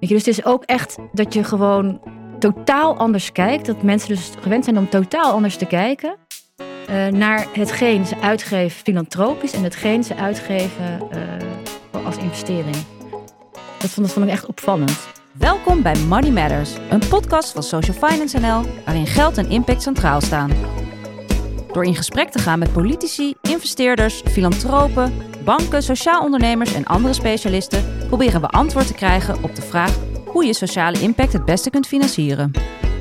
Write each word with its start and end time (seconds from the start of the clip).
Weet 0.00 0.08
je, 0.08 0.14
dus 0.14 0.26
het 0.26 0.38
is 0.38 0.44
ook 0.44 0.64
echt 0.64 0.96
dat 1.12 1.34
je 1.34 1.44
gewoon 1.44 2.00
totaal 2.38 2.96
anders 2.96 3.32
kijkt. 3.32 3.66
Dat 3.66 3.82
mensen 3.82 4.08
dus 4.08 4.32
gewend 4.40 4.64
zijn 4.64 4.78
om 4.78 4.88
totaal 4.88 5.32
anders 5.32 5.56
te 5.56 5.66
kijken. 5.66 6.16
eh, 6.86 7.06
naar 7.06 7.46
hetgeen 7.52 8.06
ze 8.06 8.20
uitgeven 8.20 8.82
filantropisch 8.82 9.52
en 9.52 9.62
hetgeen 9.62 10.04
ze 10.04 10.14
uitgeven 10.14 11.10
eh, 11.10 12.04
als 12.06 12.16
investering. 12.16 12.76
Dat 13.78 13.90
vond, 13.90 14.06
dat 14.06 14.12
vond 14.12 14.26
ik 14.26 14.32
echt 14.32 14.46
opvallend. 14.46 15.08
Welkom 15.32 15.82
bij 15.82 15.96
Money 15.96 16.30
Matters, 16.30 16.76
een 16.90 17.08
podcast 17.08 17.52
van 17.52 17.62
Social 17.62 17.96
Finance 18.08 18.38
NL, 18.40 18.62
waarin 18.84 19.06
geld 19.06 19.38
en 19.38 19.50
impact 19.50 19.82
centraal 19.82 20.20
staan. 20.20 20.50
Door 21.72 21.84
in 21.84 21.94
gesprek 21.94 22.30
te 22.30 22.38
gaan 22.38 22.58
met 22.58 22.72
politici, 22.72 23.34
investeerders, 23.42 24.22
filantropen, 24.24 25.12
banken, 25.44 25.82
sociaal 25.82 26.20
ondernemers 26.22 26.74
en 26.74 26.84
andere 26.84 27.14
specialisten, 27.14 27.84
proberen 28.08 28.40
we 28.40 28.46
antwoord 28.48 28.86
te 28.86 28.94
krijgen 28.94 29.36
op 29.42 29.54
de 29.56 29.62
vraag 29.62 29.94
hoe 30.26 30.44
je 30.44 30.54
sociale 30.54 31.00
impact 31.00 31.32
het 31.32 31.44
beste 31.44 31.70
kunt 31.70 31.86
financieren. 31.86 32.50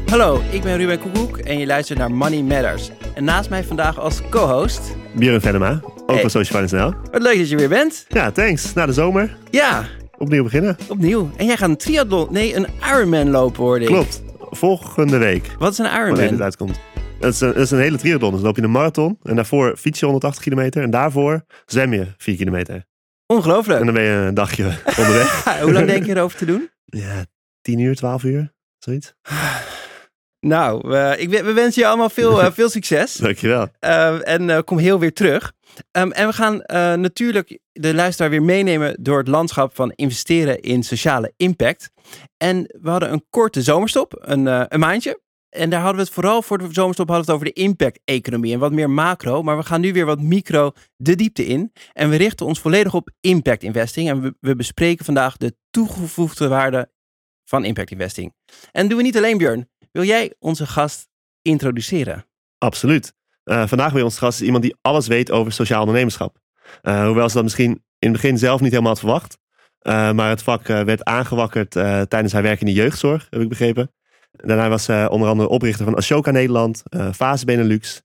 Hallo, 0.09 0.41
ik 0.52 0.62
ben 0.62 0.77
Ruben 0.77 0.99
Koekoek 0.99 1.38
en 1.38 1.58
je 1.59 1.66
luistert 1.66 1.99
naar 1.99 2.12
Money 2.12 2.41
Matters. 2.41 2.91
En 3.13 3.23
naast 3.23 3.49
mij 3.49 3.63
vandaag 3.63 3.99
als 3.99 4.21
co-host. 4.30 4.82
Björn 5.16 5.41
Venema, 5.41 5.80
ook 5.84 6.09
Hey. 6.09 6.21
van 6.21 6.30
Social 6.30 6.62
Finance 6.62 6.76
NL. 6.76 7.09
Wat 7.12 7.21
leuk 7.21 7.38
dat 7.38 7.49
je 7.49 7.55
weer 7.58 7.70
bent. 7.70 8.05
Ja, 8.09 8.32
thanks. 8.32 8.73
Na 8.73 8.85
de 8.85 8.94
zomer, 8.94 9.38
Ja, 9.49 9.84
opnieuw 10.18 10.44
beginnen. 10.44 10.77
opnieuw. 10.90 11.30
En 11.35 11.46
jij 11.46 11.57
gaat 11.57 11.70
een 11.70 11.77
triathlon, 11.77 12.27
nee, 12.30 12.55
een 12.55 12.68
Ironman 12.96 13.30
lopen 13.30 13.63
hoorde 13.63 13.85
ik. 13.85 13.91
Klopt. 13.91 14.21
Volgende 14.52 15.18
week, 15.18 15.49
Wat 15.60 15.71
is 15.71 15.77
een 15.77 15.84
wanneer 15.85 16.05
dit 16.10 16.18
Ironman? 16.20 16.44
uitkomt. 16.44 16.80
Het 17.23 17.34
is, 17.34 17.41
een, 17.41 17.48
het 17.48 17.58
is 17.58 17.72
een 17.72 17.80
hele 17.80 17.98
triathlon. 17.98 18.32
Dus 18.32 18.40
dan 18.40 18.48
loop 18.48 18.55
je 18.55 18.63
een 18.63 18.72
marathon 18.72 19.20
en 19.23 19.36
daarvoor 19.36 19.77
fiets 19.77 20.00
je 20.00 20.05
180 20.05 20.44
kilometer. 20.44 20.84
En 20.84 20.90
daarvoor 20.90 21.46
zwem 21.66 21.94
je 21.94 22.08
4 22.18 22.36
kilometer. 22.36 22.76
En 22.76 22.86
Ongelooflijk. 23.26 23.86
dan 23.86 23.94
ben 23.94 24.04
je 24.04 24.09
een 24.09 24.34
dagje 24.34 24.63
onderweg. 24.99 25.44
Hoe 25.62 25.73
lang 25.73 25.88
denk 25.88 26.05
je 26.05 26.16
erover 26.16 26.38
te 26.38 26.46
doen? 26.46 26.70
Ja, 26.86 27.26
10 27.62 27.80
uur, 27.80 27.96
12 27.96 28.23
uur, 28.23 28.54
zoiets. 28.77 29.13
Nou, 30.40 30.96
eh, 30.96 31.21
ik, 31.21 31.29
we 31.29 31.44
we 31.44 31.54
wensen 31.54 31.82
je 31.82 31.88
allemaal 31.88 32.10
veel, 32.10 32.41
eh, 32.41 32.51
veel 32.51 32.70
succes. 32.70 33.16
Dankjewel. 33.27 33.68
Eh, 33.79 34.27
en 34.27 34.63
kom 34.63 34.77
heel 34.77 34.99
weer 34.99 35.13
terug. 35.13 35.54
Ehm, 35.91 36.12
en 36.12 36.27
we 36.27 36.34
gaan 36.34 36.63
natuurlijk 37.01 37.60
de 37.71 37.94
luisteraar 37.94 38.29
weer 38.29 38.44
meenemen 38.44 38.96
door 38.99 39.18
het 39.18 39.27
landschap 39.27 39.76
van 39.76 39.91
investeren 39.96 40.60
in 40.60 40.84
sociale 40.84 41.34
impact. 41.38 41.90
En 42.38 42.76
we 42.82 42.90
hadden 42.90 43.12
een 43.12 43.26
korte 43.29 43.62
zomerstop, 43.62 44.16
een, 44.20 44.74
een 44.74 44.79
maandje. 44.79 45.21
En 45.54 45.70
daar 45.70 45.79
hadden 45.79 45.98
we 45.98 46.04
het 46.04 46.13
vooral 46.13 46.41
voor 46.41 46.57
de 46.57 46.68
zomerstop 46.71 47.07
hadden 47.07 47.26
we 47.26 47.32
het 47.32 47.41
over 47.41 47.54
de 47.55 47.62
impact-economie 47.62 48.54
en 48.54 48.59
wat 48.59 48.71
meer 48.71 48.90
macro. 48.90 49.43
Maar 49.43 49.57
we 49.57 49.63
gaan 49.63 49.82
nu 49.82 49.93
weer 49.93 50.05
wat 50.05 50.21
micro 50.21 50.71
de 50.95 51.15
diepte 51.15 51.45
in. 51.45 51.71
En 51.93 52.10
we 52.10 52.15
richten 52.15 52.45
ons 52.45 52.60
volledig 52.60 52.93
op 52.93 53.10
impact 53.21 53.63
investing. 53.63 54.10
En 54.10 54.35
we, 54.40 54.55
bespreken 54.55 55.05
vandaag 55.05 55.37
de 55.37 55.55
toegevoegde 55.70 56.48
waarde 56.48 56.91
van 57.45 57.65
impact 57.65 57.91
investing. 57.91 58.34
En 58.71 58.87
doen 58.87 58.98
we 58.98 59.04
niet 59.04 59.18
alleen, 59.18 59.37
Björn. 59.37 59.70
Wil 59.91 60.04
jij 60.04 60.34
onze 60.40 60.68
gast 60.68 61.07
introduceren? 61.41 62.26
Absoluut. 62.57 63.13
Eh, 63.43 63.67
vandaag 63.67 63.93
bij 63.93 64.01
ons 64.01 64.17
gast 64.17 64.40
is 64.40 64.45
iemand 64.45 64.63
die 64.63 64.75
alles 64.81 65.07
weet 65.07 65.31
over 65.31 65.51
sociaal 65.51 65.79
ondernemerschap. 65.79 66.38
Eh, 66.81 67.06
hoewel 67.06 67.29
ze 67.29 67.35
dat 67.35 67.44
misschien 67.44 67.72
in 68.00 68.12
het 68.12 68.22
begin 68.22 68.38
zelf 68.38 68.62
niet 68.62 68.72
helemaal 68.72 68.91
had 68.91 69.00
verwacht. 69.00 69.38
Eh, 69.79 70.12
maar 70.12 70.29
het 70.29 70.44
vak 70.44 70.67
werd 70.67 71.03
aangewakkerd 71.03 71.72
tijdens 72.09 72.34
haar 72.34 72.41
werk 72.41 72.59
in 72.59 72.66
de 72.66 72.73
jeugdzorg, 72.73 73.28
heb 73.29 73.41
ik 73.41 73.50
begrepen. 73.50 73.91
Daarna 74.34 74.69
was 74.69 74.84
ze 74.84 75.07
onder 75.12 75.28
andere 75.29 75.50
oprichter 75.50 75.85
van 75.85 75.95
Ashoka 75.95 76.31
Nederland, 76.31 76.84
eh 76.89 77.13
Fase 77.13 77.45
Benelux. 77.45 78.01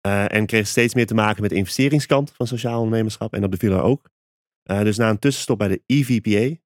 eh, 0.00 0.34
en 0.34 0.46
kreeg 0.46 0.66
steeds 0.66 0.94
meer 0.94 1.06
te 1.06 1.14
maken 1.14 1.40
met 1.40 1.50
de 1.50 1.56
investeringskant 1.56 2.32
van 2.36 2.46
sociaal 2.46 2.80
ondernemerschap. 2.80 3.34
En 3.34 3.40
dat 3.40 3.50
beviel 3.50 3.72
haar 3.72 3.82
ook. 3.82 4.08
Eh, 4.62 4.80
dus 4.82 4.96
na 4.96 5.08
een 5.10 5.18
tussenstop 5.18 5.58
bij 5.58 5.68
de 5.68 5.82
EVPA 5.86 6.56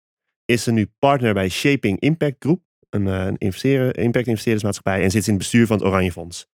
is 0.44 0.62
ze 0.62 0.72
nu 0.72 0.92
partner 0.98 1.34
bij 1.34 1.48
Shaping 1.48 2.00
Impact 2.00 2.36
Group. 2.38 2.60
Een, 2.90 3.06
eh, 3.08 3.24
een 3.24 3.38
investeren, 3.38 3.92
impact 3.94 4.26
investeerdersmaatschappij. 4.26 5.02
En 5.02 5.10
zit 5.10 5.22
in 5.26 5.32
het 5.32 5.38
bestuur 5.42 5.66
van 5.66 5.76
het 5.76 5.86
Oranje 5.86 6.12
Fonds. 6.12 6.46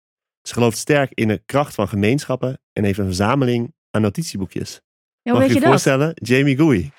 Ze 0.43 0.53
gelooft 0.55 0.79
sterk 0.79 1.11
in 1.15 1.29
de 1.29 1.43
kracht 1.47 1.75
van 1.75 1.89
gemeenschappen 1.89 2.61
en 2.73 2.85
heeft 2.85 2.99
een 2.99 3.05
verzameling 3.05 3.75
aan 3.91 4.03
notitieboekjes. 4.03 4.71
Ja, 4.73 4.81
hoe 5.23 5.33
Mag 5.33 5.41
weet 5.41 5.49
je 5.49 5.55
je 5.55 5.61
dat? 5.61 5.69
voorstellen? 5.71 6.13
Jamie 6.15 6.57
Gooey. 6.57 6.91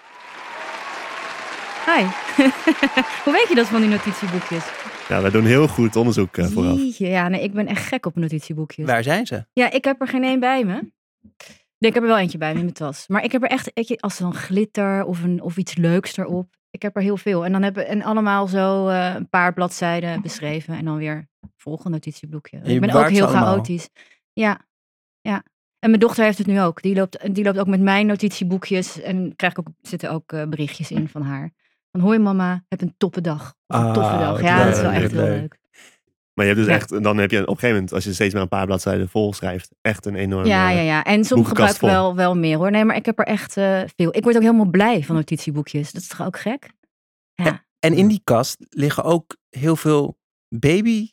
Hi. 1.85 2.03
hoe 3.23 3.33
weet 3.33 3.45
je 3.49 3.55
dat 3.55 3.67
van 3.67 3.81
die 3.81 3.89
notitieboekjes? 3.89 4.63
Ja, 5.09 5.21
wij 5.21 5.31
doen 5.31 5.45
heel 5.45 5.67
goed 5.67 5.95
onderzoek 5.95 6.35
vooraf. 6.35 6.77
Jeetje, 6.77 7.07
Ja, 7.07 7.27
nee, 7.27 7.43
ik 7.43 7.53
ben 7.53 7.67
echt 7.67 7.85
gek 7.85 8.05
op 8.05 8.15
notitieboekjes. 8.15 8.85
Waar 8.85 9.03
zijn 9.03 9.25
ze? 9.27 9.45
Ja, 9.53 9.71
ik 9.71 9.83
heb 9.83 10.01
er 10.01 10.07
geen 10.07 10.23
één 10.23 10.39
bij 10.39 10.65
me. 10.65 10.91
Nee, 11.77 11.89
ik 11.89 11.93
heb 11.93 12.03
er 12.03 12.09
wel 12.09 12.17
eentje 12.17 12.37
bij 12.37 12.51
me 12.51 12.57
in 12.57 12.63
mijn 12.63 12.73
tas. 12.73 13.07
Maar 13.07 13.23
ik 13.23 13.31
heb 13.31 13.43
er 13.43 13.49
echt, 13.49 13.71
je, 13.73 13.97
als 13.99 14.17
er 14.17 14.23
dan 14.23 14.33
glitter 14.33 15.05
of, 15.05 15.23
een, 15.23 15.41
of 15.41 15.57
iets 15.57 15.75
leuks 15.75 16.17
erop. 16.17 16.57
Ik 16.69 16.81
heb 16.81 16.95
er 16.95 17.01
heel 17.01 17.17
veel. 17.17 17.45
En 17.45 17.51
dan 17.51 17.63
hebben 17.63 17.87
en 17.87 18.01
allemaal 18.01 18.47
zo 18.47 18.87
eh, 18.87 19.13
een 19.15 19.29
paar 19.29 19.53
bladzijden 19.53 20.21
beschreven. 20.21 20.77
En 20.77 20.85
dan 20.85 20.97
weer 20.97 21.27
volgende 21.55 21.89
notitieboekje. 21.89 22.59
je 22.63 22.73
ik 22.73 22.79
ben 22.79 22.91
ook 22.91 23.09
heel 23.09 23.27
chaotisch. 23.27 23.89
Ja, 24.33 24.59
ja. 25.21 25.43
En 25.79 25.89
mijn 25.89 26.01
dochter 26.01 26.23
heeft 26.23 26.37
het 26.37 26.47
nu 26.47 26.61
ook. 26.61 26.81
Die 26.81 26.95
loopt, 26.95 27.35
die 27.35 27.43
loopt 27.43 27.59
ook 27.59 27.67
met 27.67 27.81
mijn 27.81 28.05
notitieboekjes. 28.05 29.01
En 29.01 29.35
krijg 29.35 29.53
ik 29.53 29.59
ook, 29.59 29.67
zitten 29.81 30.11
ook 30.11 30.31
eh, 30.31 30.47
berichtjes 30.47 30.91
in 30.91 31.07
van 31.07 31.21
haar. 31.21 31.51
Van 31.91 32.01
hoi 32.01 32.19
mama, 32.19 32.63
heb 32.67 32.81
een 32.81 32.93
toppe 32.97 33.21
dag. 33.21 33.53
Of 33.67 33.77
een 33.79 33.85
Ah, 33.85 33.93
toffe 33.93 34.17
dag. 34.17 34.31
wat 34.31 34.41
Ja, 34.41 34.63
dat 34.65 34.75
is 34.75 34.81
wel 34.81 34.91
echt 34.91 35.11
heel 35.11 35.21
leuk. 35.21 35.39
leuk. 35.39 35.57
Maar 36.33 36.47
je 36.47 36.53
hebt 36.53 36.65
dus 36.65 36.73
Ja. 36.75 36.79
echt, 36.81 36.91
en 36.91 37.03
dan 37.03 37.17
heb 37.17 37.31
je 37.31 37.37
op 37.41 37.47
een 37.47 37.53
gegeven 37.53 37.73
moment, 37.75 37.93
als 37.93 38.03
je 38.03 38.13
steeds 38.13 38.33
maar 38.33 38.41
een 38.41 38.47
paar 38.47 38.65
bladzijden 38.65 39.09
vol 39.09 39.33
schrijft, 39.33 39.69
echt 39.81 40.05
een 40.05 40.15
enorm. 40.15 40.45
Ja, 40.45 40.69
ja, 40.69 40.81
ja. 40.81 41.03
En 41.03 41.23
soms 41.25 41.47
gebruik 41.47 41.73
ik 41.73 41.79
wel, 41.81 42.15
wel 42.15 42.35
meer 42.37 42.57
hoor. 42.57 42.71
Nee, 42.71 42.85
maar 42.85 42.95
ik 42.95 43.05
heb 43.05 43.19
er 43.19 43.25
echt 43.25 43.57
eh, 43.57 43.81
veel. 43.95 44.15
Ik 44.15 44.23
word 44.23 44.35
ook 44.35 44.41
helemaal 44.41 44.69
blij 44.69 45.03
van 45.03 45.15
notitieboekjes. 45.15 45.91
Dat 45.91 46.01
is 46.01 46.07
toch 46.07 46.25
ook 46.25 46.39
gek? 46.39 46.71
Ja. 47.33 47.65
En 47.79 47.93
in 47.93 48.07
die 48.07 48.21
kast 48.23 48.57
liggen 48.69 49.03
ook 49.03 49.37
heel 49.49 49.75
veel 49.75 50.17
baby, 50.55 51.09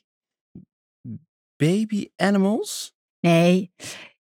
baby 1.56 2.08
animals. 2.16 2.94
Nee. 3.20 3.72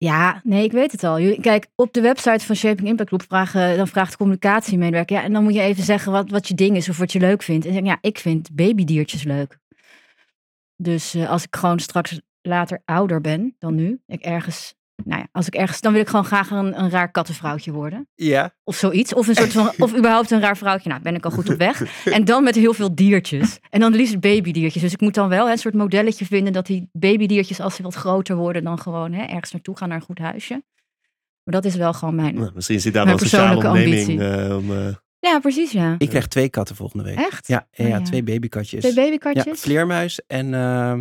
Ja, 0.04 0.40
nee, 0.42 0.64
ik 0.64 0.72
weet 0.72 0.92
het 0.92 1.04
al. 1.04 1.36
Kijk, 1.40 1.66
op 1.74 1.92
de 1.92 2.00
website 2.00 2.46
van 2.46 2.56
Shaping 2.56 2.88
Impact 2.88 3.08
Group 3.08 3.22
vragen, 3.22 3.76
dan 3.76 3.88
vraagt 3.88 4.10
de 4.10 4.16
communicatiemedewerker. 4.16 5.16
Ja, 5.16 5.22
en 5.22 5.32
dan 5.32 5.42
moet 5.42 5.54
je 5.54 5.60
even 5.60 5.84
zeggen 5.84 6.12
wat, 6.12 6.30
wat 6.30 6.48
je 6.48 6.54
ding 6.54 6.76
is 6.76 6.88
of 6.88 6.98
wat 6.98 7.12
je 7.12 7.18
leuk 7.18 7.42
vindt. 7.42 7.66
En 7.66 7.72
zeg 7.72 7.84
ja, 7.84 7.98
ik 8.00 8.18
vind 8.18 8.54
babydiertjes 8.54 9.22
leuk. 9.22 9.58
Dus 10.76 11.14
eh, 11.14 11.30
als 11.30 11.44
ik 11.44 11.56
gewoon 11.56 11.78
straks 11.78 12.20
later 12.42 12.82
ouder 12.84 13.20
ben 13.20 13.56
dan 13.58 13.74
nu, 13.74 14.00
ik 14.06 14.20
ergens, 14.20 14.74
nou 15.04 15.20
ja, 15.20 15.28
als 15.32 15.46
ik 15.46 15.54
ergens, 15.54 15.80
dan 15.80 15.92
wil 15.92 16.00
ik 16.00 16.08
gewoon 16.08 16.24
graag 16.24 16.50
een, 16.50 16.78
een 16.80 16.90
raar 16.90 17.10
kattenvrouwtje 17.10 17.72
worden. 17.72 18.08
Ja. 18.14 18.54
Of 18.64 18.76
zoiets. 18.76 19.14
Of 19.14 19.26
een 19.28 19.34
soort 19.34 19.52
van, 19.52 19.72
of 19.78 19.96
überhaupt 19.96 20.30
een 20.30 20.40
raar 20.40 20.56
vrouwtje. 20.56 20.88
Nou, 20.88 21.02
ben 21.02 21.14
ik 21.14 21.24
al 21.24 21.30
goed 21.30 21.50
op 21.50 21.56
weg. 21.58 21.82
En 22.04 22.24
dan 22.24 22.44
met 22.44 22.54
heel 22.54 22.74
veel 22.74 22.94
diertjes. 22.94 23.58
En 23.70 23.80
dan 23.80 23.94
liefst 23.94 24.20
babydiertjes. 24.20 24.82
Dus 24.82 24.92
ik 24.92 25.00
moet 25.00 25.14
dan 25.14 25.28
wel 25.28 25.46
hè, 25.46 25.52
een 25.52 25.58
soort 25.58 25.74
modelletje 25.74 26.24
vinden 26.26 26.52
dat 26.52 26.66
die 26.66 26.88
babydiertjes, 26.92 27.60
als 27.60 27.74
ze 27.74 27.82
wat 27.82 27.94
groter 27.94 28.36
worden, 28.36 28.64
dan 28.64 28.78
gewoon 28.78 29.12
hè, 29.12 29.22
ergens 29.24 29.52
naartoe 29.52 29.76
gaan 29.76 29.88
naar 29.88 29.98
een 29.98 30.04
goed 30.04 30.18
huisje. 30.18 30.64
Maar 31.44 31.54
dat 31.54 31.64
is 31.64 31.74
wel 31.76 31.92
gewoon 31.92 32.14
mijn. 32.14 32.34
nou, 32.34 32.50
misschien 32.54 32.80
zit 32.80 32.92
daar 32.92 33.06
wel 33.06 33.18
sociale 33.18 33.58
persoonlijke 33.58 33.96
onderneming 33.96 34.48
eh, 34.50 34.56
om, 34.56 34.70
eh, 34.86 34.94
Ja, 35.18 35.38
precies, 35.38 35.72
ja. 35.72 35.94
Ik 35.98 36.08
krijg 36.08 36.26
twee 36.26 36.48
katten 36.48 36.76
volgende 36.76 37.04
week. 37.04 37.18
Echt? 37.18 37.46
Ja, 37.46 37.66
ja, 37.70 37.84
Oh, 37.84 37.90
ja, 37.90 37.96
ja. 37.98 38.02
twee 38.04 38.22
babykatjes. 38.22 38.80
Twee 38.80 38.94
Ja, 38.94 39.02
babykatjes? 39.02 39.60
vleermuis 39.60 40.20
en, 40.26 40.54
ehm 40.54 40.98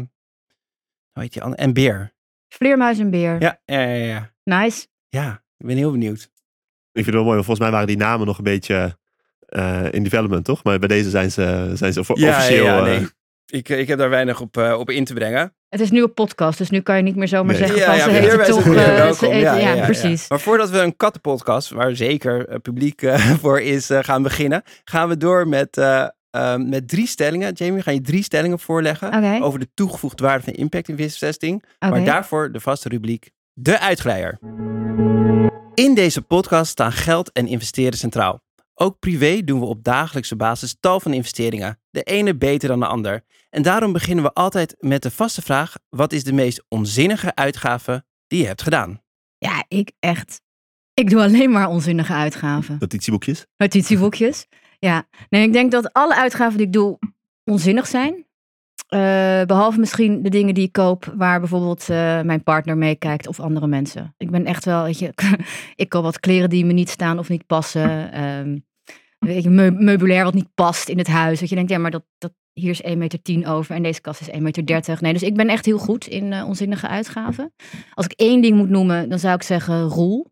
hoe 1.11 1.21
heet 1.23 1.33
die 1.33 1.41
andere? 1.41 1.61
En 1.61 1.73
beer. 1.73 2.13
Vleermuis 2.57 2.99
en 2.99 3.09
beer. 3.09 3.35
Ja, 3.41 3.59
ja, 3.65 3.79
ja, 3.81 4.05
ja. 4.05 4.31
Nice. 4.43 4.87
Ja, 5.09 5.43
ik 5.57 5.65
ben 5.65 5.77
heel 5.77 5.91
benieuwd. 5.91 6.21
Ik 6.21 7.03
vind 7.03 7.05
het 7.05 7.15
wel 7.15 7.23
mooi, 7.23 7.33
want 7.35 7.45
volgens 7.45 7.59
mij 7.59 7.71
waren 7.71 7.87
die 7.87 7.97
namen 7.97 8.27
nog 8.27 8.37
een 8.37 8.43
beetje 8.43 8.97
eh, 9.45 9.85
in 9.91 10.03
development, 10.03 10.45
toch? 10.45 10.63
Maar 10.63 10.79
bij 10.79 10.87
deze 10.87 11.09
zijn 11.09 11.31
ze, 11.31 11.71
zijn 11.73 11.93
ze 11.93 12.03
Ja, 12.13 12.29
officieel. 12.29 12.65
ja, 12.65 12.71
ja, 12.75 12.77
eh, 12.77 12.83
nee. 12.99 13.07
Ik, 13.45 13.69
ik 13.69 13.87
heb 13.87 13.97
daar 13.97 14.09
weinig 14.09 14.41
op, 14.41 14.57
eh, 14.57 14.79
op 14.79 14.89
in 14.89 15.05
te 15.05 15.13
brengen. 15.13 15.55
Het 15.69 15.79
is 15.79 15.91
nu 15.91 16.01
een 16.03 16.13
podcast, 16.13 16.57
dus 16.57 16.69
nu 16.69 16.81
kan 16.81 16.97
je 16.97 17.01
niet 17.03 17.15
meer 17.15 17.27
zomaar 17.27 17.55
Nee. 17.59 17.67
zeggen 17.67 17.77
Ja, 17.77 17.85
van 17.85 17.95
ja, 17.95 18.03
ze 18.03 18.09
heeft 18.09 18.31
het 18.31 18.31
vleermuis 18.35 18.65
en 18.65 18.73
toch... 18.73 18.75
eh, 18.75 18.95
welkom. 18.95 19.15
ze 19.15 19.25
heeft- 19.25 19.41
Ja, 19.41 19.55
ja, 19.57 19.67
ja, 19.69 19.73
ja. 19.73 19.85
precies. 19.85 20.29
Maar 20.29 20.39
voordat 20.39 20.69
we 20.69 20.79
een 20.79 20.95
kattenpodcast, 20.95 21.69
waar 21.69 21.95
zeker 21.95 22.59
publiek 22.59 23.01
voor 23.41 23.61
is, 23.61 23.89
gaan 23.91 24.23
beginnen, 24.23 24.61
gaan 24.83 25.09
we 25.09 25.17
door 25.17 25.47
met, 25.47 25.77
eh, 26.33 26.53
eh, 26.53 26.59
met 26.59 26.87
drie 26.87 27.07
stellingen. 27.07 27.53
Jamie, 27.53 27.75
we 27.75 27.81
gaan 27.81 27.93
je 27.93 28.01
drie 28.01 28.23
stellingen 28.23 28.59
voorleggen 28.59 29.41
over 29.41 29.59
de 29.59 29.69
toegevoegde 29.73 30.23
waarde 30.23 30.43
van 30.43 30.53
impact 30.53 30.89
investing. 30.89 31.63
Oké. 31.79 31.91
Maar 31.91 32.03
daarvoor 32.03 32.51
de 32.51 32.59
vaste 32.59 32.89
rubriek 32.89 33.31
De 33.53 33.79
Uitglijder. 33.79 34.39
In 35.73 35.95
deze 35.95 36.21
podcast 36.21 36.71
staan 36.71 36.91
geld 36.91 37.31
en 37.31 37.47
investeren 37.47 37.97
centraal. 37.97 38.41
Ook 38.73 38.99
privé 38.99 39.41
doen 39.43 39.59
we 39.59 39.65
op 39.65 39.83
dagelijkse 39.83 40.35
basis 40.35 40.75
tal 40.79 40.99
van 40.99 41.13
investeringen. 41.13 41.79
De 41.89 42.03
ene 42.03 42.35
beter 42.35 42.67
dan 42.67 42.79
de 42.79 42.85
ander. 42.85 43.23
En 43.49 43.61
daarom 43.61 43.91
beginnen 43.91 44.23
we 44.23 44.33
altijd 44.33 44.75
met 44.79 45.01
de 45.01 45.11
vaste 45.11 45.41
vraag: 45.41 45.75
wat 45.89 46.13
is 46.13 46.23
de 46.23 46.33
meest 46.33 46.65
onzinnige 46.67 47.35
uitgave 47.35 48.05
die 48.27 48.39
je 48.39 48.47
hebt 48.47 48.61
gedaan? 48.61 49.01
Ja, 49.37 49.65
ik 49.67 49.91
echt... 49.99 50.41
Ik 50.93 51.09
doe 51.09 51.21
alleen 51.21 51.51
maar 51.51 51.67
onzinnige 51.67 52.13
uitgaven. 52.13 52.75
Notitieboekjes. 52.79 53.45
Notitieboekjes. 53.57 54.47
Ja, 54.83 55.07
nee, 55.29 55.43
ik 55.43 55.53
denk 55.53 55.71
dat 55.71 55.93
alle 55.93 56.15
uitgaven 56.15 56.57
die 56.57 56.67
ik 56.67 56.73
doe 56.73 56.99
onzinnig 57.43 57.87
zijn. 57.87 58.25
Eh, 58.87 59.43
behalve 59.45 59.79
misschien 59.79 60.21
de 60.23 60.29
dingen 60.29 60.53
die 60.53 60.63
ik 60.63 60.71
koop 60.71 61.13
waar 61.15 61.39
bijvoorbeeld 61.39 61.89
eh, 61.89 62.21
mijn 62.21 62.43
partner 62.43 62.77
meekijkt 62.77 63.27
of 63.27 63.39
andere 63.39 63.67
mensen. 63.67 64.13
Ik 64.17 64.31
ben 64.31 64.45
echt 64.45 64.65
wel, 64.65 64.83
weet 64.83 64.99
je, 64.99 65.13
ik 65.75 65.89
koop 65.89 66.03
wat 66.03 66.19
kleren 66.19 66.49
die 66.49 66.65
me 66.65 66.73
niet 66.73 66.89
staan 66.89 67.19
of 67.19 67.29
niet 67.29 67.45
passen. 67.45 68.11
Ehm, 68.11 68.57
weet 69.19 69.43
je, 69.43 69.49
meu- 69.49 69.71
meubilair 69.71 70.23
wat 70.23 70.33
niet 70.33 70.53
past 70.55 70.89
in 70.89 70.97
het 70.97 71.07
huis. 71.07 71.39
Dat 71.39 71.49
je 71.49 71.55
denkt, 71.55 71.69
ja, 71.71 71.77
maar 71.77 71.91
dat, 71.91 72.03
dat, 72.17 72.33
hier 72.53 72.69
is 72.69 72.83
1,10 72.83 72.97
meter 72.97 73.47
over 73.47 73.75
en 73.75 73.83
deze 73.83 74.01
kast 74.01 74.21
is 74.21 74.29
1,30 74.29 74.41
meter. 74.41 74.97
Nee, 75.01 75.13
dus 75.13 75.23
ik 75.23 75.35
ben 75.35 75.47
echt 75.49 75.65
heel 75.65 75.79
goed 75.79 76.07
in 76.07 76.33
eh, 76.33 76.47
onzinnige 76.47 76.87
uitgaven. 76.87 77.53
Als 77.93 78.05
ik 78.05 78.13
één 78.13 78.41
ding 78.41 78.57
moet 78.57 78.69
noemen, 78.69 79.09
dan 79.09 79.19
zou 79.19 79.35
ik 79.35 79.43
zeggen 79.43 79.81
Roel. 79.83 80.31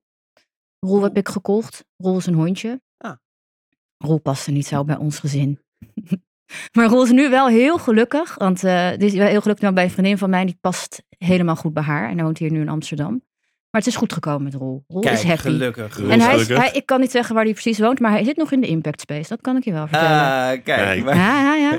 Roel 0.80 1.04
heb 1.04 1.18
ik 1.18 1.30
gekocht. 1.30 1.86
Roel 1.98 2.18
is 2.18 2.26
een 2.26 2.34
hondje. 2.34 2.82
Roel 4.02 4.20
paste 4.20 4.52
niet 4.52 4.68
zo 4.68 4.84
bij 4.84 4.96
ons 4.98 5.20
gezin. 5.20 5.60
maar 6.76 6.88
Roel 6.88 7.04
is 7.04 7.12
nu 7.12 7.30
wel 7.30 7.48
heel 7.48 7.78
gelukkig. 7.78 8.36
Want 8.38 8.64
eh 8.64 8.90
dit 8.90 9.04
is 9.04 9.14
wel 9.14 9.28
heel 9.28 9.42
gelukkig 9.42 9.64
nou 9.64 9.74
bij 9.74 9.84
een 9.84 9.92
vriendin 9.92 10.18
van 10.18 10.30
mij. 10.30 10.46
Die 10.46 10.58
past 10.62 11.04
helemaal 11.18 11.56
goed 11.56 11.74
bij 11.74 11.84
haar. 11.84 12.10
En 12.10 12.16
hij 12.16 12.24
woont 12.24 12.38
hier 12.38 12.52
nu 12.52 12.62
in 12.62 12.70
Amsterdam. 12.70 13.24
Maar 13.72 13.82
het 13.82 13.90
is 13.90 13.96
goed 13.96 14.14
gekomen 14.14 14.44
met 14.44 14.54
Roel. 14.54 14.84
Roel 14.88 15.02
Kijk, 15.02 15.14
is 15.14 15.24
happy. 15.24 15.42
gelukkig. 15.42 15.98
Roel 15.98 16.10
En 16.10 16.20
is 16.20 16.26
hij 16.26 16.40
is, 16.40 16.48
hij, 16.48 16.70
ik 16.74 16.86
kan 16.86 17.00
niet 17.00 17.12
zeggen 17.12 17.36
waar 17.36 17.44
hij 17.44 17.54
precies 17.54 17.80
woont, 17.80 18.00
maar 18.00 18.12
hij 18.12 18.24
zit 18.24 18.38
nog 18.38 18.52
in 18.52 18.62
de 18.62 18.68
Impact 18.68 19.02
Space. 19.02 19.30
Dat 19.30 19.42
kan 19.42 19.58
ik 19.58 19.64
je 19.64 19.72
wel 19.72 19.88
vertellen. 19.88 20.22
Ah, 20.22 20.48
kijk. 20.48 20.64
Kijk. 20.64 21.04
Maar, 21.04 21.16
ja, 21.16 21.42
ja, 21.42 21.56
ja. 21.56 21.74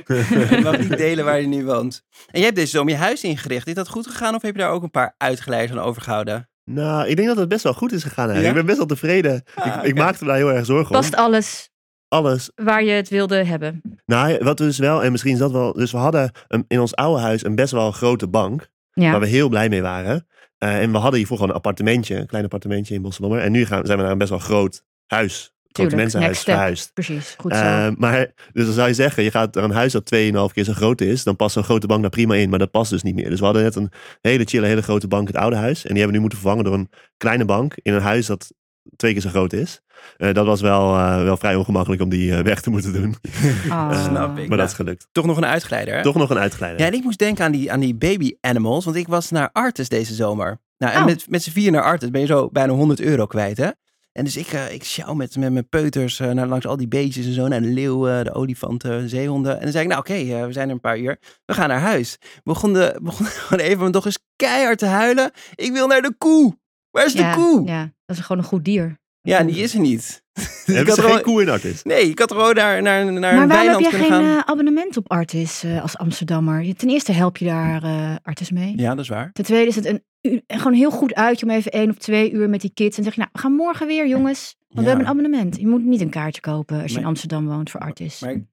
ik 0.56 0.62
mag 0.62 0.78
niet 0.78 0.96
delen 0.96 1.24
waar 1.24 1.40
je 1.40 1.46
nu 1.46 1.64
woont. 1.64 2.02
En 2.10 2.38
jij 2.38 2.42
hebt 2.42 2.56
deze 2.56 2.70
zomer 2.70 2.92
je 2.92 2.98
huis 2.98 3.22
ingericht. 3.22 3.66
Is 3.66 3.74
dat 3.74 3.88
goed 3.88 4.06
gegaan 4.06 4.34
of 4.34 4.42
heb 4.42 4.54
je 4.54 4.60
daar 4.60 4.70
ook 4.70 4.82
een 4.82 4.90
paar 4.90 5.14
uitgeleiders 5.18 5.78
aan 5.78 5.84
overgehouden? 5.84 6.48
Nou, 6.64 7.08
ik 7.08 7.16
denk 7.16 7.28
dat 7.28 7.36
het 7.36 7.48
best 7.48 7.62
wel 7.62 7.74
goed 7.74 7.92
is 7.92 8.02
gegaan. 8.02 8.40
Ja? 8.40 8.48
Ik 8.48 8.54
ben 8.54 8.66
best 8.66 8.78
wel 8.78 8.86
tevreden. 8.86 9.42
Ah, 9.54 9.66
ik, 9.66 9.82
ik 9.82 9.94
maakte 9.94 10.24
me 10.24 10.30
daar 10.30 10.38
heel 10.38 10.52
erg 10.52 10.66
zorgen 10.66 10.94
om. 10.94 11.00
Past 11.00 11.16
alles 11.16 11.70
Alles. 12.12 12.50
waar 12.54 12.84
je 12.84 12.90
het 12.90 13.08
wilde 13.08 13.44
hebben. 13.44 13.82
Nou, 14.06 14.38
wat 14.40 14.58
we 14.58 14.64
dus 14.64 14.78
wel, 14.78 15.02
en 15.02 15.10
misschien 15.10 15.32
is 15.32 15.38
dat 15.38 15.52
wel. 15.52 15.72
Dus 15.72 15.92
we 15.92 15.98
hadden 15.98 16.30
een, 16.48 16.64
in 16.68 16.80
ons 16.80 16.94
oude 16.94 17.20
huis 17.20 17.44
een 17.44 17.54
best 17.54 17.72
wel 17.72 17.92
grote 17.92 18.28
bank. 18.28 18.70
Ja. 18.92 19.10
Waar 19.10 19.20
we 19.20 19.26
heel 19.26 19.48
blij 19.48 19.68
mee 19.68 19.82
waren. 19.82 20.26
Eh, 20.58 20.80
en 20.80 20.92
we 20.92 20.98
hadden 20.98 21.16
hiervoor 21.16 21.36
gewoon 21.36 21.50
een 21.50 21.56
appartementje, 21.56 22.16
een 22.16 22.26
klein 22.26 22.44
appartementje 22.44 22.94
in 22.94 23.02
Bosselommer. 23.02 23.40
En 23.40 23.52
nu 23.52 23.66
gaan, 23.66 23.86
zijn 23.86 23.96
we 23.96 24.02
naar 24.02 24.12
een 24.12 24.18
best 24.18 24.30
wel 24.30 24.38
groot 24.38 24.84
huis, 25.06 25.54
grote 25.68 25.96
mensenhuis 25.96 26.40
verhuisd. 26.40 26.92
Precies, 26.94 27.34
goed 27.38 27.54
zo. 27.54 27.62
Eh, 27.62 27.88
maar, 27.96 28.30
dus 28.52 28.64
dan 28.64 28.74
zou 28.74 28.88
je 28.88 28.94
zeggen, 28.94 29.22
je 29.22 29.30
gaat 29.30 29.54
naar 29.54 29.64
een 29.64 29.70
huis 29.70 29.92
dat 29.92 30.14
2,5 30.14 30.52
keer 30.52 30.64
zo 30.64 30.72
groot 30.72 31.00
is. 31.00 31.24
Dan 31.24 31.36
past 31.36 31.54
zo'n 31.54 31.64
grote 31.64 31.86
bank 31.86 32.00
daar 32.00 32.10
prima 32.10 32.34
in, 32.34 32.50
maar 32.50 32.58
dat 32.58 32.70
past 32.70 32.90
dus 32.90 33.02
niet 33.02 33.14
meer. 33.14 33.30
Dus 33.30 33.38
we 33.38 33.44
hadden 33.44 33.62
net 33.62 33.76
een 33.76 33.90
hele 34.20 34.44
chille, 34.44 34.66
hele 34.66 34.82
grote 34.82 35.08
bank 35.08 35.28
in 35.28 35.34
het 35.34 35.42
oude 35.42 35.56
huis. 35.56 35.84
En 35.84 35.94
die 35.94 36.02
hebben 36.02 36.06
we 36.06 36.12
nu 36.12 36.20
moeten 36.20 36.38
vervangen 36.38 36.64
door 36.64 36.74
een 36.74 36.90
kleine 37.16 37.44
bank 37.44 37.74
in 37.82 37.92
een 37.92 38.02
huis 38.02 38.26
dat 38.26 38.52
twee 38.96 39.12
keer 39.12 39.20
zo 39.22 39.28
groot 39.28 39.52
is. 39.52 39.80
Eh, 40.16 40.34
dat 40.34 40.46
was 40.46 40.60
wel, 40.60 40.94
eh, 40.96 41.22
wel 41.22 41.36
vrij 41.36 41.54
ongemakkelijk 41.54 42.02
om 42.02 42.08
die 42.08 42.32
eh, 42.36 42.42
weg 42.42 42.60
te 42.60 42.70
moeten 42.70 42.92
doen. 42.92 43.14
Ah. 43.68 43.88
Eh, 43.92 44.04
snap 44.04 44.30
ik. 44.30 44.36
Maar 44.36 44.46
Nou. 44.46 44.56
dat 44.56 44.68
is 44.68 44.74
gelukt. 44.74 45.06
Toch 45.12 45.24
nog 45.26 45.36
een 45.36 45.44
uitgeleider, 45.46 45.94
hè? 45.96 46.02
Toch 46.02 46.14
nog 46.14 46.30
een 46.30 46.38
uitgeleider. 46.38 46.80
Ja, 46.80 46.86
en 46.86 46.94
ik 46.98 47.04
moest 47.04 47.18
denken 47.18 47.44
aan 47.44 47.52
die, 47.52 47.72
aan 47.72 47.80
die 47.80 47.94
baby 47.94 48.32
animals, 48.40 48.84
want 48.84 48.96
ik 48.96 49.08
was 49.08 49.30
naar 49.30 49.50
Artis 49.52 49.88
deze 49.88 50.14
zomer. 50.14 50.60
Nou, 50.78 50.92
en 50.94 51.00
Oh. 51.00 51.04
met, 51.06 51.26
met 51.28 51.42
z'n 51.42 51.50
vier 51.50 51.70
naar 51.70 51.82
Artis 51.82 52.10
ben 52.10 52.20
je 52.20 52.26
zo 52.26 52.48
bijna 52.52 52.72
100 52.72 53.00
euro 53.00 53.26
kwijt, 53.26 53.56
hè? 53.56 53.70
En 54.12 54.24
dus 54.24 54.36
ik, 54.36 54.46
ik 54.52 54.84
sjouw 54.84 55.14
met, 55.14 55.36
met 55.36 55.52
mijn 55.52 55.68
peuters 55.68 56.20
eh, 56.20 56.30
naar, 56.30 56.46
langs 56.46 56.66
al 56.66 56.76
die 56.76 56.88
beestjes 56.88 57.26
en 57.26 57.32
zo. 57.32 57.48
Naar 57.48 57.60
de 57.60 57.66
leeuwen, 57.68 58.24
de 58.24 58.32
olifanten, 58.34 59.00
de 59.00 59.08
zeehonden. 59.08 59.56
En 59.56 59.62
dan 59.62 59.70
zei 59.72 59.82
ik, 59.84 59.88
nou 59.90 60.00
oké, 60.00 60.46
we 60.46 60.52
zijn 60.52 60.68
er 60.68 60.74
een 60.74 60.80
paar 60.80 60.98
uur. 60.98 61.18
We 61.44 61.54
gaan 61.54 61.68
naar 61.68 61.80
huis. 61.80 62.18
Begon, 62.44 62.72
de, 62.72 62.98
begon 63.02 63.26
gewoon 63.26 63.64
even 63.64 63.78
mijn 63.78 63.92
dochters 63.92 64.18
keihard 64.36 64.78
te 64.78 64.86
huilen. 64.86 65.30
Ik 65.54 65.72
wil 65.72 65.86
naar 65.86 66.02
de 66.02 66.14
koe. 66.18 66.60
Waar 66.92 67.04
is 67.06 67.12
de 67.12 67.18
ja, 67.22 67.34
koe? 67.34 67.66
Ja, 67.66 67.72
ja, 67.80 67.92
dat 68.04 68.16
is 68.16 68.22
gewoon 68.22 68.42
een 68.42 68.48
goed 68.48 68.64
dier. 68.64 69.00
en 69.22 69.46
die 69.46 69.56
is 69.62 69.74
er 69.74 69.80
niet. 69.80 70.20
Dus 70.42 70.44
ik 70.60 70.66
Hebben 70.66 70.86
had 70.86 70.94
ze 70.94 71.00
geen 71.00 71.10
gewoon- 71.10 71.22
koe 71.34 71.42
in 71.42 71.48
Artis? 71.48 71.82
Nee, 71.82 72.08
ik 72.08 72.18
had 72.18 72.32
gewoon 72.32 72.54
naar, 72.54 72.82
naar, 72.82 73.04
naar 73.04 73.12
maar 73.12 73.14
een 73.14 73.20
waarom 73.30 73.48
heb 73.48 73.58
weiland 73.58 73.80
jij 73.82 73.90
kunnen 73.90 74.08
geen 74.08 74.26
gaan. 74.28 74.36
eh, 74.42 74.50
abonnement 74.50 74.96
op 74.96 75.10
Artis 75.10 75.62
eh, 75.64 75.82
als 75.82 75.96
Amsterdammer? 75.98 76.62
Je- 76.62 76.74
Ten 76.74 76.88
eerste 76.88 77.12
help 77.12 77.36
je 77.36 77.44
daar 77.44 77.82
eh, 77.82 78.14
Artis 78.22 78.50
mee. 78.50 78.76
Ja, 78.76 78.90
dat 78.94 78.98
is 79.04 79.08
waar. 79.08 79.32
Ten 79.32 79.44
tweede 79.44 79.68
is 79.68 79.76
het 79.76 79.86
een, 80.20 80.42
gewoon 80.46 80.72
heel 80.72 80.90
goed 80.90 81.14
uitje 81.14 81.46
om 81.46 81.52
even 81.52 81.70
één 81.72 81.90
of 81.90 81.96
twee 81.96 82.30
uur 82.32 82.48
met 82.48 82.60
die 82.60 82.70
kids. 82.74 82.98
En 82.98 83.04
zeg 83.04 83.12
je, 83.14 83.18
nou, 83.20 83.30
we 83.32 83.38
gaan 83.38 83.52
morgen 83.52 83.86
weer, 83.86 84.08
jongens. 84.08 84.56
Want 84.58 84.74
we 84.74 84.80
Ja. 84.80 84.86
hebben 84.88 85.04
een 85.06 85.10
abonnement. 85.12 85.56
Je 85.56 85.66
moet 85.66 85.84
niet 85.84 86.00
een 86.00 86.10
kaartje 86.10 86.40
kopen 86.40 86.76
als 86.76 86.86
je 86.86 86.92
Maar- 86.92 87.02
in 87.02 87.08
Amsterdam 87.08 87.46
woont 87.46 87.70
voor 87.70 87.80
Artis. 87.80 88.20
Maar 88.20 88.30
ik, 88.30 88.44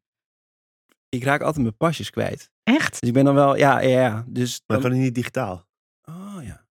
ik 1.09 1.24
raak 1.24 1.41
altijd 1.41 1.63
mijn 1.63 1.77
pasjes 1.77 2.09
kwijt. 2.09 2.51
Echt? 2.63 3.00
Dus 3.00 3.09
ik 3.09 3.13
ben 3.15 3.25
dan 3.25 3.36
wel, 3.36 3.56
ja, 3.57 3.80
ja, 3.80 4.00
ja. 4.01 4.24
Dus 4.27 4.62
Maar 4.68 4.80
dan- 4.81 4.89
kan 4.91 5.00
niet 5.00 5.15
digitaal? 5.15 5.65
Oh 6.03 6.38
ja. 6.41 6.68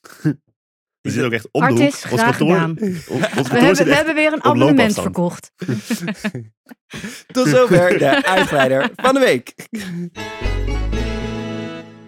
We 1.00 1.10
zitten 1.10 1.26
ook 1.26 1.32
echt 1.32 1.48
om 1.50 1.60
de 1.60 1.72
hoek. 1.72 1.82
Ons 2.10 2.22
kantoor, 2.22 2.60
ons, 2.66 3.48
We 3.48 3.58
hebben, 3.58 3.76
zit 3.76 3.86
we 3.86 3.94
hebben 3.94 4.14
weer 4.14 4.32
een 4.32 4.38
op 4.38 4.44
abonnement 4.44 4.94
verkocht. 4.94 5.52
Tot 7.32 7.48
zover 7.48 7.98
de 7.98 8.24
uitgeleider 8.26 8.90
van 8.96 9.14
de 9.14 9.20
week. 9.20 9.54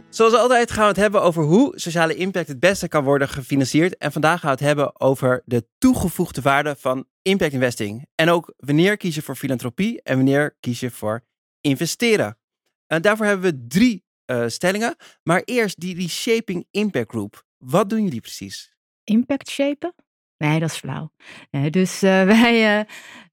Zoals 0.08 0.34
altijd 0.34 0.70
gaan 0.70 0.82
we 0.82 0.88
het 0.88 0.96
hebben 0.96 1.22
over 1.22 1.42
hoe 1.42 1.72
sociale 1.74 2.14
impact 2.14 2.48
het 2.48 2.60
beste 2.60 2.88
kan 2.88 3.04
worden 3.04 3.28
gefinancierd. 3.28 3.96
En 3.96 4.12
vandaag 4.12 4.40
gaan 4.40 4.50
we 4.50 4.56
het 4.56 4.66
hebben 4.66 5.00
over 5.00 5.42
de 5.44 5.66
toegevoegde 5.78 6.40
waarde 6.40 6.76
van 6.78 7.06
impact 7.22 7.52
investing. 7.52 8.06
En 8.14 8.28
ook 8.28 8.54
wanneer 8.56 8.96
kies 8.96 9.14
je 9.14 9.22
voor 9.22 9.36
filantropie 9.36 10.02
en 10.02 10.16
wanneer 10.16 10.56
kies 10.60 10.80
je 10.80 10.90
voor 10.90 11.24
investeren. 11.60 12.38
En 12.86 13.02
daarvoor 13.02 13.26
hebben 13.26 13.50
we 13.52 13.66
drie 13.68 14.04
eh, 14.24 14.44
stellingen. 14.46 14.96
Maar 15.22 15.42
eerst 15.44 15.80
die 15.80 15.96
Reshaping 15.96 16.66
Impact 16.70 17.10
Group. 17.10 17.44
Wat 17.56 17.90
doen 17.90 18.02
jullie 18.02 18.20
precies? 18.20 18.71
Impact 19.04 19.48
shapen? 19.50 19.94
Nee, 20.42 20.60
dat 20.60 20.70
is 20.70 20.76
flauw. 20.76 21.10
Dus 21.70 22.02
eh, 22.02 22.24
wij, 22.40 22.78
eh, 22.78 22.84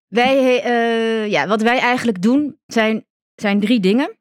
wij 0.07 0.63
eh, 0.63 1.31
ja, 1.31 1.47
wat 1.47 1.61
wij 1.61 1.79
eigenlijk 1.79 2.21
doen 2.21 2.59
zijn, 2.65 3.05
zijn 3.35 3.59
drie 3.59 3.79
dingen. 3.79 4.17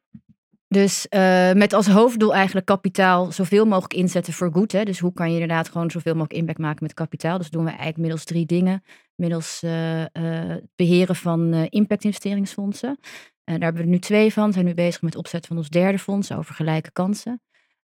Dus 0.68 1.06
met 1.54 1.72
als 1.72 1.86
hoofddoel 1.86 2.34
eigenlijk 2.34 2.66
kapitaal 2.66 3.32
zoveel 3.32 3.64
mogelijk 3.64 3.94
inzetten 3.94 4.32
voor 4.32 4.52
goed. 4.52 4.72
Hè? 4.72 4.84
Dus 4.84 4.98
hoe 4.98 5.12
kan 5.12 5.28
je 5.32 5.40
inderdaad 5.40 5.68
gewoon 5.68 5.90
zoveel 5.90 6.12
mogelijk 6.12 6.40
impact 6.40 6.58
maken 6.58 6.82
met 6.82 6.94
kapitaal? 6.94 7.38
Dus 7.38 7.50
doen 7.50 7.62
we 7.62 7.68
eigenlijk 7.68 7.98
middels 7.98 8.24
drie 8.24 8.46
dingen. 8.46 8.82
Middels 9.14 9.60
het 9.60 10.66
beheren 10.76 11.16
van 11.16 11.54
impact-investeringsfondsen. 11.54 12.98
Daar 13.44 13.58
hebben 13.58 13.82
we 13.82 13.88
nu 13.88 13.98
twee 13.98 14.32
van. 14.32 14.46
We 14.46 14.52
zijn 14.52 14.64
nu 14.64 14.74
bezig 14.74 15.02
met 15.02 15.16
opzetten 15.16 15.48
van 15.48 15.56
ons 15.56 15.68
derde 15.68 15.98
fonds 15.98 16.32
over 16.32 16.54
gelijke 16.54 16.90
kansen. 16.90 17.42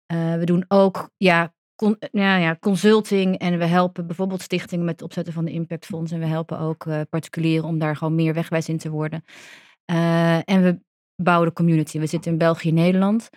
We 0.07 0.41
doen 0.43 0.65
ook 0.67 1.09
ja, 1.17 1.53
ja, 2.11 2.57
consulting 2.59 3.37
en 3.37 3.57
we 3.57 3.65
helpen 3.65 4.07
bijvoorbeeld 4.07 4.41
stichtingen 4.41 4.85
met 4.85 4.93
het 4.93 5.03
opzetten 5.03 5.33
van 5.33 5.45
de 5.45 5.51
impactfonds. 5.51 6.11
En 6.11 6.19
we 6.19 6.25
helpen 6.25 6.59
ook 6.59 6.85
eh, 6.85 7.01
particulieren 7.09 7.67
om 7.67 7.79
daar 7.79 7.95
gewoon 7.95 8.15
meer 8.15 8.33
wegwijs 8.33 8.69
in 8.69 8.77
te 8.77 8.89
worden. 8.89 9.23
Eh, 9.85 10.35
en 10.35 10.63
we 10.63 10.79
bouwen 11.15 11.47
de 11.47 11.53
community. 11.53 11.99
We 11.99 12.05
zitten 12.05 12.31
in 12.31 12.37
België 12.37 12.69
en 12.69 12.75
Nederland. 12.75 13.29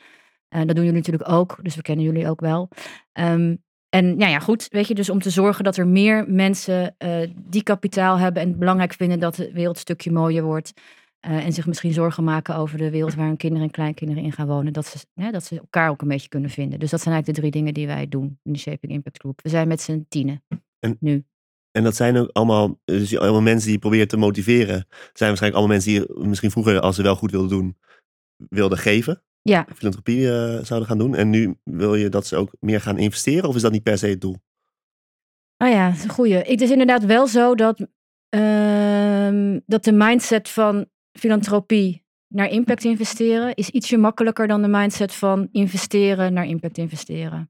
Eh, 0.49 0.59
dat 0.59 0.75
doen 0.75 0.85
jullie 0.85 1.01
natuurlijk 1.01 1.31
ook, 1.31 1.59
dus 1.63 1.75
we 1.75 1.83
kennen 1.83 2.05
jullie 2.05 2.29
ook 2.29 2.41
wel. 2.41 2.69
Ehm, 3.13 3.57
en 3.89 4.19
ja, 4.19 4.29
ja, 4.29 4.39
goed, 4.39 4.67
weet 4.71 4.89
je, 4.89 4.95
dus 4.95 5.11
om 5.11 5.21
te 5.21 5.31
zorgen 5.31 5.65
dat 5.65 5.77
er 5.77 5.87
meer 5.87 6.25
mensen 6.29 6.97
die 7.37 7.63
kapitaal 7.63 8.19
hebben 8.19 8.43
en 8.43 8.49
het 8.49 8.59
belangrijk 8.59 8.93
vinden 8.93 9.21
dat 9.21 9.35
de 9.35 9.53
wereld 9.53 9.75
een 9.75 9.81
stukje 9.81 10.13
mooier 10.13 10.43
wordt. 10.43 10.73
Eh, 11.25 11.45
en 11.45 11.53
zich 11.53 11.67
misschien 11.67 11.93
zorgen 11.93 12.25
maken 12.25 12.57
over 12.57 12.79
de 12.79 12.91
wereld 12.91 13.15
waar 13.15 13.27
hun 13.27 13.37
kinderen 13.37 13.67
en 13.67 13.73
kleinkinderen 13.73 14.23
in 14.23 14.33
gaan 14.33 14.47
wonen. 14.47 14.73
Dat 14.73 14.87
ze, 14.87 14.99
hè, 15.15 15.31
dat 15.31 15.45
ze 15.45 15.59
elkaar 15.59 15.91
ook 15.91 16.03
een 16.03 16.09
beetje 16.09 16.29
kunnen 16.29 16.51
vinden. 16.51 16.79
Dus 16.79 16.91
dat 16.91 17.01
zijn 17.01 17.15
eigenlijk 17.15 17.37
de 17.37 17.49
drie 17.49 17.63
dingen 17.63 17.75
die 17.75 17.95
wij 17.95 18.09
doen 18.09 18.39
in 18.43 18.53
de 18.53 18.59
Shaping 18.59 18.93
Impact 18.93 19.19
Group. 19.19 19.41
We 19.43 19.49
zijn 19.49 19.69
met 19.69 19.81
z'n 19.81 20.07
tienen. 20.09 20.45
En- 20.79 20.97
nu. 21.01 21.25
En 21.71 21.85
dat 21.85 21.97
zijn 21.97 22.17
ook 22.17 22.31
allemaal, 22.33 22.81
dus 22.85 23.19
allemaal 23.19 23.43
mensen 23.43 23.65
die 23.65 23.73
je 23.73 23.79
probeert 23.79 24.09
te 24.09 24.17
motiveren. 24.17 24.87
Zijn 25.13 25.29
waarschijnlijk 25.29 25.55
allemaal 25.55 25.77
mensen 25.77 25.93
die 25.93 26.27
misschien 26.27 26.51
vroeger, 26.51 26.81
als 26.81 26.97
ze 26.97 27.03
wel 27.03 27.17
goed 27.17 27.31
wilden 27.31 27.51
doen, 27.51 27.77
wilden 28.49 28.79
geven. 28.79 29.23
Ja, 29.43 29.67
Filantropie 29.75 30.29
eh, 30.33 30.65
zouden 30.65 30.89
gaan 30.89 30.99
doen. 30.99 31.15
En 31.15 31.31
nu 31.31 31.57
wil 31.65 31.95
je 31.95 32.09
dat 32.09 32.27
ze 32.27 32.37
ook 32.37 32.53
meer 32.61 32.81
gaan 32.81 32.99
investeren? 32.99 33.49
Of 33.49 33.55
is 33.55 33.63
dat 33.63 33.73
niet 33.73 33.83
per 33.83 33.99
se 33.99 34.07
het 34.07 34.21
doel? 34.21 34.37
Oh 35.59 35.69
ja, 35.69 35.89
dat 35.89 35.97
is 35.97 36.05
een 36.05 36.11
goeie. 36.11 36.35
Het 36.35 36.61
is 36.61 36.71
inderdaad 36.71 37.05
wel 37.05 37.27
zo 37.27 37.55
dat, 37.55 37.87
ehm, 38.29 39.61
dat 39.67 39.85
de 39.85 39.93
mindset 39.93 40.49
van 40.49 40.87
filantropie 41.19 42.05
naar 42.29 42.49
impact 42.49 42.85
investeren 42.85 43.55
is 43.55 43.69
ietsje 43.69 43.97
makkelijker 43.97 44.47
dan 44.47 44.63
de 44.63 44.69
mindset 44.69 45.15
van 45.15 45.49
investeren 45.53 46.33
naar 46.33 46.47
impact 46.47 46.79
investeren. 46.79 47.49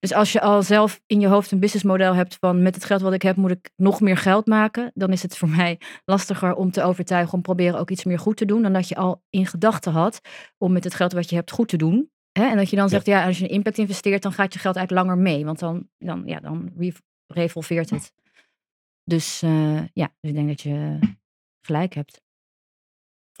Dus 0.00 0.12
als 0.12 0.32
je 0.32 0.40
al 0.40 0.62
zelf 0.62 1.00
in 1.06 1.20
je 1.20 1.26
hoofd 1.26 1.50
een 1.50 1.60
businessmodel 1.60 2.14
hebt 2.14 2.36
van 2.40 2.62
met 2.62 2.74
het 2.74 2.84
geld 2.84 3.00
wat 3.00 3.12
ik 3.12 3.22
heb 3.22 3.36
moet 3.36 3.50
ik 3.50 3.70
nog 3.76 4.00
meer 4.00 4.16
geld 4.16 4.46
maken, 4.46 4.90
dan 4.94 5.12
is 5.12 5.22
het 5.22 5.36
voor 5.36 5.48
mij 5.48 5.80
lastiger 6.04 6.54
om 6.54 6.70
te 6.70 6.82
overtuigen 6.82 7.34
om 7.34 7.42
proberen 7.42 7.78
ook 7.78 7.90
iets 7.90 8.04
meer 8.04 8.18
goed 8.18 8.36
te 8.36 8.44
doen 8.44 8.62
dan 8.62 8.72
dat 8.72 8.88
je 8.88 8.96
al 8.96 9.22
in 9.30 9.46
gedachten 9.46 9.92
had 9.92 10.20
om 10.58 10.72
met 10.72 10.84
het 10.84 10.94
geld 10.94 11.12
wat 11.12 11.30
je 11.30 11.36
hebt 11.36 11.50
goed 11.50 11.68
te 11.68 11.76
doen. 11.76 12.10
Hè? 12.32 12.46
En 12.46 12.56
dat 12.56 12.70
je 12.70 12.76
dan 12.76 12.88
zegt, 12.88 13.06
ja, 13.06 13.26
als 13.26 13.38
je 13.38 13.44
in 13.44 13.54
impact 13.54 13.78
investeert, 13.78 14.22
dan 14.22 14.32
gaat 14.32 14.52
je 14.52 14.58
geld 14.58 14.76
eigenlijk 14.76 15.06
langer 15.06 15.22
mee. 15.22 15.44
Want 15.44 15.58
dan, 15.58 15.88
dan, 15.98 16.22
ja, 16.26 16.40
dan 16.40 16.72
re- 16.76 16.92
revolveert 17.26 17.90
het. 17.90 18.12
Dus 19.04 19.42
eh, 19.42 19.86
ja, 19.92 20.14
dus 20.20 20.30
ik 20.30 20.34
denk 20.34 20.48
dat 20.48 20.60
je 20.60 20.98
gelijk 21.60 21.94
hebt. 21.94 22.26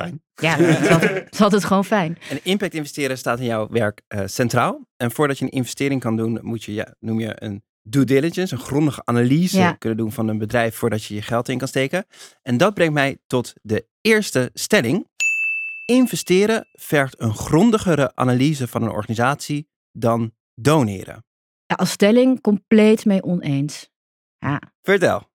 Fijn. 0.02 0.22
Ja, 0.34 0.56
dat 0.56 0.68
is 0.80 0.88
altijd, 0.88 1.14
dat 1.24 1.32
is 1.32 1.40
altijd 1.40 1.64
gewoon 1.64 1.84
fijn. 1.84 2.18
En 2.30 2.40
impact 2.42 2.74
investeren 2.74 3.18
staat 3.18 3.38
in 3.38 3.44
jouw 3.44 3.68
werk 3.68 4.02
eh, 4.08 4.20
centraal. 4.26 4.86
En 4.96 5.10
voordat 5.10 5.38
je 5.38 5.44
een 5.44 5.50
investering 5.50 6.00
kan 6.00 6.16
doen, 6.16 6.38
moet 6.42 6.64
je, 6.64 6.72
ja, 6.74 6.94
noem 7.00 7.20
je 7.20 7.32
een 7.42 7.62
due 7.82 8.04
diligence, 8.04 8.54
een 8.54 8.60
grondige 8.60 9.02
analyse 9.04 9.58
Ja. 9.58 9.72
kunnen 9.72 9.98
doen 9.98 10.12
van 10.12 10.28
een 10.28 10.38
bedrijf 10.38 10.74
voordat 10.76 11.04
je 11.04 11.14
je 11.14 11.22
geld 11.22 11.48
in 11.48 11.58
kan 11.58 11.68
steken. 11.68 12.06
En 12.42 12.56
dat 12.56 12.74
brengt 12.74 12.94
mij 12.94 13.18
tot 13.26 13.52
de 13.62 13.86
eerste 14.00 14.50
stelling. 14.54 15.06
Investeren 15.84 16.66
vergt 16.72 17.20
een 17.20 17.34
grondigere 17.34 18.12
analyse 18.14 18.68
van 18.68 18.82
een 18.82 18.90
organisatie 18.90 19.68
dan 19.92 20.32
doneren. 20.54 21.24
Ja, 21.66 21.74
als 21.74 21.90
stelling 21.90 22.40
compleet 22.40 23.04
mee 23.04 23.22
oneens. 23.22 23.90
Ja. 24.38 24.60
Vertel. 24.82 25.27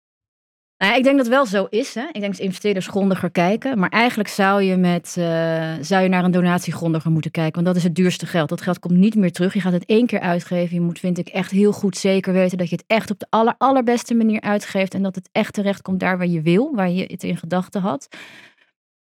Nou, 0.84 0.96
ik 0.96 1.04
denk 1.04 1.18
dat 1.18 1.26
het 1.26 1.36
wel 1.36 1.46
zo 1.46 1.68
is. 1.70 1.94
Hè? 1.96 2.08
Ik 2.12 2.20
denk 2.20 2.32
dat 2.32 2.40
investeerders 2.40 2.88
grondiger 2.88 3.32
kijken. 3.32 3.80
Maar 3.80 3.90
eigenlijk 3.90 4.30
zou 4.30 4.62
je, 4.62 4.78
met, 4.78 5.16
uh, 5.20 5.74
zou 5.82 6.04
je 6.04 6.10
naar 6.10 6.24
een 6.24 6.32
donatie 6.32 6.74
grondiger 6.74 7.12
moeten 7.12 7.32
kijken. 7.32 7.54
Want 7.54 7.66
dat 7.66 7.76
is 7.76 7.84
het 7.84 7.96
duurste 7.96 8.26
geld. 8.26 8.50
Dat 8.50 8.62
geld 8.62 8.80
komt 8.80 8.98
niet 8.98 9.16
meer 9.16 9.32
terug. 9.32 9.54
Je 9.54 9.62
gaat 9.62 9.74
het 9.74 9.86
één 9.86 10.06
keer 10.06 10.20
uitgeven. 10.20 10.76
Je 10.76 10.82
moet, 10.82 11.00
vind 11.00 11.18
ik, 11.18 11.28
echt 11.28 11.52
heel 11.52 11.72
goed 11.72 11.98
zeker 11.98 12.34
weten 12.34 12.58
dat 12.58 12.70
je 12.70 12.76
het 12.76 12.84
echt 12.88 13.12
op 13.12 13.20
de 13.20 13.26
aller, 13.30 13.56
allerbeste 13.58 14.14
manier 14.14 14.42
uitgeeft. 14.42 14.94
En 14.94 15.04
dat 15.04 15.16
het 15.16 15.30
echt 15.32 15.54
terecht 15.54 15.82
komt 15.82 16.00
daar 16.00 16.18
waar 16.18 16.28
je 16.28 16.42
wil, 16.42 16.76
waar 16.76 16.90
je 16.90 17.04
het 17.04 17.24
in 17.24 17.38
gedachten 17.38 17.82
had. 17.82 18.08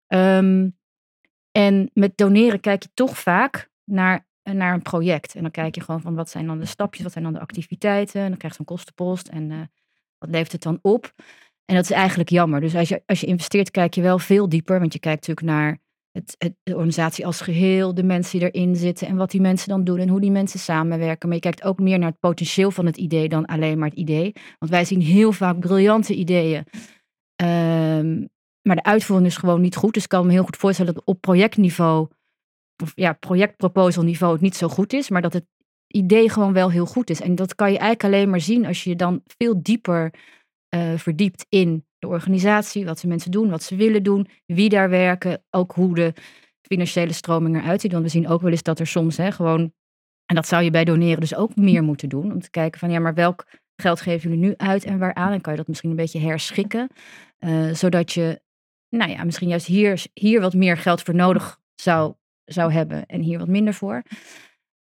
Um, 0.09 0.77
en 1.53 1.91
met 1.93 2.17
doneren 2.17 2.61
kijk 2.61 2.83
je 2.83 2.89
toch 2.95 3.19
vaak 3.19 3.71
naar, 3.85 4.27
naar 4.43 4.75
een 4.75 4.83
project. 4.83 5.35
En 5.35 5.43
dan 5.43 5.51
kijk 5.51 5.75
je 5.75 5.81
gewoon 5.81 6.01
van 6.01 6.15
wat 6.15 6.31
zijn 6.31 6.47
dan 6.47 6.59
de 6.59 6.67
stapjes, 6.67 7.03
wat 7.03 7.13
zijn 7.13 7.25
dan 7.25 7.33
de 7.33 7.41
activiteiten. 7.41 8.21
En 8.21 8.29
dan 8.29 8.39
krijg 8.39 8.57
je 8.57 8.65
zo'n 8.65 8.77
kostenpost 8.77 9.29
en 9.29 9.51
uh, 9.51 9.61
wat 10.19 10.31
levert 10.31 10.53
het 10.53 10.63
dan 10.63 10.79
op. 10.83 11.13
En 11.71 11.77
dat 11.77 11.85
is 11.85 11.91
eigenlijk 11.91 12.29
jammer. 12.29 12.61
Dus 12.61 12.75
als 12.75 12.89
je, 12.89 13.03
als 13.07 13.21
je 13.21 13.27
investeert, 13.27 13.71
kijk 13.71 13.95
je 13.95 14.03
wel 14.03 14.19
veel 14.19 14.49
dieper. 14.49 14.79
Want 14.81 14.93
je 14.93 14.99
kijkt 14.99 15.29
natuurlijk 15.29 15.57
naar 15.57 15.79
het, 16.13 16.35
het, 16.39 16.55
de 16.63 16.73
organisatie 16.75 17.27
als 17.27 17.41
geheel, 17.41 17.95
de 17.95 18.03
mensen 18.03 18.39
die 18.39 18.51
erin 18.51 18.77
zitten 18.77 19.07
en 19.07 19.17
wat 19.17 19.31
die 19.31 19.41
mensen 19.41 19.69
dan 19.69 19.85
doen 19.85 19.99
en 19.99 20.09
hoe 20.09 20.21
die 20.21 20.31
mensen 20.31 20.59
samenwerken. 20.59 21.29
Maar 21.29 21.37
je 21.37 21.43
kijkt 21.43 21.63
ook 21.63 21.79
meer 21.79 21.99
naar 21.99 22.11
het 22.11 22.21
potentieel 22.21 22.71
van 22.71 22.87
het 22.87 22.97
idee 22.97 23.29
dan 23.29 23.45
alleen 23.45 23.79
maar 23.79 23.89
het 23.89 23.99
idee. 23.99 24.33
Want 24.59 24.71
wij 24.71 24.85
zien 24.85 25.01
heel 25.01 25.33
vaak 25.33 25.59
briljante 25.59 26.15
ideeën. 26.15 26.65
Um, 27.43 28.29
maar 28.63 28.77
de 28.77 28.83
uitvoering 28.83 29.29
is 29.29 29.37
gewoon 29.37 29.61
niet 29.61 29.77
goed. 29.77 29.95
Dus 29.95 30.03
ik 30.03 30.09
kan 30.09 30.27
me 30.27 30.33
heel 30.33 30.45
goed 30.45 30.57
voorstellen 30.57 30.95
dat 30.95 31.05
op 31.05 31.21
projectniveau, 31.21 32.09
of 32.83 32.93
ja, 32.95 33.13
projectproposal 33.13 34.03
niveau 34.03 34.33
het 34.33 34.43
niet 34.43 34.57
zo 34.57 34.69
goed 34.69 34.93
is. 34.93 35.11
Maar 35.11 35.23
dat 35.23 35.33
het 35.33 35.47
idee 35.87 36.31
gewoon 36.31 36.53
wel 36.53 36.71
heel 36.71 36.87
goed 36.87 37.11
is. 37.11 37.21
En 37.21 37.35
dat 37.35 37.55
kan 37.55 37.73
je 37.73 37.79
eigenlijk 37.79 38.15
alleen 38.15 38.31
maar 38.31 38.41
zien 38.41 38.67
als 38.67 38.85
je 38.85 38.97
dan 38.97 39.23
veel 39.27 39.63
dieper 39.63 40.13
uh, 40.75 40.97
verdiept 40.97 41.47
in 41.49 41.85
de 41.99 42.09
organisatie, 42.09 42.85
wat 42.85 42.99
ze 42.99 43.07
mensen 43.07 43.31
doen, 43.31 43.51
wat 43.51 43.63
ze 43.63 43.77
willen 43.77 44.03
doen, 44.03 44.27
wie 44.47 44.69
daar 44.69 44.91
werken, 44.91 45.45
ook 45.51 45.73
hoe 45.73 45.95
de 45.95 46.13
financiële 46.63 47.13
stroming 47.13 47.57
eruit 47.57 47.81
ziet. 47.81 47.93
Want 47.93 48.05
we 48.05 48.11
zien 48.11 48.29
ook 48.29 48.41
wel 48.41 48.51
eens 48.51 48.63
dat 48.63 48.79
er 48.79 48.87
soms 48.87 49.17
hè, 49.17 49.33
gewoon, 49.33 49.73
en 50.27 50.35
dat 50.35 50.47
zou 50.47 50.63
je 50.63 50.71
bij 50.71 50.85
doneren 50.85 51.21
dus 51.21 51.35
ook 51.35 51.57
meer 51.57 51.83
moeten 51.83 52.09
doen, 52.09 52.33
om 52.33 52.41
te 52.41 52.51
kijken 52.51 52.81
van 52.81 52.91
ja, 52.91 52.99
maar 52.99 53.15
welk 53.15 53.47
geld 53.77 54.01
geven 54.01 54.31
jullie 54.31 54.47
nu 54.47 54.55
uit 54.57 54.85
en 54.85 54.99
waaraan? 54.99 55.33
En 55.33 55.41
kan 55.41 55.53
je 55.53 55.59
dat 55.59 55.69
misschien 55.69 55.91
een 55.91 55.97
beetje 55.97 56.21
herschikken, 56.21 56.89
uh, 57.39 57.75
zodat 57.75 58.13
je, 58.13 58.41
nou 58.89 59.11
ja, 59.11 59.25
misschien 59.25 59.49
juist 59.49 59.67
hier, 59.67 60.07
hier 60.15 60.41
wat 60.41 60.55
meer 60.55 60.77
geld 60.77 61.03
voor 61.03 61.15
nodig 61.15 61.61
zou, 61.75 62.15
zou 62.45 62.73
hebben 62.73 63.07
en 63.07 63.21
hier 63.21 63.39
wat 63.39 63.49
minder 63.49 63.75
voor. 63.75 64.03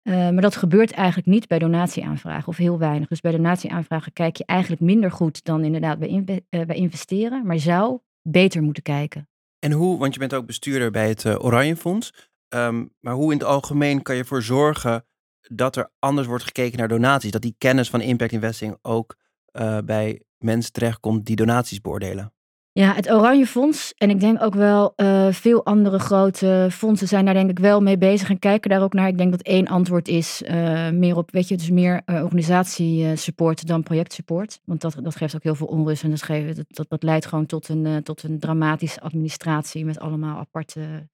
Uh, 0.03 0.13
maar 0.13 0.41
dat 0.41 0.55
gebeurt 0.55 0.91
eigenlijk 0.91 1.27
niet 1.27 1.47
bij 1.47 1.59
donatieaanvragen 1.59 2.47
of 2.47 2.57
heel 2.57 2.77
weinig. 2.77 3.07
Dus 3.07 3.21
bij 3.21 3.31
donatieaanvragen 3.31 4.13
kijk 4.13 4.35
je 4.35 4.45
eigenlijk 4.45 4.81
minder 4.81 5.11
goed 5.11 5.43
dan 5.43 5.63
inderdaad 5.63 5.99
bij, 5.99 6.09
uh, 6.09 6.65
bij 6.65 6.75
investeren, 6.75 7.45
maar 7.45 7.59
zou 7.59 7.99
beter 8.21 8.61
moeten 8.61 8.83
kijken. 8.83 9.29
En 9.59 9.71
hoe, 9.71 9.97
want 9.97 10.13
je 10.13 10.19
bent 10.19 10.33
ook 10.33 10.45
bestuurder 10.45 10.91
bij 10.91 11.07
het 11.07 11.23
uh, 11.23 11.43
Oranje 11.43 11.75
Fonds, 11.75 12.29
um, 12.49 12.93
maar 12.99 13.13
hoe 13.13 13.31
in 13.31 13.37
het 13.37 13.47
algemeen 13.47 14.01
kan 14.01 14.15
je 14.15 14.21
ervoor 14.21 14.43
zorgen 14.43 15.05
dat 15.41 15.75
er 15.75 15.91
anders 15.99 16.27
wordt 16.27 16.43
gekeken 16.43 16.77
naar 16.77 16.87
donaties? 16.87 17.31
Dat 17.31 17.41
die 17.41 17.55
kennis 17.57 17.89
van 17.89 18.01
impact 18.01 18.31
investing 18.31 18.77
ook 18.81 19.17
bij 19.85 20.21
mensen 20.37 20.71
terechtkomt 20.71 21.25
die 21.25 21.35
donaties 21.35 21.81
beoordelen? 21.81 22.33
Ja, 22.79 22.93
het 22.93 23.11
Oranje 23.11 23.45
Fonds 23.45 23.93
en 23.97 24.09
ik 24.09 24.19
denk 24.19 24.41
ook 24.41 24.53
wel 24.53 24.93
uh, 24.95 25.31
veel 25.31 25.65
andere 25.65 25.99
grote 25.99 26.67
fondsen 26.71 27.07
zijn 27.07 27.25
daar 27.25 27.33
denk 27.33 27.49
ik 27.49 27.59
wel 27.59 27.81
mee 27.81 27.97
bezig 27.97 28.29
en 28.29 28.39
kijken 28.39 28.69
daar 28.69 28.81
ook 28.81 28.93
naar. 28.93 29.07
Ik 29.07 29.17
denk 29.17 29.31
dat 29.31 29.41
één 29.41 29.67
antwoord 29.67 30.07
is 30.07 30.41
uh, 30.41 30.89
meer 30.89 31.17
op, 31.17 31.31
weet 31.31 31.47
je, 31.47 31.57
dus 31.57 31.69
meer 31.69 32.01
uh, 32.05 32.23
organisatiesupport 32.23 33.67
dan 33.67 33.83
projectsupport. 33.83 34.59
Want 34.63 34.81
dat, 34.81 34.97
dat 35.01 35.15
geeft 35.15 35.35
ook 35.35 35.43
heel 35.43 35.55
veel 35.55 35.67
onrust 35.67 36.03
en 36.03 36.09
dat, 36.09 36.21
geeft, 36.21 36.63
dat, 36.67 36.85
dat, 36.89 37.03
leidt 37.03 37.25
gewoon 37.25 37.45
tot 37.45 37.69
een, 37.69 38.03
tot 38.03 38.23
een 38.23 38.39
dramatische 38.39 39.01
administratie 39.01 39.85
met 39.85 39.99
allemaal 39.99 40.37
aparte 40.37 41.07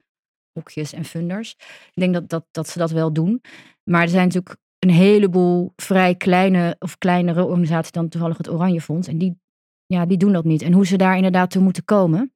hokjes 0.54 0.94
en 0.94 1.06
funders. 1.06 1.56
Ik 1.94 2.02
denk 2.02 2.14
dat, 2.14 2.30
dat, 2.30 2.46
dat 2.52 2.70
ze 2.70 2.80
dat 2.80 2.92
wel 2.92 3.14
doen. 3.14 3.42
Maar 3.84 4.02
er 4.02 4.10
zijn 4.10 4.26
natuurlijk 4.26 4.56
een 4.80 4.90
heleboel 4.90 5.74
vrij 5.76 6.16
kleine 6.16 6.76
of 6.80 6.98
kleinere 6.98 7.44
organisaties 7.44 7.92
dan 7.92 8.10
toevallig 8.10 8.38
het 8.38 8.50
Oranje 8.50 8.82
Fonds. 8.82 9.08
En 9.08 9.18
die 9.18 9.44
ja, 9.86 10.06
die 10.06 10.18
doen 10.18 10.34
dat 10.34 10.44
niet. 10.46 10.62
En 10.62 10.74
hoe 10.74 10.86
ze 10.86 10.98
daar 10.98 11.16
inderdaad 11.16 11.50
toe 11.52 11.62
moeten 11.62 11.84
komen. 11.86 12.34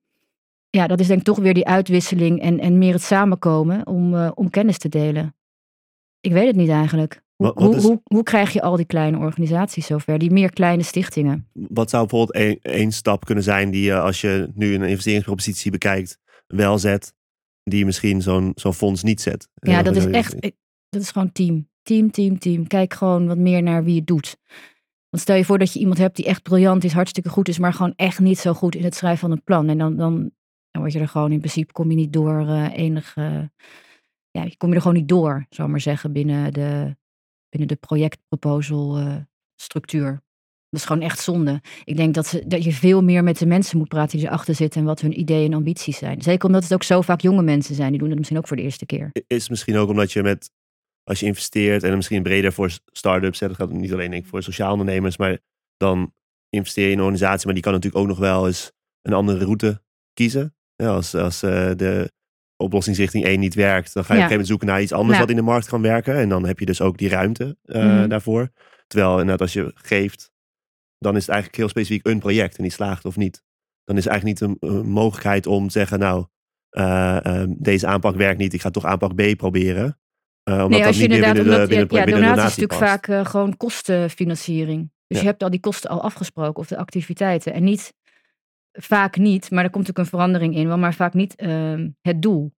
Ja, 0.69 0.87
dat 0.87 0.99
is 0.99 1.07
denk 1.07 1.19
ik 1.19 1.25
toch 1.25 1.37
weer 1.39 1.53
die 1.53 1.65
uitwisseling 1.67 2.41
en, 2.41 2.59
en 2.59 2.77
meer 2.77 2.93
het 2.93 3.01
samenkomen 3.01 3.87
om, 3.87 4.13
uh, 4.13 4.31
om 4.33 4.49
kennis 4.49 4.77
te 4.77 4.89
delen. 4.89 5.35
Ik 6.19 6.31
weet 6.31 6.47
het 6.47 6.55
niet 6.55 6.69
eigenlijk. 6.69 7.21
Hoe, 7.35 7.47
Wat- 7.47 7.59
wat 7.63 7.75
is- 7.75 7.81
hoe, 7.81 7.91
hoe, 7.91 8.01
hoe 8.03 8.23
krijg 8.23 8.53
je 8.53 8.61
al 8.61 8.75
die 8.75 8.85
kleine 8.85 9.17
organisaties 9.17 9.85
zover? 9.85 10.19
Die 10.19 10.31
meer 10.31 10.53
kleine 10.53 10.83
stichtingen. 10.83 11.47
Wat 11.53 11.89
zou 11.89 12.07
bijvoorbeeld 12.07 12.59
één, 12.61 12.91
stap 12.91 13.25
kunnen 13.25 13.43
zijn 13.43 13.71
die 13.71 13.83
je 13.83 13.99
als 13.99 14.21
je 14.21 14.49
nu 14.53 14.73
een 14.73 14.81
investeringspropositie 14.83 15.71
bekijkt 15.71 16.17
wel 16.47 16.77
zet, 16.77 17.13
die 17.63 17.85
misschien 17.85 18.21
zo'n 18.21 18.51
zo'n 18.55 18.73
fonds 18.73 19.03
niet 19.03 19.21
zet? 19.21 19.47
Ja, 19.53 19.77
Eh, 19.77 19.83
dat 19.83 19.95
is 19.95 20.05
eh, 20.05 20.13
echt, 20.13 20.33
dat 20.89 21.01
is 21.01 21.11
gewoon 21.11 21.31
team. 21.31 21.67
Team, 21.83 22.11
team, 22.11 22.39
team. 22.39 22.67
Kijk 22.67 22.93
gewoon 22.93 23.27
wat 23.27 23.37
meer 23.37 23.63
naar 23.63 23.83
wie 23.83 23.95
het 23.95 24.07
doet. 24.07 24.37
Want 25.09 25.23
stel 25.23 25.35
je 25.35 25.45
voor 25.45 25.57
dat 25.57 25.73
je 25.73 25.79
iemand 25.79 25.97
hebt 25.97 26.15
die 26.15 26.25
echt 26.25 26.43
briljant 26.43 26.83
is, 26.83 26.93
hartstikke 26.93 27.29
goed 27.29 27.47
is, 27.47 27.59
maar 27.59 27.73
gewoon 27.73 27.93
echt 27.95 28.19
niet 28.19 28.39
zo 28.39 28.53
goed 28.53 28.75
in 28.75 28.83
het 28.83 28.95
schrijven 28.95 29.19
van 29.19 29.31
een 29.31 29.43
plan. 29.43 29.69
En 29.69 29.77
dan, 29.77 29.95
dan, 29.95 30.31
dan 30.71 30.81
word 30.81 30.93
je 30.93 30.99
er 30.99 31.07
gewoon 31.07 31.31
in 31.31 31.39
principe, 31.39 31.71
kom 31.71 31.89
je 31.89 31.95
niet 31.95 32.13
door 32.13 32.47
eh 32.47 32.77
enige, 32.77 33.51
ja, 34.31 34.43
je 34.43 34.57
kom 34.57 34.69
je 34.69 34.75
er 34.75 34.81
gewoon 34.81 34.97
niet 34.97 35.07
door, 35.07 35.45
zou 35.49 35.67
ik 35.67 35.73
maar 35.73 35.81
zeggen, 35.81 36.11
binnen 36.11 36.53
de, 36.53 36.95
binnen 37.49 37.67
de 37.67 37.75
projectproposal 37.75 38.97
eh, 38.97 39.15
structuur. 39.55 40.21
Dat 40.69 40.79
is 40.79 40.85
gewoon 40.85 41.01
echt 41.01 41.19
zonde. 41.19 41.61
Ik 41.83 41.97
denk 41.97 42.13
dat, 42.13 42.27
ze, 42.27 42.47
dat 42.47 42.63
je 42.63 42.71
veel 42.71 43.03
meer 43.03 43.23
met 43.23 43.37
de 43.37 43.45
mensen 43.45 43.77
moet 43.77 43.87
praten 43.87 44.17
die 44.17 44.27
erachter 44.27 44.55
zitten 44.55 44.79
en 44.79 44.87
wat 44.87 45.01
hun 45.01 45.19
ideeën 45.19 45.51
en 45.51 45.57
ambities 45.57 45.97
zijn. 45.97 46.21
Zeker 46.21 46.45
omdat 46.45 46.63
het 46.63 46.73
ook 46.73 46.83
zo 46.83 47.01
vaak 47.01 47.21
jonge 47.21 47.41
mensen 47.41 47.75
zijn. 47.75 47.89
Die 47.89 47.99
doen 47.99 48.07
het 48.09 48.17
misschien 48.17 48.37
ook 48.37 48.47
voor 48.47 48.57
de 48.57 48.63
eerste 48.63 48.85
keer. 48.85 49.11
is 49.27 49.49
misschien 49.49 49.77
ook 49.77 49.89
omdat 49.89 50.11
je 50.11 50.23
met, 50.23 50.51
als 51.09 51.19
je 51.19 51.25
investeert 51.25 51.83
en 51.83 51.95
misschien 51.95 52.23
breder 52.23 52.53
voor 52.53 52.71
start-ups, 52.91 53.39
hè, 53.39 53.47
dat 53.47 53.55
gaat 53.55 53.71
niet 53.71 53.93
alleen 53.93 54.11
denk 54.11 54.23
ik, 54.23 54.29
voor 54.29 54.43
sociaal 54.43 54.71
ondernemers, 54.71 55.17
maar 55.17 55.37
dan 55.77 56.13
investeer 56.49 56.85
je 56.85 56.91
in 56.91 56.97
een 56.97 57.03
organisatie, 57.03 57.45
maar 57.45 57.53
die 57.53 57.63
kan 57.63 57.73
natuurlijk 57.73 58.01
ook 58.01 58.07
nog 58.09 58.17
wel 58.19 58.47
eens 58.47 58.71
een 59.01 59.13
andere 59.13 59.43
route 59.43 59.81
kiezen. 60.13 60.55
Ja, 60.75 60.87
als 60.87 61.15
als 61.15 61.43
eh, 61.43 61.71
de 61.75 62.11
oplossingsrichting 62.57 63.25
1 63.25 63.39
niet 63.39 63.53
werkt, 63.55 63.93
dan 63.93 64.05
ga 64.05 64.13
je 64.13 64.19
Ja. 64.19 64.25
op 64.25 64.31
een 64.31 64.37
gegeven 64.37 64.47
moment 64.47 64.47
zoeken 64.47 64.67
naar 64.67 64.81
iets 64.81 64.91
anders 64.91 65.13
Ja. 65.13 65.19
wat 65.19 65.29
in 65.29 65.35
de 65.35 65.41
markt 65.41 65.67
kan 65.67 65.81
werken. 65.81 66.15
En 66.15 66.29
dan 66.29 66.45
heb 66.45 66.59
je 66.59 66.65
dus 66.65 66.81
ook 66.81 66.97
die 66.97 67.09
ruimte 67.09 67.57
eh, 67.63 67.83
Mhm. 67.83 68.07
daarvoor. 68.09 68.49
Terwijl 68.87 69.11
inderdaad 69.11 69.41
als 69.41 69.53
je 69.53 69.71
geeft, 69.75 70.31
dan 70.97 71.15
is 71.15 71.21
het 71.21 71.29
eigenlijk 71.29 71.59
heel 71.59 71.69
specifiek 71.69 72.07
een 72.07 72.19
project 72.19 72.57
en 72.57 72.63
die 72.63 72.71
slaagt 72.71 73.05
of 73.05 73.15
niet. 73.17 73.43
Dan 73.83 73.97
is 73.97 74.05
eigenlijk 74.05 74.41
niet 74.41 74.49
een, 74.61 74.69
een 74.69 74.89
mogelijkheid 74.89 75.47
om 75.47 75.65
te 75.65 75.71
zeggen, 75.71 75.99
nou, 75.99 76.25
eh, 76.69 77.25
ehm, 77.25 77.53
deze 77.57 77.87
aanpak 77.87 78.15
werkt 78.15 78.39
niet, 78.39 78.53
ik 78.53 78.61
ga 78.61 78.69
toch 78.69 78.85
aanpak 78.85 79.15
B 79.15 79.35
proberen. 79.37 79.99
Eh, 80.49 80.63
omdat 80.63 80.69
nee, 80.69 80.85
als 80.85 80.95
je 80.97 81.01
niet 81.07 81.11
inderdaad, 81.11 81.33
binnen 81.33 81.51
de, 81.53 81.57
omdat, 81.57 81.69
binnen, 81.69 81.97
ja, 81.97 82.03
binnen 82.03 82.21
donatie 82.23 82.47
is 82.49 82.57
natuurlijk 82.57 82.79
past. 82.79 82.91
vaak 82.91 83.07
eh, 83.07 83.25
gewoon 83.25 83.57
kostenfinanciering. 83.57 84.91
Dus 85.07 85.17
Ja. 85.17 85.23
je 85.23 85.29
hebt 85.29 85.43
al 85.43 85.49
die 85.49 85.59
kosten 85.59 85.89
al 85.89 86.01
afgesproken 86.01 86.59
of 86.59 86.67
de 86.67 86.77
activiteiten. 86.77 87.53
En 87.53 87.63
niet, 87.63 87.93
vaak 88.71 89.17
niet, 89.17 89.51
maar 89.51 89.63
er 89.63 89.69
komt 89.69 89.87
natuurlijk 89.87 89.97
een 89.97 90.17
verandering 90.17 90.55
in, 90.55 90.67
wel, 90.67 90.77
maar 90.77 90.93
vaak 90.93 91.13
niet 91.13 91.35
ehm, 91.35 91.89
het 92.01 92.21
doel. 92.21 92.53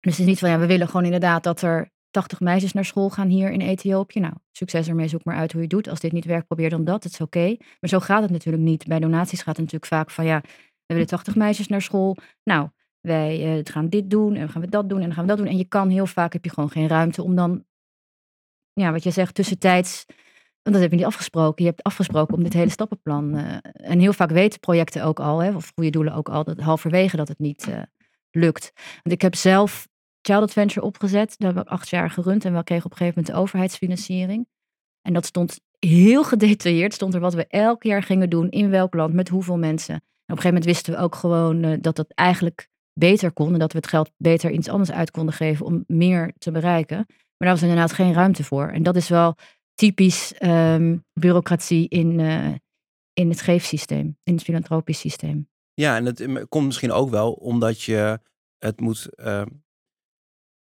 Dus 0.00 0.12
het 0.12 0.20
is 0.20 0.26
niet 0.26 0.38
van, 0.38 0.50
ja, 0.50 0.58
we 0.58 0.66
willen 0.66 0.86
gewoon 0.86 1.04
inderdaad 1.04 1.42
dat 1.42 1.62
er 1.62 1.90
80 2.10 2.40
meisjes 2.40 2.72
naar 2.72 2.84
school 2.84 3.10
gaan 3.10 3.28
hier 3.28 3.50
in 3.50 3.60
Ethiopië. 3.60 4.20
Nou, 4.20 4.34
succes 4.52 4.88
ermee, 4.88 5.08
zoek 5.08 5.24
maar 5.24 5.36
uit 5.36 5.52
hoe 5.52 5.60
je 5.60 5.66
het 5.66 5.76
doet. 5.76 5.88
Als 5.88 6.00
dit 6.00 6.12
niet 6.12 6.24
werkt, 6.24 6.46
probeer 6.46 6.70
dan 6.70 6.84
dat, 6.84 7.04
het 7.04 7.12
is 7.12 7.20
oké. 7.20 7.56
Maar 7.80 7.90
zo 7.90 8.00
gaat 8.00 8.22
het 8.22 8.30
natuurlijk 8.30 8.62
niet. 8.64 8.86
Bij 8.86 8.98
donaties 8.98 9.38
gaat 9.38 9.56
het 9.56 9.64
natuurlijk 9.64 9.92
vaak 9.92 10.10
van, 10.10 10.24
ja, 10.24 10.40
we 10.86 10.94
willen 10.94 11.06
80 11.06 11.34
meisjes 11.34 11.68
naar 11.68 11.82
school. 11.82 12.16
Nou, 12.44 12.68
wij 13.06 13.58
eh, 13.58 13.60
gaan 13.64 13.88
dit 13.88 14.10
doen 14.10 14.34
en 14.34 14.40
dan 14.40 14.48
gaan 14.48 14.60
we 14.60 14.68
dat 14.68 14.88
doen 14.88 14.98
en 15.00 15.04
dan 15.04 15.14
gaan 15.14 15.22
we 15.22 15.28
dat 15.28 15.38
doen. 15.38 15.46
En 15.46 15.56
je 15.56 15.64
kan 15.64 15.88
heel 15.88 16.06
vaak, 16.06 16.32
heb 16.32 16.44
je 16.44 16.50
gewoon 16.50 16.70
geen 16.70 16.88
ruimte 16.88 17.22
om 17.22 17.34
dan, 17.34 17.64
ja, 18.72 18.92
wat 18.92 19.02
je 19.02 19.10
zegt, 19.10 19.34
tussentijds, 19.34 20.04
want 20.66 20.78
dat 20.78 20.80
heb 20.80 20.90
je 20.90 20.96
niet 20.96 21.14
afgesproken. 21.14 21.64
Je 21.64 21.70
hebt 21.70 21.82
afgesproken 21.82 22.34
om 22.34 22.42
dit 22.42 22.52
hele 22.52 22.70
stappenplan. 22.70 23.36
eh, 23.36 23.56
en 23.72 23.98
heel 23.98 24.12
vaak 24.12 24.30
weten 24.30 24.60
projecten 24.60 25.04
ook 25.04 25.20
al, 25.20 25.38
hè, 25.38 25.54
of 25.54 25.72
goede 25.74 25.90
doelen 25.90 26.14
ook 26.14 26.28
al, 26.28 26.44
dat 26.44 26.60
halverwege 26.60 27.16
dat 27.16 27.28
het 27.28 27.38
niet 27.38 27.68
eh, 27.68 27.82
lukt. 28.30 28.72
Want 28.74 29.14
ik 29.14 29.22
heb 29.22 29.34
zelf 29.34 29.88
Child 30.20 30.42
Adventure 30.42 30.86
opgezet, 30.86 31.34
daar 31.38 31.46
hebben 31.46 31.64
we 31.64 31.70
acht 31.70 31.88
jaar 31.88 32.10
gerund 32.10 32.44
en 32.44 32.54
we 32.54 32.64
kregen 32.64 32.84
op 32.84 32.90
een 32.90 32.96
gegeven 32.96 33.18
moment 33.18 33.36
de 33.36 33.42
overheidsfinanciering. 33.42 34.46
En 35.02 35.12
dat 35.12 35.26
stond 35.26 35.60
heel 35.78 36.24
gedetailleerd, 36.24 36.94
stond 36.94 37.14
er 37.14 37.20
wat 37.20 37.34
we 37.34 37.46
elk 37.46 37.82
jaar 37.82 38.02
gingen 38.02 38.30
doen, 38.30 38.50
in 38.50 38.70
welk 38.70 38.94
land, 38.94 39.14
met 39.14 39.28
hoeveel 39.28 39.58
mensen. 39.58 39.94
En 39.94 40.00
op 40.00 40.36
een 40.36 40.36
gegeven 40.36 40.48
moment 40.48 40.64
wisten 40.64 40.92
we 40.92 40.98
ook 40.98 41.14
gewoon 41.14 41.80
dat 41.80 41.96
dat 41.96 42.12
eigenlijk 42.14 42.68
beter 42.98 43.32
kon 43.32 43.52
en 43.52 43.58
dat 43.58 43.72
we 43.72 43.78
het 43.78 43.86
geld 43.86 44.10
beter 44.16 44.50
iets 44.50 44.68
anders 44.68 44.90
uit 44.90 45.10
konden 45.10 45.34
geven 45.34 45.66
om 45.66 45.84
meer 45.86 46.32
te 46.38 46.50
bereiken. 46.50 46.96
Maar 47.06 47.48
daar 47.48 47.50
was 47.50 47.62
inderdaad 47.62 47.92
geen 47.92 48.12
ruimte 48.12 48.44
voor. 48.44 48.68
En 48.68 48.82
dat 48.82 48.96
is 48.96 49.08
wel 49.08 49.36
typisch 49.74 50.34
ehm, 50.34 50.96
bureaucratie 51.12 51.88
in, 51.88 52.20
eh, 52.20 52.54
in 53.12 53.28
het 53.28 53.40
geefsysteem, 53.40 54.18
in 54.22 54.34
het 54.34 54.42
filantropisch 54.42 54.98
systeem. 54.98 55.48
Ja, 55.74 55.96
en 55.96 56.04
het 56.04 56.20
eh, 56.20 56.42
komt 56.48 56.66
misschien 56.66 56.92
ook 56.92 57.10
wel 57.10 57.32
omdat 57.32 57.82
je 57.82 58.20
het 58.58 58.80
moet, 58.80 59.14
eh, 59.14 59.46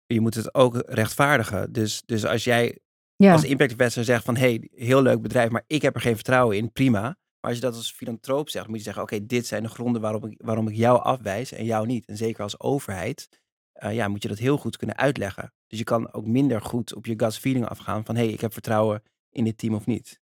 je 0.05 0.19
moet 0.19 0.35
het 0.35 0.53
ook 0.53 0.83
rechtvaardigen. 0.85 1.71
Dus, 1.71 2.03
dus 2.05 2.25
als 2.25 2.43
jij 2.43 2.77
Ja, 3.15 3.31
als 3.31 3.43
impact 3.43 3.71
investor 3.71 4.03
zegt 4.03 4.25
van, 4.25 4.37
hey, 4.37 4.67
heel 4.71 5.01
leuk 5.01 5.21
bedrijf, 5.21 5.49
maar 5.49 5.63
ik 5.67 5.81
heb 5.81 5.95
er 5.95 6.01
geen 6.01 6.15
vertrouwen 6.15 6.57
in, 6.57 6.71
prima. 6.71 7.17
Maar 7.41 7.51
als 7.51 7.59
je 7.59 7.65
dat 7.65 7.75
als 7.75 7.91
filantroop 7.91 8.49
zegt, 8.49 8.67
moet 8.67 8.77
je 8.77 8.83
zeggen: 8.83 9.03
Oké, 9.03 9.25
dit 9.25 9.47
zijn 9.47 9.63
de 9.63 9.69
gronden 9.69 10.01
waarom 10.01 10.25
ik, 10.25 10.41
waarom 10.43 10.67
ik 10.67 10.75
jou 10.75 11.01
afwijs 11.01 11.51
en 11.51 11.65
jou 11.65 11.85
niet. 11.85 12.05
En 12.05 12.17
zeker 12.17 12.43
als 12.43 12.59
overheid, 12.59 13.29
eh, 13.71 13.93
ja, 13.95 14.07
moet 14.07 14.21
je 14.21 14.27
dat 14.27 14.37
heel 14.37 14.57
goed 14.57 14.77
kunnen 14.77 14.97
uitleggen. 14.97 15.53
Dus 15.67 15.79
je 15.79 15.85
kan 15.85 16.13
ook 16.13 16.25
minder 16.25 16.61
goed 16.61 16.95
op 16.95 17.05
je 17.05 17.13
gut 17.17 17.37
feeling 17.37 17.65
afgaan 17.65 18.05
van: 18.05 18.15
hé, 18.15 18.23
hey, 18.23 18.33
ik 18.33 18.41
heb 18.41 18.53
vertrouwen 18.53 19.03
in 19.31 19.43
dit 19.43 19.57
team 19.57 19.73
of 19.73 19.85
niet. 19.85 20.19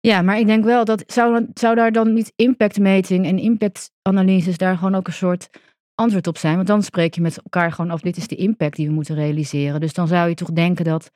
Ja, 0.00 0.22
maar 0.22 0.38
ik 0.38 0.46
denk 0.46 0.64
wel 0.64 0.84
dat 0.84 1.04
zou, 1.06 1.46
zou 1.54 1.74
daar 1.74 1.92
dan 1.92 2.12
niet 2.12 2.32
impactmeting 2.36 3.26
en 3.26 3.38
impactanalyses 3.38 4.56
daar 4.56 4.76
gewoon 4.76 4.94
ook 4.94 5.06
een 5.06 5.12
soort 5.12 5.50
antwoord 5.94 6.26
op 6.26 6.38
zijn? 6.38 6.56
Want 6.56 6.66
dan 6.66 6.82
spreek 6.82 7.14
je 7.14 7.20
met 7.20 7.36
elkaar 7.36 7.72
gewoon 7.72 7.90
af, 7.90 8.00
dit 8.00 8.16
is 8.16 8.28
de 8.28 8.36
impact 8.36 8.76
die 8.76 8.86
we 8.86 8.92
moeten 8.92 9.14
realiseren. 9.14 9.80
Dus 9.80 9.92
dan 9.92 10.08
zou 10.08 10.28
je 10.28 10.34
toch 10.34 10.52
denken 10.52 10.84
dat, 10.84 11.10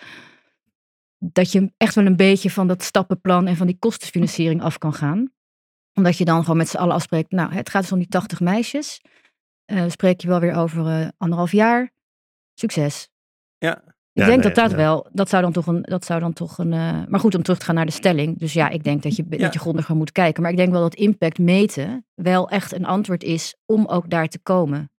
dat 1.24 1.52
je 1.52 1.72
echt 1.76 1.94
wel 1.94 2.06
een 2.06 2.16
beetje 2.16 2.50
van 2.50 2.66
dat 2.66 2.82
stappenplan 2.82 3.46
en 3.46 3.56
van 3.56 3.66
die 3.66 3.78
kostenfinanciering 3.78 4.62
af 4.62 4.78
kan 4.78 4.94
gaan. 4.94 5.32
Omdat 5.94 6.18
je 6.18 6.24
dan 6.24 6.40
gewoon 6.40 6.56
met 6.56 6.68
z'n 6.68 6.76
allen 6.76 6.94
afspreekt, 6.94 7.30
nou, 7.30 7.52
het 7.52 7.70
gaat 7.70 7.82
dus 7.82 7.92
om 7.92 7.98
die 7.98 8.08
80 8.08 8.40
meisjes. 8.40 9.00
Uh, 9.72 9.84
spreek 9.88 10.20
je 10.20 10.28
wel 10.28 10.40
weer 10.40 10.54
over 10.54 10.86
uh, 11.00 11.08
anderhalf 11.16 11.52
jaar. 11.52 11.90
Succes. 12.54 13.08
Ja. 13.58 13.76
Ik 14.12 14.22
Ja, 14.22 14.24
denk 14.26 14.42
nee, 14.42 14.52
dat 14.52 14.62
dat 14.64 14.70
ja. 14.70 14.76
wel, 14.76 15.08
dat 15.12 15.28
zou 15.28 15.42
dan 15.42 15.52
toch 15.52 15.66
een, 15.66 15.82
dat 15.82 16.04
zou 16.04 16.20
dan 16.20 16.32
toch 16.32 16.58
een, 16.58 16.72
eh, 16.72 17.06
maar 17.06 17.20
goed 17.20 17.34
om 17.34 17.42
terug 17.42 17.58
te 17.58 17.64
gaan 17.64 17.74
naar 17.74 17.86
de 17.86 17.92
stelling. 17.92 18.38
Dus 18.38 18.52
ja, 18.52 18.68
ik 18.68 18.84
denk 18.84 19.02
dat 19.02 19.16
je, 19.16 19.24
Ja. 19.30 19.36
dat 19.36 19.52
je 19.52 19.58
grondiger 19.58 19.96
moet 19.96 20.12
kijken. 20.12 20.42
Maar 20.42 20.50
ik 20.50 20.56
denk 20.56 20.72
wel 20.72 20.80
dat 20.80 20.94
impact 20.94 21.38
meten 21.38 22.06
wel 22.14 22.48
echt 22.48 22.72
een 22.72 22.84
antwoord 22.84 23.22
is 23.22 23.56
om 23.66 23.86
ook 23.86 24.10
daar 24.10 24.28
te 24.28 24.38
komen. 24.38 24.90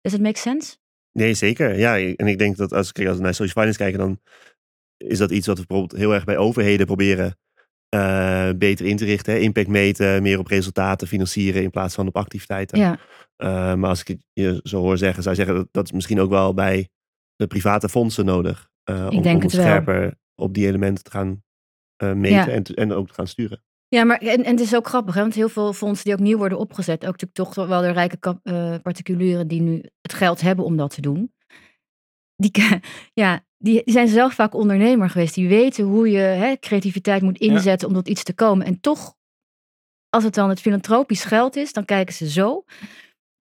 Does 0.00 0.14
it 0.14 0.20
make 0.20 0.38
sense? 0.38 0.76
Nee, 1.12 1.34
zeker. 1.34 1.78
Ja, 1.78 1.98
en 1.98 2.26
ik 2.26 2.38
denk 2.38 2.56
dat 2.56 2.72
als, 2.72 2.92
kijk, 2.92 3.08
als 3.08 3.16
we 3.16 3.22
naar 3.22 3.34
social 3.34 3.64
finance 3.64 3.78
kijken, 3.78 3.98
dan 3.98 4.20
is 4.98 5.18
dat 5.18 5.30
iets 5.30 5.46
wat 5.46 5.58
we 5.58 5.64
bijvoorbeeld 5.66 6.00
heel 6.00 6.14
erg 6.14 6.24
bij 6.24 6.36
overheden 6.36 6.86
proberen 6.86 7.38
eh, 7.88 8.50
beter 8.56 8.86
in 8.86 8.96
te 8.96 9.04
richten. 9.04 9.32
Hè? 9.32 9.38
Impact 9.38 9.68
meten, 9.68 10.22
meer 10.22 10.38
op 10.38 10.46
resultaten 10.46 11.06
financieren 11.08 11.62
in 11.62 11.70
plaats 11.70 11.94
van 11.94 12.06
op 12.06 12.16
activiteiten. 12.16 12.78
Ja, 12.78 12.98
Eh, 13.36 13.74
maar 13.74 13.88
als 13.90 14.00
ik 14.00 14.08
het 14.08 14.24
je 14.32 14.60
zo 14.62 14.80
hoor 14.80 14.98
zeggen, 14.98 15.22
zou 15.22 15.34
ik 15.34 15.40
zeggen 15.40 15.58
dat 15.60 15.68
dat 15.72 15.84
is 15.84 15.92
misschien 15.92 16.20
ook 16.20 16.30
wel 16.30 16.54
bij 16.54 16.88
de 17.36 17.46
private 17.46 17.88
fondsen 17.88 18.24
nodig. 18.24 18.68
eh, 18.84 19.06
om, 19.10 19.22
het 19.24 19.40
wel. 19.40 19.48
scherper 19.50 20.14
op 20.34 20.54
die 20.54 20.66
elementen 20.66 21.04
te 21.04 21.10
gaan 21.10 21.42
meten 21.96 22.30
Ja. 22.30 22.48
en, 22.48 22.62
te- 22.62 22.74
en 22.74 22.92
ook 22.92 23.08
te 23.08 23.14
gaan 23.14 23.26
sturen. 23.26 23.62
ja 23.88 24.04
maar 24.04 24.18
en, 24.18 24.44
en 24.44 24.50
het 24.50 24.60
is 24.60 24.74
ook 24.76 24.86
grappig, 24.88 25.14
hè? 25.14 25.20
want 25.20 25.34
heel 25.34 25.48
veel 25.48 25.72
fondsen 25.72 26.04
die 26.04 26.12
ook 26.14 26.18
nieuw 26.20 26.38
worden 26.38 26.58
opgezet, 26.58 27.06
ook 27.06 27.20
natuurlijk 27.20 27.34
toch 27.54 27.66
wel 27.66 27.80
de 27.80 27.90
rijke 27.90 28.16
kap- 28.16 28.42
particulieren 28.82 29.48
die 29.48 29.60
nu 29.60 29.82
het 30.00 30.12
geld 30.14 30.40
hebben 30.40 30.64
om 30.64 30.76
dat 30.76 30.94
te 30.94 31.00
doen. 31.00 31.32
Die, 32.36 32.50
ja, 33.22 33.44
die, 33.58 33.82
die 33.84 33.92
zijn 33.94 34.08
zelf 34.08 34.34
vaak 34.34 34.54
ondernemer 34.54 35.10
geweest. 35.10 35.34
Die 35.34 35.48
weten 35.48 35.84
hoe 35.84 36.10
je 36.10 36.18
hè, 36.18 36.56
creativiteit 36.58 37.22
moet 37.22 37.38
Ja. 37.44 37.52
inzetten 37.52 37.88
om 37.88 37.94
tot 37.94 38.08
iets 38.08 38.22
te 38.22 38.34
komen. 38.34 38.66
En 38.66 38.80
toch, 38.80 39.14
als 40.08 40.24
het 40.24 40.34
dan 40.34 40.48
het 40.48 40.60
filantropisch 40.60 41.24
geld 41.24 41.56
is, 41.56 41.72
dan 41.72 41.84
kijken 41.84 42.14
ze 42.14 42.30
zo. 42.30 42.64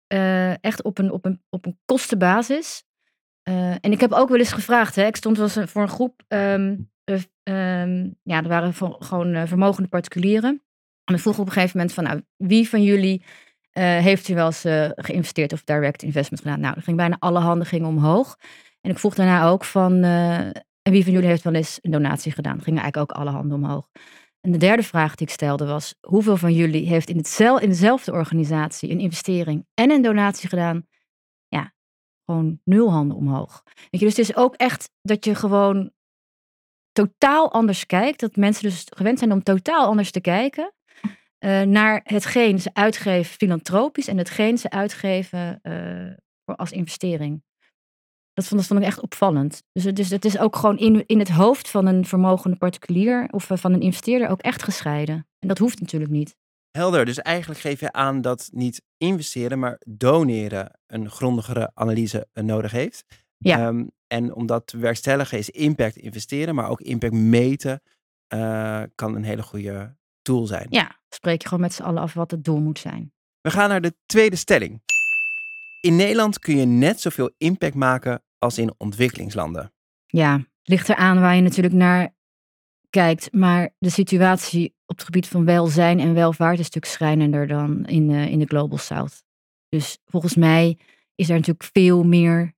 eh, 0.07 0.63
echt 0.63 0.83
op 0.83 0.97
een, 0.97 1.11
op 1.11 1.25
een, 1.25 1.41
op 1.49 1.65
een 1.65 1.79
kostenbasis. 1.85 2.83
Eh, 3.41 3.71
en 3.71 3.91
ik 3.91 3.99
heb 3.99 4.11
ook 4.11 4.29
wel 4.29 4.37
eens 4.39 4.51
gevraagd, 4.51 4.95
hè, 4.95 5.05
ik 5.05 5.15
stond 5.15 5.37
wel 5.37 5.49
eens 5.55 5.71
voor 5.71 5.81
een 5.81 5.87
groep, 5.89 6.23
ehm, 6.27 6.75
eh, 7.03 7.21
ehm, 7.43 8.09
ja, 8.23 8.37
er 8.43 8.47
waren 8.47 8.73
gewoon 8.99 9.47
vermogende 9.47 9.89
particulieren. 9.89 10.63
En 11.03 11.13
ik 11.15 11.19
vroeg 11.21 11.39
op 11.39 11.45
een 11.45 11.51
gegeven 11.51 11.77
moment 11.77 11.95
van, 11.95 12.03
nou, 12.03 12.21
wie 12.37 12.69
van 12.69 12.83
jullie 12.83 13.23
heeft 13.79 14.27
u 14.27 14.33
wel 14.35 14.45
eens 14.45 14.61
geïnvesteerd 14.95 15.53
of 15.53 15.63
direct 15.63 16.03
investment 16.03 16.41
gedaan? 16.43 16.59
Nou, 16.59 16.75
er 16.75 16.81
ging 16.81 16.97
bijna 16.97 17.15
alle 17.19 17.39
handen 17.39 17.67
gingen 17.67 17.87
omhoog. 17.87 18.37
En 18.85 18.91
ik 18.91 18.99
vroeg 18.99 19.15
daarna 19.15 19.47
ook 19.47 19.63
van, 19.63 20.03
eh, 20.03 20.49
wie 20.81 21.03
van 21.03 21.13
jullie 21.13 21.27
heeft 21.27 21.43
wel 21.43 21.53
eens 21.53 21.79
een 21.81 21.91
donatie 21.91 22.31
gedaan? 22.31 22.61
Gingen 22.61 22.81
eigenlijk 22.81 23.11
ook 23.11 23.17
alle 23.17 23.29
handen 23.29 23.57
omhoog. 23.57 23.89
En 24.41 24.51
de 24.51 24.57
derde 24.57 24.83
vraag 24.83 25.15
die 25.15 25.27
ik 25.27 25.33
stelde 25.33 25.65
was, 25.65 25.95
hoeveel 26.07 26.37
van 26.37 26.53
jullie 26.53 26.87
heeft 26.87 27.09
in, 27.09 27.17
hetzel, 27.17 27.59
in 27.59 27.69
dezelfde 27.69 28.11
organisatie 28.11 28.89
een 28.89 28.99
investering 28.99 29.65
en 29.73 29.91
een 29.91 30.01
donatie 30.01 30.49
gedaan? 30.49 30.87
Ja, 31.47 31.73
gewoon 32.25 32.59
nul 32.63 32.91
handen 32.91 33.17
omhoog. 33.17 33.63
Weet 33.65 34.01
je, 34.01 34.05
dus 34.05 34.17
het 34.17 34.29
is 34.29 34.35
ook 34.35 34.55
echt 34.55 34.89
dat 35.01 35.25
je 35.25 35.35
gewoon 35.35 35.91
totaal 36.91 37.51
anders 37.51 37.85
kijkt. 37.85 38.19
Dat 38.19 38.35
mensen 38.35 38.63
dus 38.63 38.83
gewend 38.95 39.19
zijn 39.19 39.31
om 39.31 39.43
totaal 39.43 39.85
anders 39.85 40.11
te 40.11 40.21
kijken. 40.21 40.73
eh, 41.37 41.61
naar 41.61 42.01
hetgeen 42.03 42.59
ze 42.59 42.69
uitgeven 42.73 43.35
filantropisch 43.35 44.07
en 44.07 44.17
hetgeen 44.17 44.57
ze 44.57 44.69
uitgeven 44.69 45.59
eh, 45.61 46.55
als 46.55 46.71
investering. 46.71 47.43
Dat 48.35 48.45
vond, 48.45 48.59
dat 48.59 48.69
vond 48.69 48.79
ik 48.79 48.85
echt 48.85 49.01
opvallend. 49.01 49.63
Dus 49.71 49.83
het, 49.83 49.99
is, 49.99 50.09
het 50.09 50.25
is 50.25 50.37
ook 50.37 50.55
gewoon 50.55 50.77
in, 50.77 51.03
in 51.05 51.19
het 51.19 51.29
hoofd 51.29 51.69
van 51.69 51.85
een 51.85 52.05
vermogende 52.05 52.57
particulier 52.57 53.27
of 53.31 53.49
eh, 53.49 53.57
van 53.57 53.73
een 53.73 53.81
investeerder 53.81 54.29
ook 54.29 54.41
echt 54.41 54.63
gescheiden. 54.63 55.27
En 55.39 55.47
dat 55.47 55.57
hoeft 55.57 55.79
natuurlijk 55.79 56.11
niet. 56.11 56.35
Helder, 56.71 57.05
dus 57.05 57.19
eigenlijk 57.19 57.59
geef 57.59 57.79
je 57.79 57.91
aan 57.91 58.21
dat 58.21 58.49
niet 58.51 58.81
investeren, 58.97 59.59
maar 59.59 59.81
doneren 59.87 60.79
een 60.87 61.09
grondigere 61.09 61.71
analyse 61.73 62.27
eh, 62.33 62.43
nodig 62.43 62.71
heeft. 62.71 63.05
Ja. 63.37 63.67
Ehm, 63.67 63.85
en 64.07 64.33
om 64.33 64.45
dat 64.45 64.67
te 64.67 64.75
bewerkstelligen 64.75 65.37
is 65.37 65.49
impact 65.49 65.95
investeren, 65.95 66.55
maar 66.55 66.69
ook 66.69 66.81
impact 66.81 67.13
meten 67.13 67.81
eh, 68.27 68.83
kan 68.95 69.15
een 69.15 69.23
hele 69.23 69.43
goede 69.43 69.95
tool 70.21 70.45
zijn. 70.45 70.67
Ja, 70.69 70.99
spreek 71.09 71.41
je 71.41 71.47
gewoon 71.47 71.63
met 71.63 71.73
z'n 71.73 71.83
allen 71.83 72.01
af 72.01 72.13
wat 72.13 72.31
het 72.31 72.43
doel 72.43 72.59
moet 72.59 72.79
zijn. 72.79 73.13
We 73.41 73.51
gaan 73.51 73.69
naar 73.69 73.81
de 73.81 73.95
tweede 74.05 74.35
stelling. 74.35 74.81
In 75.81 75.95
Nederland 75.95 76.39
kun 76.39 76.57
je 76.57 76.65
net 76.65 77.01
zoveel 77.01 77.31
impact 77.37 77.75
maken 77.75 78.23
als 78.37 78.57
in 78.57 78.73
ontwikkelingslanden. 78.77 79.73
Ja, 80.05 80.45
ligt 80.63 80.89
eraan 80.89 81.19
waar 81.19 81.35
je 81.35 81.41
natuurlijk 81.41 81.75
naar 81.75 82.13
kijkt. 82.89 83.33
Maar 83.33 83.73
de 83.77 83.89
situatie 83.89 84.75
op 84.85 84.95
het 84.95 85.05
gebied 85.05 85.27
van 85.27 85.45
welzijn 85.45 85.99
en 85.99 86.13
welvaart 86.13 86.59
is 86.59 86.65
stuk 86.65 86.85
schrijnender 86.85 87.47
dan 87.47 87.85
in, 87.85 88.09
in 88.09 88.39
de 88.39 88.45
Global 88.45 88.77
South. 88.77 89.23
Dus 89.69 89.97
volgens 90.05 90.35
mij 90.35 90.79
is 91.15 91.29
er 91.29 91.35
natuurlijk 91.35 91.69
veel 91.73 92.03
meer 92.03 92.53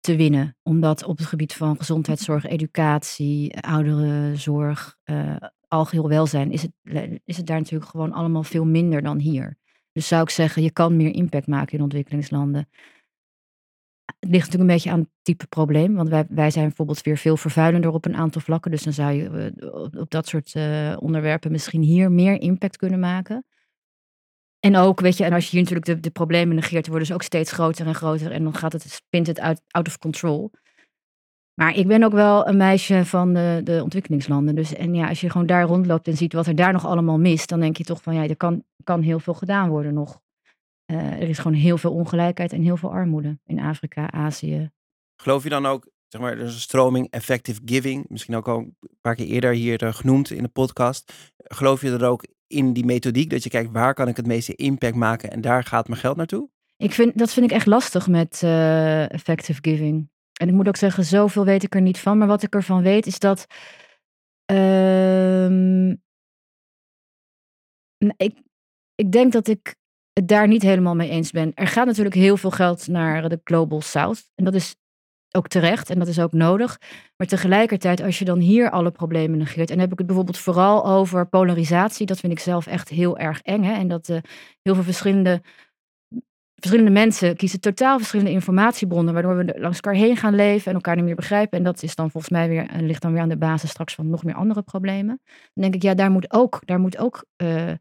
te 0.00 0.16
winnen. 0.16 0.56
Omdat 0.62 1.04
op 1.04 1.18
het 1.18 1.26
gebied 1.26 1.52
van 1.52 1.76
gezondheidszorg, 1.76 2.46
educatie, 2.46 3.60
ouderenzorg, 3.60 4.96
eh 5.04 5.36
algeheel 5.68 6.08
welzijn, 6.08 6.50
is 6.52 6.62
het, 6.62 6.72
is 7.24 7.36
het 7.36 7.46
daar 7.46 7.58
natuurlijk 7.58 7.90
gewoon 7.90 8.12
allemaal 8.12 8.42
veel 8.42 8.64
minder 8.64 9.02
dan 9.02 9.18
hier. 9.18 9.58
Dus 9.92 10.08
zou 10.08 10.22
ik 10.22 10.30
zeggen, 10.30 10.62
je 10.62 10.70
kan 10.70 10.96
meer 10.96 11.14
impact 11.14 11.46
maken 11.46 11.76
in 11.76 11.82
ontwikkelingslanden. 11.82 12.68
Het 14.18 14.30
ligt 14.30 14.44
natuurlijk 14.44 14.70
een 14.70 14.76
beetje 14.76 14.90
aan 14.90 15.00
het 15.00 15.08
type 15.22 15.46
probleem. 15.46 15.94
Want 15.94 16.08
wij, 16.08 16.26
wij 16.28 16.50
zijn 16.50 16.66
bijvoorbeeld 16.66 17.02
weer 17.02 17.16
veel 17.16 17.36
vervuilender 17.36 17.92
op 17.92 18.04
een 18.04 18.16
aantal 18.16 18.40
vlakken. 18.40 18.70
Dus 18.70 18.82
dan 18.82 18.92
zou 18.92 19.12
je 19.12 19.52
eh, 19.60 20.00
op, 20.00 20.10
dat 20.10 20.26
soort 20.26 20.54
eh, 20.54 20.96
onderwerpen 20.98 21.52
misschien 21.52 21.82
hier 21.82 22.12
meer 22.12 22.40
impact 22.40 22.76
kunnen 22.76 23.00
maken. 23.00 23.44
En 24.60 24.76
ook, 24.76 25.00
weet 25.00 25.16
je, 25.16 25.24
en 25.24 25.32
als 25.32 25.44
je 25.44 25.50
hier 25.50 25.60
natuurlijk 25.60 25.86
de, 25.86 26.00
de 26.00 26.10
problemen 26.10 26.54
negeert, 26.54 26.86
worden 26.86 27.06
ze 27.06 27.14
ook 27.14 27.22
steeds 27.22 27.52
groter 27.52 27.86
en 27.86 27.94
groter. 27.94 28.32
En 28.32 28.42
dan 28.42 28.54
gaat 28.54 28.72
het, 28.72 28.90
spint 28.90 29.26
het 29.26 29.40
uit, 29.40 29.62
out 29.68 29.86
of 29.86 29.98
control. 29.98 30.50
Maar 31.54 31.76
ik 31.76 31.86
ben 31.86 32.02
ook 32.02 32.12
wel 32.12 32.48
een 32.48 32.56
meisje 32.56 33.04
van 33.04 33.34
de, 33.34 33.60
de 33.64 33.82
ontwikkelingslanden. 33.82 34.54
Dus 34.54 34.74
en 34.74 34.94
ja, 34.94 35.08
als 35.08 35.20
je 35.20 35.30
gewoon 35.30 35.46
daar 35.46 35.64
rondloopt 35.64 36.08
en 36.08 36.16
ziet 36.16 36.32
wat 36.32 36.46
er 36.46 36.54
daar 36.54 36.72
nog 36.72 36.86
allemaal 36.86 37.18
mist, 37.18 37.48
dan 37.48 37.60
denk 37.60 37.76
je 37.76 37.84
toch 37.84 38.02
van 38.02 38.14
ja, 38.14 38.28
er 38.28 38.36
kan, 38.36 38.64
kan 38.84 39.02
heel 39.02 39.20
veel 39.20 39.34
gedaan 39.34 39.68
worden 39.68 39.94
nog. 39.94 40.20
Eh, 40.88 40.96
er 40.96 41.28
is 41.28 41.38
gewoon 41.38 41.56
heel 41.56 41.78
veel 41.78 41.92
ongelijkheid 41.92 42.52
en 42.52 42.62
heel 42.62 42.76
veel 42.76 42.90
armoede 42.90 43.38
in 43.44 43.58
Afrika, 43.60 44.10
Azië. 44.10 44.70
Geloof 45.16 45.42
je 45.42 45.48
dan 45.48 45.66
ook, 45.66 45.88
zeg 46.08 46.20
maar, 46.20 46.32
er 46.32 46.44
is 46.44 46.54
een 46.54 46.60
stroming 46.60 47.10
effective 47.10 47.60
giving, 47.64 48.06
misschien 48.08 48.36
ook 48.36 48.48
al 48.48 48.58
een 48.58 48.76
paar 49.00 49.14
keer 49.14 49.26
eerder 49.26 49.52
hier 49.52 49.82
eh, 49.82 49.92
genoemd 49.92 50.30
in 50.30 50.42
de 50.42 50.48
podcast. 50.48 51.12
Geloof 51.36 51.80
je 51.80 51.90
er 51.90 52.04
ook 52.06 52.26
in 52.46 52.72
die 52.72 52.84
methodiek 52.84 53.30
dat 53.30 53.42
je 53.42 53.50
kijkt 53.50 53.72
waar 53.72 53.94
kan 53.94 54.08
ik 54.08 54.16
het 54.16 54.26
meeste 54.26 54.54
impact 54.54 54.94
maken 54.94 55.30
en 55.30 55.40
daar 55.40 55.64
gaat 55.64 55.88
mijn 55.88 56.00
geld 56.00 56.16
naartoe? 56.16 56.48
Ik 56.76 56.92
vind, 56.92 57.18
dat 57.18 57.32
vind 57.32 57.46
ik 57.46 57.52
echt 57.56 57.66
lastig 57.66 58.08
met 58.08 58.42
eh, 58.42 59.12
effective 59.12 59.58
giving. 59.62 60.10
En 60.40 60.48
ik 60.48 60.54
moet 60.54 60.68
ook 60.68 60.76
zeggen, 60.76 61.04
zoveel 61.04 61.44
weet 61.44 61.62
ik 61.62 61.74
er 61.74 61.80
niet 61.80 61.98
van. 61.98 62.18
Maar 62.18 62.28
wat 62.28 62.42
ik 62.42 62.54
ervan 62.54 62.82
weet 62.82 63.06
is 63.06 63.18
dat. 63.18 63.46
ehm, 64.44 65.90
ik, 68.16 68.42
ik 68.94 69.12
denk 69.12 69.32
dat 69.32 69.48
ik 69.48 69.77
daar 70.24 70.48
niet 70.48 70.62
helemaal 70.62 70.94
mee 70.94 71.08
eens 71.08 71.30
ben. 71.30 71.52
Er 71.54 71.66
gaat 71.66 71.86
natuurlijk 71.86 72.14
heel 72.14 72.36
veel 72.36 72.50
geld 72.50 72.88
naar 72.88 73.28
de 73.28 73.40
Global 73.44 73.80
South. 73.80 74.30
En 74.34 74.44
dat 74.44 74.54
is 74.54 74.76
ook 75.30 75.48
terecht 75.48 75.90
en 75.90 75.98
dat 75.98 76.08
is 76.08 76.20
ook 76.20 76.32
nodig. 76.32 76.78
Maar 77.16 77.26
tegelijkertijd, 77.26 78.02
als 78.02 78.18
je 78.18 78.24
dan 78.24 78.38
hier 78.38 78.70
alle 78.70 78.90
problemen 78.90 79.38
negeert. 79.38 79.70
En 79.70 79.74
dan 79.74 79.84
heb 79.84 79.92
ik 79.92 79.98
het 79.98 80.06
bijvoorbeeld 80.06 80.38
vooral 80.38 80.86
over 80.86 81.28
polarisatie. 81.28 82.06
Dat 82.06 82.20
vind 82.20 82.32
ik 82.32 82.38
zelf 82.38 82.66
echt 82.66 82.88
heel 82.88 83.18
erg 83.18 83.40
eng. 83.42 83.62
Hè? 83.62 83.72
En 83.72 83.88
dat 83.88 84.08
eh, 84.08 84.18
heel 84.62 84.74
veel 84.74 84.82
verschillende 84.82 85.42
verschillende 86.58 86.90
mensen 86.90 87.36
kiezen 87.36 87.60
totaal 87.60 87.98
verschillende 87.98 88.30
informatiebronnen, 88.30 89.14
waardoor 89.14 89.36
we 89.36 89.54
langs 89.58 89.80
elkaar 89.80 90.00
heen 90.00 90.16
gaan 90.16 90.34
leven 90.34 90.66
en 90.66 90.74
elkaar 90.74 90.96
niet 90.96 91.04
meer 91.04 91.14
begrijpen. 91.14 91.58
En 91.58 91.64
dat 91.64 91.82
is 91.82 91.94
dan 91.94 92.10
volgens 92.10 92.32
mij 92.32 92.48
weer, 92.48 92.66
en 92.66 92.86
ligt 92.86 93.02
dan 93.02 93.12
weer 93.12 93.20
aan 93.20 93.28
de 93.28 93.38
basis 93.38 93.70
straks 93.70 93.94
van 93.94 94.10
nog 94.10 94.24
meer 94.24 94.34
andere 94.34 94.62
problemen. 94.62 95.20
Dan 95.24 95.62
denk 95.62 95.74
ik, 95.74 95.82
ja, 95.82 95.94
daar 95.94 96.10
moet 96.10 96.32
ook, 96.32 96.60
daar 96.64 96.80
moet 96.80 96.98
ook 96.98 97.24
eh, 97.36 97.72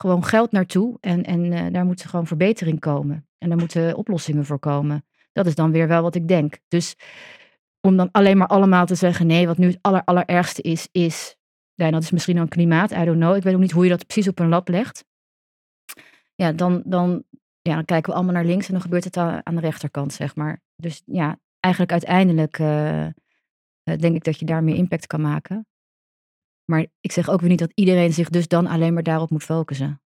gewoon 0.00 0.24
geld 0.24 0.52
naartoe 0.52 0.96
en, 1.00 1.24
en 1.24 1.52
eh, 1.52 1.72
daar 1.72 1.84
moet 1.84 2.04
gewoon 2.04 2.26
verbetering 2.26 2.80
komen. 2.80 3.26
En 3.38 3.48
daar 3.48 3.58
moeten 3.58 3.96
oplossingen 3.96 4.44
voor 4.44 4.58
komen. 4.58 5.04
Dat 5.32 5.46
is 5.46 5.54
dan 5.54 5.70
weer 5.70 5.88
wel 5.88 6.02
wat 6.02 6.14
ik 6.14 6.28
denk. 6.28 6.58
Dus 6.68 6.96
om 7.80 7.96
dan 7.96 8.08
alleen 8.10 8.36
maar 8.36 8.46
allemaal 8.46 8.86
te 8.86 8.94
zeggen, 8.94 9.26
nee, 9.26 9.46
wat 9.46 9.58
nu 9.58 9.66
het 9.66 9.78
aller, 9.80 10.04
allerergste 10.04 10.62
is, 10.62 10.88
is 10.92 11.36
zijn, 11.74 11.92
dat 11.92 12.02
is 12.02 12.10
misschien 12.10 12.36
dan 12.36 12.48
klimaat, 12.48 12.90
I 12.90 13.04
don't 13.04 13.18
know. 13.18 13.36
Ik 13.36 13.42
weet 13.42 13.54
ook 13.54 13.60
niet 13.60 13.70
hoe 13.70 13.84
je 13.84 13.90
dat 13.90 14.06
precies 14.06 14.28
op 14.28 14.38
een 14.38 14.48
lab 14.48 14.68
legt. 14.68 15.04
Ja, 16.34 16.52
dan, 16.52 16.82
dan, 16.84 17.24
ja, 17.60 17.74
dan 17.74 17.84
kijken 17.84 18.10
we 18.10 18.16
allemaal 18.16 18.34
naar 18.34 18.44
links 18.44 18.66
en 18.66 18.72
dan 18.72 18.82
gebeurt 18.82 19.04
het 19.04 19.16
aan, 19.16 19.46
aan 19.46 19.54
de 19.54 19.60
rechterkant, 19.60 20.12
zeg 20.12 20.36
maar. 20.36 20.60
Dus 20.76 21.02
ja, 21.04 21.38
eigenlijk 21.60 21.92
uiteindelijk 21.92 22.58
eh, 22.58 23.06
eh, 23.06 23.12
denk 23.82 24.16
ik 24.16 24.24
dat 24.24 24.38
je 24.38 24.44
daar 24.44 24.64
meer 24.64 24.74
impact 24.74 25.06
kan 25.06 25.20
maken. 25.20 25.66
Maar 26.70 26.86
ik 27.00 27.12
zeg 27.12 27.28
ook 27.28 27.40
weer 27.40 27.48
niet 27.50 27.58
dat 27.58 27.72
iedereen 27.74 28.12
zich 28.12 28.28
dus 28.28 28.48
dan 28.48 28.66
alleen 28.66 28.94
maar 28.94 29.02
daarop 29.02 29.30
moet 29.30 29.42
focussen. 29.42 30.02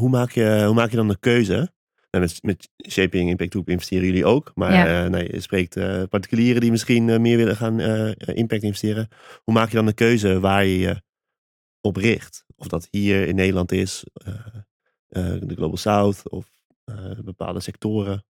Hoe 0.00 0.08
maak 0.08 0.30
je, 0.30 0.62
hoe 0.66 0.74
maak 0.74 0.90
je 0.90 0.96
dan 0.96 1.08
de 1.08 1.18
keuze? 1.18 1.72
Nou, 2.10 2.24
met, 2.24 2.42
met 2.42 2.68
Shaping 2.90 3.30
Impact 3.30 3.50
Group 3.50 3.68
investeren 3.68 4.04
jullie 4.06 4.24
ook. 4.24 4.52
Maar 4.54 4.72
Ja. 4.72 5.04
eh, 5.04 5.10
nee, 5.10 5.32
je 5.32 5.40
spreekt 5.40 5.76
eh, 5.76 6.02
particulieren 6.08 6.60
die 6.60 6.70
misschien 6.70 7.08
eh, 7.08 7.18
meer 7.18 7.36
willen 7.36 7.56
gaan 7.56 7.80
impact 8.34 8.62
investeren. 8.62 9.08
Hoe 9.44 9.54
maak 9.54 9.68
je 9.68 9.76
dan 9.76 9.86
de 9.86 9.92
keuze 9.92 10.40
waar 10.40 10.64
je 10.64 10.78
je 10.78 11.02
op 11.80 11.96
richt? 11.96 12.44
Of 12.56 12.66
dat 12.66 12.88
hier 12.90 13.26
in 13.26 13.34
Nederland 13.34 13.72
is, 13.72 14.04
de 15.08 15.54
Global 15.54 15.76
South 15.76 16.30
of 16.30 16.50
bepaalde 17.24 17.60
sectoren. 17.60 18.24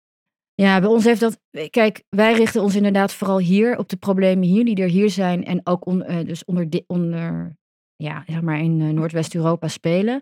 Ja, 0.54 0.80
bij 0.80 0.89
ons 0.89 1.04
heeft 1.04 1.19
dat. 1.19 1.39
Kijk, 1.69 2.04
wij 2.10 2.34
richten 2.34 2.62
ons 2.62 2.76
inderdaad 2.76 3.13
vooral 3.13 3.39
hier 3.39 3.78
op 3.78 3.89
de 3.89 3.97
problemen 3.97 4.47
hier 4.47 4.65
die 4.65 4.76
er 4.76 4.89
hier 4.89 5.10
zijn. 5.10 5.45
En 5.45 5.62
ook 5.63 5.86
on, 5.86 6.00
dus 6.26 6.45
onder, 6.45 6.84
onder 6.88 7.56
ja, 7.97 8.23
zeg 8.27 8.41
maar 8.41 8.60
in 8.60 8.81
eh, 8.81 8.88
Noordwest-Europa 8.88 9.67
spelen. 9.67 10.21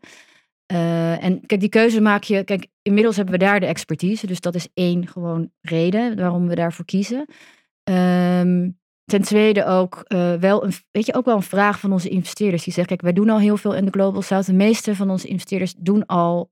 Eh, 0.65 1.23
en 1.23 1.45
kijk, 1.45 1.61
die 1.61 1.69
keuze 1.69 2.01
maak 2.01 2.23
je. 2.23 2.43
Kijk, 2.43 2.67
inmiddels 2.81 3.15
hebben 3.15 3.33
we 3.33 3.45
daar 3.45 3.59
de 3.59 3.65
expertise. 3.65 4.27
Dus 4.27 4.39
dat 4.39 4.55
is 4.55 4.67
één 4.73 5.07
gewoon 5.07 5.51
reden 5.61 6.17
waarom 6.17 6.47
we 6.47 6.55
daarvoor 6.55 6.85
kiezen. 6.85 7.25
Ehm, 7.83 8.69
ten 9.03 9.21
tweede 9.21 9.65
ook 9.65 10.03
eh, 10.07 10.33
wel 10.33 10.63
een, 10.63 10.71
weet 10.91 11.05
je, 11.05 11.13
ook 11.13 11.25
wel 11.25 11.35
een 11.35 11.41
vraag 11.41 11.79
van 11.79 11.91
onze 11.91 12.09
investeerders. 12.09 12.63
Die 12.63 12.73
zeggen, 12.73 12.97
kijk, 12.97 13.13
wij 13.13 13.23
doen 13.23 13.33
al 13.33 13.39
heel 13.39 13.57
veel 13.57 13.75
in 13.75 13.85
de 13.85 13.91
Global 13.91 14.21
South. 14.21 14.45
De 14.45 14.53
meeste 14.53 14.95
van 14.95 15.09
onze 15.09 15.27
investeerders 15.27 15.73
doen 15.77 16.05
al, 16.05 16.49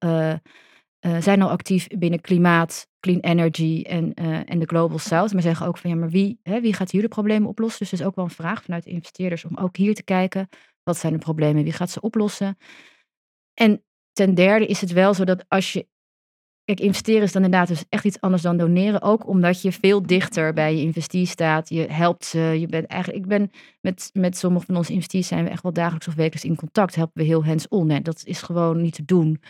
zijn 1.19 1.41
al 1.41 1.49
actief 1.49 1.87
binnen 1.87 2.21
klimaat, 2.21 2.87
clean 2.99 3.19
energy 3.19 3.81
en, 3.87 4.13
en 4.45 4.59
de 4.59 4.65
Global 4.65 4.99
South. 4.99 5.33
Maar 5.33 5.41
zeggen 5.41 5.67
ook 5.67 5.77
van, 5.77 5.89
ja, 5.89 5.95
maar 5.95 6.09
wie, 6.09 6.39
hè, 6.43 6.61
wie 6.61 6.73
gaat 6.73 6.91
hier 6.91 7.01
de 7.01 7.07
problemen 7.07 7.49
oplossen? 7.49 7.79
Dus 7.79 7.91
er 7.91 7.99
is 7.99 8.05
ook 8.05 8.15
wel 8.15 8.25
een 8.25 8.31
vraag 8.31 8.63
vanuit 8.63 8.83
de 8.83 8.89
investeerders 8.89 9.45
om 9.45 9.57
ook 9.57 9.77
hier 9.77 9.93
te 9.95 10.03
kijken. 10.03 10.49
Wat 10.83 10.97
zijn 10.97 11.13
de 11.13 11.19
problemen? 11.19 11.63
Wie 11.63 11.73
gaat 11.73 11.89
ze 11.89 12.01
oplossen? 12.01 12.57
En 13.53 13.83
ten 14.11 14.33
derde 14.33 14.65
is 14.65 14.81
het 14.81 14.91
wel 14.91 15.13
zo 15.13 15.23
dat 15.23 15.45
als 15.47 15.73
je 15.73 15.87
Kijk, 16.65 16.79
investeren 16.79 17.21
is 17.21 17.31
dan 17.31 17.43
inderdaad 17.43 17.67
dus 17.67 17.83
echt 17.89 18.05
iets 18.05 18.21
anders 18.21 18.41
dan 18.41 18.57
doneren. 18.57 19.01
Ook 19.01 19.27
omdat 19.27 19.61
je 19.61 19.71
veel 19.71 20.01
dichter 20.01 20.53
bij 20.53 20.75
je 20.75 20.81
investeer 20.81 21.27
staat. 21.27 21.69
Je 21.69 21.81
helpt 21.81 22.25
ze. 22.25 22.39
Je 22.39 22.67
bent 22.67 22.85
eigenlijk, 22.85 23.23
ik 23.23 23.29
ben 23.29 23.51
met, 23.81 24.09
met 24.13 24.37
sommige 24.37 24.65
van 24.65 24.75
onze 24.75 24.93
investeerders 24.93 25.33
zijn 25.33 25.43
we 25.43 25.49
echt 25.49 25.63
wel 25.63 25.73
dagelijks 25.73 26.07
of 26.07 26.13
wekelijks 26.13 26.45
in 26.45 26.55
contact. 26.55 26.95
Helpen 26.95 27.21
we 27.21 27.27
heel 27.27 27.45
hands-on. 27.45 27.89
En 27.89 28.03
dat 28.03 28.21
is 28.25 28.41
gewoon 28.41 28.81
niet 28.81 28.93
te 28.93 29.05
doen. 29.05 29.41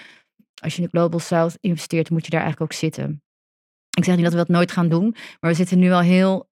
Als 0.62 0.76
je 0.76 0.82
in 0.82 0.90
de 0.92 0.98
Global 0.98 1.20
South 1.20 1.58
investeert, 1.60 2.10
moet 2.10 2.26
je 2.26 2.32
daar 2.32 2.42
eigenlijk 2.42 2.72
ook 2.72 2.80
zitten. 2.80 3.24
Ik 3.98 4.04
zeg 4.04 4.16
niet 4.16 4.24
dat 4.24 4.34
we 4.34 4.40
dat 4.40 4.48
nooit 4.48 4.72
gaan 4.72 4.90
doen. 4.90 5.16
Maar 5.40 5.52
we 5.52 5.56
zitten 5.56 5.80
nu 5.80 5.92
al 5.92 6.02
heel, 6.02 6.50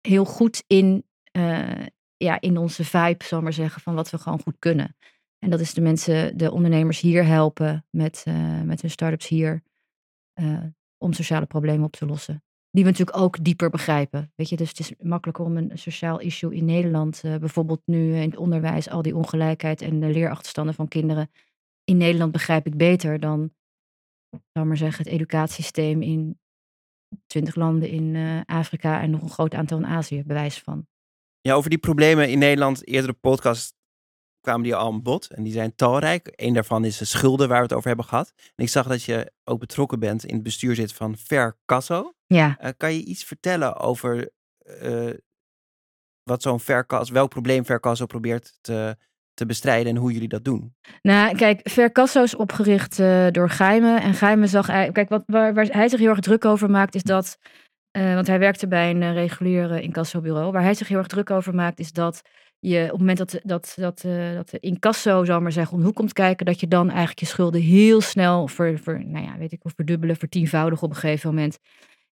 heel 0.00 0.24
goed 0.24 0.64
in, 0.66 1.04
eh, 1.30 1.86
ja, 2.22 2.40
in 2.40 2.56
onze 2.56 2.84
vibe, 2.84 3.24
zal 3.24 3.42
maar 3.42 3.52
zeggen, 3.52 3.80
van 3.80 3.94
wat 3.94 4.10
we 4.10 4.18
gewoon 4.18 4.40
goed 4.40 4.58
kunnen. 4.58 4.96
En 5.44 5.50
dat 5.50 5.60
is 5.60 5.74
de 5.74 5.80
mensen, 5.80 6.36
de 6.38 6.52
ondernemers 6.52 7.00
hier 7.00 7.24
helpen 7.24 7.86
met, 7.90 8.22
eh, 8.26 8.60
met 8.60 8.80
hun 8.80 8.90
start-ups 8.90 9.28
hier 9.28 9.62
eh, 10.32 10.64
om 10.98 11.12
sociale 11.12 11.46
problemen 11.46 11.84
op 11.84 11.92
te 11.92 12.06
lossen. 12.06 12.42
Die 12.70 12.84
we 12.84 12.90
natuurlijk 12.90 13.16
ook 13.16 13.44
dieper 13.44 13.70
begrijpen. 13.70 14.32
Weet 14.34 14.48
je, 14.48 14.56
dus 14.56 14.68
het 14.68 14.78
is 14.78 14.92
makkelijker 14.98 15.44
om 15.44 15.56
een 15.56 15.78
sociaal 15.78 16.20
issue 16.20 16.54
in 16.54 16.64
Nederland, 16.64 17.20
eh, 17.24 17.36
bijvoorbeeld 17.36 17.82
nu 17.84 18.14
in 18.14 18.30
het 18.30 18.36
onderwijs, 18.36 18.88
al 18.88 19.02
die 19.02 19.16
ongelijkheid 19.16 19.82
en 19.82 20.00
de 20.00 20.06
leerachterstanden 20.06 20.74
van 20.74 20.88
kinderen. 20.88 21.30
In 21.84 21.96
Nederland 21.96 22.32
begrijp 22.32 22.66
ik 22.66 22.76
beter 22.76 23.20
dan, 23.20 23.52
zal 24.52 24.64
maar 24.64 24.76
zeggen, 24.76 25.04
het 25.04 25.12
educatiesysteem 25.12 26.02
in 26.02 26.40
twintig 27.26 27.54
landen 27.54 27.88
in 27.88 28.16
Afrika 28.46 29.00
en 29.00 29.10
nog 29.10 29.22
een 29.22 29.30
groot 29.30 29.54
aantal 29.54 29.78
in 29.78 29.86
Azië, 29.86 30.22
bewijs 30.22 30.60
van. 30.60 30.86
Ja, 31.42 31.54
over 31.54 31.70
die 31.70 31.78
problemen 31.78 32.28
in 32.30 32.38
Nederland, 32.38 32.86
eerdere 32.88 33.12
podcast 33.12 33.74
kwamen 34.40 34.62
die 34.62 34.74
al 34.74 34.86
aan 34.92 35.02
bod. 35.02 35.26
En 35.30 35.42
die 35.42 35.52
zijn 35.52 35.74
talrijk. 35.74 36.32
Eén 36.36 36.54
daarvan 36.54 36.84
is 36.84 36.98
de 36.98 37.04
schulden 37.04 37.48
waar 37.48 37.56
we 37.56 37.62
het 37.62 37.72
over 37.72 37.86
hebben 37.86 38.06
gehad. 38.06 38.32
En 38.36 38.64
ik 38.64 38.68
zag 38.70 38.86
dat 38.86 39.02
je 39.02 39.32
ook 39.44 39.60
betrokken 39.60 39.98
bent 39.98 40.24
in 40.24 40.34
het 40.34 40.42
bestuur 40.42 40.74
zit 40.74 40.92
van 40.92 41.16
Vercasso. 41.16 42.12
Ja, 42.26 42.56
Eh, 42.58 42.70
kan 42.76 42.94
je 42.94 43.04
iets 43.04 43.24
vertellen 43.24 43.76
over 43.76 44.30
eh, 44.80 45.10
wat 46.22 46.42
zo'n 46.42 46.60
Vercasso, 46.60 47.12
welk 47.12 47.30
probleem 47.30 47.64
Vercasso 47.64 48.06
probeert 48.06 48.58
te, 48.60 48.96
te 49.34 49.46
bestrijden 49.46 49.94
en 49.94 50.00
hoe 50.00 50.12
jullie 50.12 50.28
dat 50.28 50.44
doen? 50.44 50.74
Nou, 51.02 51.36
kijk, 51.36 51.60
Vercasso 51.70 52.22
is 52.22 52.34
opgericht 52.36 52.98
eh, 52.98 53.26
door 53.30 53.50
Geime. 53.50 54.00
En 54.00 54.14
Geime 54.14 54.46
zag 54.46 54.68
eigenlijk... 54.68 55.08
Kijk, 55.08 55.08
wat, 55.08 55.36
waar, 55.36 55.54
waar 55.54 55.66
hij 55.66 55.88
zich 55.88 55.98
heel 55.98 56.08
erg 56.08 56.20
druk 56.20 56.44
over 56.44 56.70
maakt, 56.70 56.94
is 56.94 57.02
dat... 57.02 57.38
eh, 57.92 58.14
want 58.14 58.26
hij 58.26 58.38
werkte 58.38 58.68
bij 58.68 58.90
een 58.90 59.02
uh, 59.02 59.12
regulier 59.12 59.70
uh, 59.70 59.82
incassobureau. 59.82 60.52
Waar 60.52 60.62
hij 60.62 60.74
zich 60.74 60.88
heel 60.88 60.98
erg 60.98 61.06
druk 61.06 61.30
over 61.30 61.54
maakt, 61.54 61.78
is 61.78 61.92
dat 61.92 62.22
je 62.58 62.82
op 62.84 62.90
het 62.90 62.98
moment 62.98 63.18
dat, 63.18 63.40
dat, 63.42 63.74
dat, 63.76 64.02
uh, 64.06 64.32
dat 64.34 64.50
de 64.50 64.58
incasso, 64.58 65.24
zal 65.24 65.40
maar 65.40 65.52
zeggen, 65.52 65.78
om 65.78 65.92
komt 65.92 66.12
kijken, 66.12 66.46
dat 66.46 66.60
je 66.60 66.68
dan 66.68 66.88
eigenlijk 66.88 67.18
je 67.18 67.26
schulden 67.26 67.60
heel 67.60 68.00
snel 68.00 68.48
ver, 68.48 68.78
ver, 68.78 69.06
nou 69.06 69.24
ja, 69.24 69.38
weet 69.38 69.52
ik, 69.52 69.60
verdubbelen, 69.62 70.16
vertienvoudigen 70.16 70.84
op 70.84 70.90
een 70.90 71.00
gegeven 71.00 71.28
moment. 71.28 71.58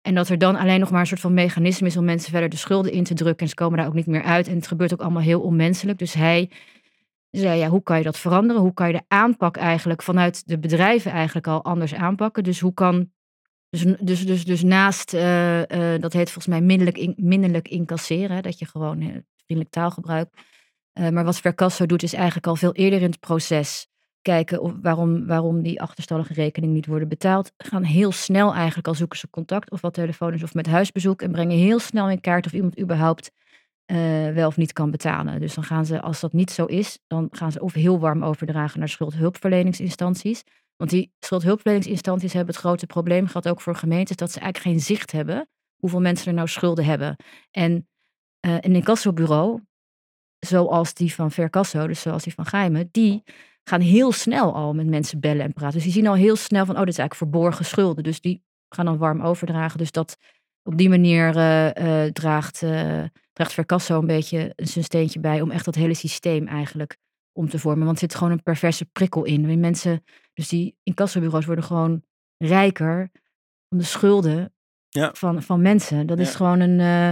En 0.02 0.14
dat 0.14 0.28
er 0.28 0.38
dan 0.38 0.56
alleen 0.56 0.80
nog 0.80 0.90
maar 0.90 1.00
een 1.00 1.06
soort 1.06 1.20
van 1.20 1.34
mechanisme 1.34 1.86
is 1.86 1.96
om 1.96 2.04
mensen 2.04 2.30
verder 2.30 2.48
de 2.48 2.56
schulden 2.56 2.92
in 2.92 3.04
te 3.04 3.14
drukken. 3.14 3.42
En 3.42 3.48
ze 3.48 3.54
komen 3.54 3.78
daar 3.78 3.86
ook 3.86 3.94
niet 3.94 4.06
meer 4.06 4.22
uit. 4.22 4.48
En 4.48 4.54
het 4.54 4.66
gebeurt 4.66 4.92
ook 4.92 5.00
allemaal 5.00 5.22
heel 5.22 5.40
onmenselijk. 5.40 5.98
Dus 5.98 6.14
hij 6.14 6.50
zei, 7.30 7.58
ja, 7.58 7.68
hoe 7.68 7.82
kan 7.82 7.98
je 7.98 8.04
dat 8.04 8.18
veranderen? 8.18 8.62
Hoe 8.62 8.72
kan 8.72 8.86
je 8.86 8.92
de 8.92 9.04
aanpak 9.08 9.56
eigenlijk 9.56 10.02
vanuit 10.02 10.48
de 10.48 10.58
bedrijven 10.58 11.12
eigenlijk 11.12 11.46
al 11.46 11.64
anders 11.64 11.94
aanpakken? 11.94 12.42
Dus 12.42 12.60
hoe 12.60 12.74
kan, 12.74 13.10
dus, 13.70 13.84
dus, 14.00 14.26
dus, 14.26 14.44
dus 14.44 14.62
naast, 14.62 15.14
uh, 15.14 15.58
uh, 15.58 15.64
dat 16.00 16.12
heet 16.12 16.30
volgens 16.30 16.46
mij 16.46 16.60
minderlijk, 16.60 16.98
in, 16.98 17.14
minderlijk 17.16 17.68
incasseren, 17.68 18.42
dat 18.42 18.58
je 18.58 18.66
gewoon 18.66 19.00
uh, 19.00 19.16
vriendelijk 19.44 19.74
taalgebruik. 19.74 20.28
Maar 20.92 21.24
wat 21.24 21.40
Vercasso 21.40 21.86
doet 21.86 22.02
is 22.02 22.12
eigenlijk 22.12 22.46
al 22.46 22.56
veel 22.56 22.72
eerder 22.72 23.02
in 23.02 23.10
het 23.10 23.20
proces 23.20 23.88
kijken 24.22 24.62
of 24.62 24.72
waarom, 24.82 25.26
waarom 25.26 25.62
die 25.62 25.80
achterstallige 25.80 26.32
rekeningen 26.32 26.74
niet 26.74 26.86
worden 26.86 27.08
betaald. 27.08 27.52
Gaan 27.56 27.82
heel 27.82 28.12
snel 28.12 28.54
eigenlijk 28.54 28.88
al 28.88 28.94
zoeken 28.94 29.18
ze 29.18 29.30
contact 29.30 29.70
of 29.70 29.80
wat 29.80 29.94
telefonisch 29.94 30.42
of 30.42 30.54
met 30.54 30.66
huisbezoek 30.66 31.22
en 31.22 31.32
brengen 31.32 31.56
heel 31.56 31.78
snel 31.78 32.10
in 32.10 32.20
kaart 32.20 32.46
of 32.46 32.52
iemand 32.52 32.80
überhaupt 32.80 33.30
wel 34.34 34.46
of 34.46 34.56
niet 34.56 34.72
kan 34.72 34.90
betalen. 34.90 35.40
Dus 35.40 35.54
dan 35.54 35.64
gaan 35.64 35.86
ze, 35.86 36.00
als 36.00 36.20
dat 36.20 36.32
niet 36.32 36.50
zo 36.50 36.64
is, 36.64 36.98
dan 37.06 37.28
gaan 37.30 37.52
ze 37.52 37.60
of 37.60 37.72
heel 37.72 37.98
warm 37.98 38.24
overdragen 38.24 38.78
naar 38.78 38.88
schuldhulpverleningsinstanties. 38.88 40.42
Want 40.80 40.92
die 40.92 41.12
schuldhulpverleningsinstanties 41.18 42.32
hebben 42.32 42.54
het 42.54 42.62
grote 42.64 42.86
probleem 42.86 43.26
gehad, 43.26 43.48
ook 43.48 43.60
voor 43.60 43.76
gemeentes, 43.76 44.16
dat 44.16 44.32
ze 44.32 44.40
eigenlijk 44.40 44.74
geen 44.74 44.84
zicht 44.84 45.12
hebben 45.12 45.48
hoeveel 45.76 46.00
mensen 46.00 46.26
er 46.26 46.34
nou 46.34 46.48
schulden 46.48 46.84
hebben. 46.84 47.16
En 47.50 47.88
uh, 48.46 48.54
een 48.60 48.74
incassobureau, 48.74 49.60
zoals 50.38 50.94
die 50.94 51.14
van 51.14 51.30
Vercasso, 51.30 51.86
dus 51.86 52.00
zoals 52.00 52.22
die 52.22 52.34
van 52.34 52.46
Geime, 52.46 52.88
die 52.90 53.22
gaan 53.64 53.80
heel 53.80 54.12
snel 54.12 54.54
al 54.54 54.74
met 54.74 54.86
mensen 54.86 55.20
bellen 55.20 55.44
en 55.44 55.52
praten. 55.52 55.74
Dus 55.74 55.82
die 55.82 55.92
zien 55.92 56.06
al 56.06 56.14
heel 56.14 56.36
snel 56.36 56.66
van, 56.66 56.74
oh, 56.74 56.80
dit 56.80 56.90
is 56.90 56.98
eigenlijk 56.98 57.32
verborgen 57.32 57.64
schulden. 57.64 58.04
Dus 58.04 58.20
die 58.20 58.42
gaan 58.68 58.84
dan 58.84 58.98
warm 58.98 59.20
overdragen. 59.22 59.78
Dus 59.78 59.90
dat 59.90 60.16
op 60.62 60.76
die 60.76 60.88
manier 60.88 61.36
uh, 61.36 61.66
uh, 61.66 62.10
draagt, 62.10 62.62
uh, 62.62 63.04
draagt 63.32 63.52
Vercasso 63.52 63.98
een 63.98 64.06
beetje 64.06 64.52
zijn 64.56 64.84
steentje 64.84 65.20
bij 65.20 65.40
om 65.40 65.50
echt 65.50 65.64
dat 65.64 65.74
hele 65.74 65.94
systeem 65.94 66.46
eigenlijk 66.46 66.98
om 67.32 67.48
te 67.48 67.58
vormen. 67.58 67.84
Want 67.84 68.00
er 68.00 68.08
zit 68.08 68.14
gewoon 68.14 68.32
een 68.32 68.42
perverse 68.42 68.84
prikkel 68.84 69.24
in. 69.24 69.60
Mensen, 69.60 70.04
dus 70.34 70.48
die 70.48 70.76
incassobureaus 70.82 71.46
worden 71.46 71.64
gewoon 71.64 72.02
rijker 72.38 73.10
om 73.68 73.78
de 73.78 73.84
schulden 73.84 74.54
ja. 74.88 75.10
van, 75.12 75.42
van 75.42 75.62
mensen. 75.62 76.06
Dat 76.06 76.18
Ja. 76.18 76.24
is 76.24 76.34
gewoon 76.34 76.60
een, 76.60 76.78
uh, 76.78 77.10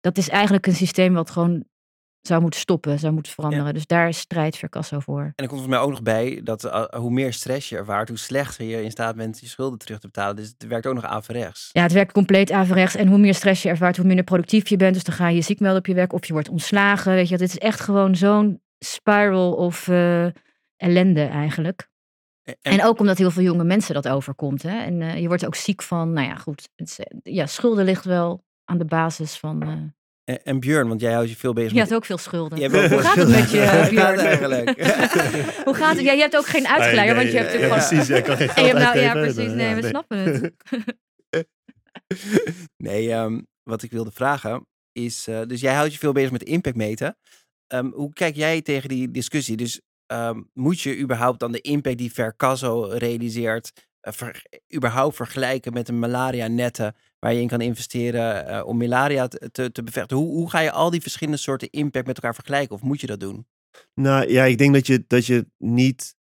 dat 0.00 0.18
is 0.18 0.28
eigenlijk 0.28 0.66
een 0.66 0.74
systeem 0.74 1.14
wat 1.14 1.30
gewoon 1.30 1.64
zou 2.20 2.40
moeten 2.40 2.60
stoppen, 2.60 2.98
zou 2.98 3.12
moeten 3.12 3.32
veranderen. 3.32 3.66
Ja. 3.66 3.72
Dus 3.72 3.86
daar 3.86 4.14
strijdt 4.14 4.56
Vercasso 4.56 5.00
voor. 5.00 5.20
En 5.22 5.32
er 5.34 5.48
komt 5.48 5.60
voor 5.60 5.70
mij 5.70 5.78
ook 5.78 5.90
nog 5.90 6.02
bij 6.02 6.40
dat 6.44 6.64
uh, 6.64 6.84
hoe 6.84 7.10
meer 7.10 7.32
stress 7.32 7.68
je 7.68 7.76
ervaart, 7.76 8.08
hoe 8.08 8.18
slechter 8.18 8.64
je 8.64 8.82
in 8.82 8.90
staat 8.90 9.16
bent 9.16 9.40
je 9.40 9.46
schulden 9.46 9.78
terug 9.78 9.98
te 9.98 10.06
betalen. 10.06 10.36
Dus 10.36 10.54
het 10.58 10.66
werkt 10.66 10.86
ook 10.86 10.94
nog 10.94 11.04
averechts. 11.04 11.68
Ja, 11.72 11.82
het 11.82 11.92
werkt 11.92 12.12
compleet 12.12 12.50
averechts. 12.52 12.94
En 12.94 13.08
hoe 13.08 13.18
meer 13.18 13.34
stress 13.34 13.62
je 13.62 13.68
ervaart, 13.68 13.96
hoe 13.96 14.06
minder 14.06 14.24
productief 14.24 14.68
je 14.68 14.76
bent. 14.76 14.94
Dus 14.94 15.04
dan 15.04 15.14
ga 15.14 15.28
je 15.28 15.40
ziek 15.40 15.60
melden 15.60 15.78
op 15.78 15.86
je 15.86 15.94
werk 15.94 16.12
of 16.12 16.26
je 16.26 16.32
wordt 16.32 16.48
ontslagen. 16.48 17.12
Weet 17.14 17.28
je, 17.28 17.36
dit 17.36 17.48
is 17.48 17.58
echt 17.58 17.80
gewoon 17.80 18.16
zo'n 18.16 18.60
spiral 18.92 19.52
of 19.52 19.88
uh, 19.88 20.26
ellende 20.76 21.22
eigenlijk. 21.22 21.88
En, 22.42 22.56
en, 22.62 22.84
ook 22.84 22.98
omdat 22.98 23.18
heel 23.18 23.30
veel 23.30 23.42
jonge 23.42 23.64
mensen 23.64 23.94
dat 23.94 24.08
overkomt. 24.08 24.62
Hè? 24.62 24.78
En 24.78 25.00
uh, 25.00 25.20
je 25.20 25.28
wordt 25.28 25.46
ook 25.46 25.54
ziek 25.54 25.82
van, 25.82 26.12
nou 26.12 26.26
ja, 26.28 26.34
goed. 26.34 26.68
Het, 26.76 26.98
ja, 27.22 27.46
schulden 27.46 27.84
ligt 27.84 28.04
wel 28.04 28.44
aan 28.64 28.78
de 28.78 28.84
basis 28.84 29.36
van. 29.36 29.62
Uh... 29.62 29.70
En, 30.24 30.42
en, 30.44 30.60
Björn, 30.60 30.88
want 30.88 31.00
jij 31.00 31.12
houdt 31.12 31.30
je 31.30 31.36
veel 31.36 31.52
bezig 31.52 31.72
je 31.72 31.78
met... 31.78 31.88
hebt 31.88 32.00
ook 32.00 32.06
veel 32.06 32.18
schulden. 32.18 32.70
Hoe 32.70 32.98
gaat 32.98 33.16
het 33.16 33.28
met 33.28 33.50
je, 33.50 33.86
Björn? 33.90 34.18
eigenlijk? 34.30 34.82
Hoe 35.64 35.74
gaat 35.74 35.96
het? 35.96 36.04
Ja, 36.04 36.12
je 36.12 36.20
hebt 36.20 36.36
ook 36.36 36.46
geen 36.46 36.66
uitgeleider, 36.66 37.14
nee, 37.14 37.24
want 37.24 37.34
je 37.34 37.38
hebt 37.38 37.52
ja, 37.52 37.58
gewoon... 37.58 37.88
precies, 37.88 38.06
jij 38.06 38.22
kan 38.22 38.36
geen 38.36 38.66
hebt 38.66 38.78
nou, 38.78 38.98
ja, 38.98 39.12
precies. 39.12 39.52
Nee, 39.52 39.74
we 39.74 39.88
snappen 39.88 40.18
het. 40.18 40.52
Nee, 42.76 43.12
um, 43.12 43.46
wat 43.62 43.82
ik 43.82 43.90
wilde 43.90 44.10
vragen 44.10 44.66
is... 44.92 45.28
Uh, 45.28 45.42
dus 45.46 45.60
jij 45.60 45.74
houdt 45.74 45.92
je 45.92 45.98
veel 45.98 46.12
bezig 46.12 46.30
met 46.30 46.42
impact 46.42 46.76
meten. 46.76 47.16
Ehm, 47.66 47.90
hoe 47.90 48.12
kijk 48.12 48.36
jij 48.36 48.62
tegen 48.62 48.88
die 48.88 49.10
discussie? 49.10 49.56
Dus 49.56 49.80
ehm, 50.06 50.42
moet 50.52 50.80
je 50.80 50.98
überhaupt 50.98 51.40
dan 51.40 51.52
de 51.52 51.60
impact 51.60 51.98
die 51.98 52.12
Vercasso 52.12 52.82
realiseert, 52.82 53.72
eh, 54.00 54.12
überhaupt 54.74 55.16
vergelijken 55.16 55.72
met 55.72 55.88
een 55.88 55.98
malaria-netten 55.98 56.94
waar 57.18 57.32
je 57.32 57.40
in 57.40 57.48
kan 57.48 57.60
investeren 57.60 58.46
eh, 58.46 58.66
om 58.66 58.76
malaria 58.76 59.28
te, 59.28 59.50
te, 59.50 59.72
te 59.72 59.82
bevechten? 59.82 60.16
Hoe, 60.16 60.32
hoe 60.32 60.50
ga 60.50 60.60
je 60.60 60.70
al 60.70 60.90
die 60.90 61.02
verschillende 61.02 61.38
soorten 61.38 61.70
impact 61.70 62.06
met 62.06 62.16
elkaar 62.16 62.34
vergelijken? 62.34 62.74
Of 62.74 62.82
moet 62.82 63.00
je 63.00 63.06
dat 63.06 63.20
doen? 63.20 63.46
Nou 63.94 64.30
ja, 64.30 64.44
ik 64.44 64.58
denk 64.58 64.74
dat 64.74 64.86
je, 64.86 65.04
dat 65.06 65.26
je 65.26 65.46
niet 65.58 66.16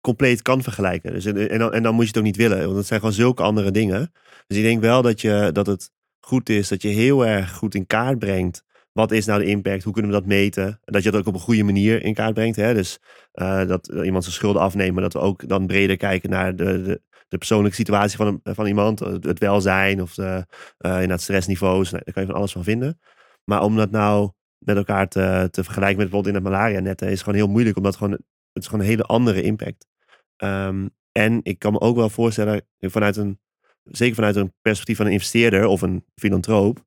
compleet 0.00 0.42
kan 0.42 0.62
vergelijken. 0.62 1.12
Dus 1.12 1.24
en, 1.24 1.50
en, 1.50 1.58
dan, 1.58 1.82
dan 1.82 1.94
moet 1.94 2.02
je 2.02 2.08
het 2.08 2.18
ook 2.18 2.24
niet 2.24 2.36
willen, 2.36 2.64
want 2.64 2.76
het 2.76 2.86
zijn 2.86 3.00
gewoon 3.00 3.14
zulke 3.14 3.42
andere 3.42 3.70
dingen. 3.70 4.12
Dus 4.46 4.56
ik 4.56 4.62
denk 4.62 4.80
wel 4.80 5.02
dat, 5.02 5.20
je, 5.20 5.50
dat 5.52 5.66
het 5.66 5.90
goed 6.20 6.48
is 6.48 6.68
dat 6.68 6.82
je 6.82 6.88
heel 6.88 7.26
erg 7.26 7.52
goed 7.52 7.74
in 7.74 7.86
kaart 7.86 8.18
brengt. 8.18 8.64
Wat 8.96 9.12
is 9.12 9.26
nou 9.26 9.40
de 9.40 9.46
impact? 9.46 9.82
Hoe 9.82 9.92
kunnen 9.92 10.10
we 10.10 10.16
dat 10.16 10.26
meten? 10.26 10.66
En 10.66 10.92
dat 10.92 11.02
je 11.02 11.10
dat 11.10 11.20
ook 11.20 11.26
op 11.26 11.34
een 11.34 11.40
goede 11.40 11.62
manier 11.62 12.02
in 12.04 12.14
kaart 12.14 12.34
brengt. 12.34 12.56
Hè? 12.56 12.74
Dus 12.74 13.00
eh, 13.32 13.66
dat 13.66 13.86
iemand 13.86 14.24
zijn 14.24 14.36
schulden 14.36 14.62
afneemt, 14.62 14.92
maar 14.92 15.02
dat 15.02 15.12
we 15.12 15.18
ook 15.18 15.48
dan 15.48 15.66
breder 15.66 15.96
kijken 15.96 16.30
naar 16.30 16.56
de, 16.56 16.82
de, 16.82 17.00
de 17.28 17.38
persoonlijke 17.38 17.76
situatie 17.76 18.16
van, 18.16 18.40
een, 18.42 18.54
van 18.54 18.66
iemand. 18.66 18.98
Het, 18.98 19.24
het 19.24 19.38
welzijn 19.38 20.02
of 20.02 20.14
de, 20.14 20.46
eh 20.78 20.92
inderdaad 20.92 21.20
stressniveaus. 21.20 21.90
Nou, 21.90 22.02
daar 22.04 22.14
kan 22.14 22.22
je 22.22 22.28
van 22.28 22.38
alles 22.38 22.52
van 22.52 22.64
vinden. 22.64 23.00
Maar 23.44 23.62
om 23.62 23.76
dat 23.76 23.90
nou 23.90 24.30
met 24.58 24.76
elkaar 24.76 25.08
te, 25.08 25.48
te 25.50 25.64
vergelijken 25.64 25.98
met 25.98 26.10
bijvoorbeeld 26.10 26.36
in 26.36 26.42
het 26.42 26.52
malaria 26.52 26.80
netten 26.80 27.08
is 27.08 27.22
gewoon 27.22 27.38
heel 27.38 27.48
moeilijk, 27.48 27.76
omdat 27.76 27.96
gewoon, 27.96 28.12
het 28.12 28.62
is 28.62 28.66
gewoon 28.66 28.80
een 28.80 28.90
hele 28.90 29.02
andere 29.02 29.42
impact. 29.42 29.86
Ehm, 30.36 30.88
en 31.12 31.40
ik 31.42 31.58
kan 31.58 31.72
me 31.72 31.80
ook 31.80 31.96
wel 31.96 32.08
voorstellen, 32.08 32.66
vanuit 32.80 33.16
een, 33.16 33.40
zeker 33.82 34.14
vanuit 34.14 34.36
een 34.36 34.52
perspectief 34.60 34.96
van 34.96 35.06
een 35.06 35.12
investeerder 35.12 35.66
of 35.66 35.82
een 35.82 36.04
filantroop, 36.14 36.84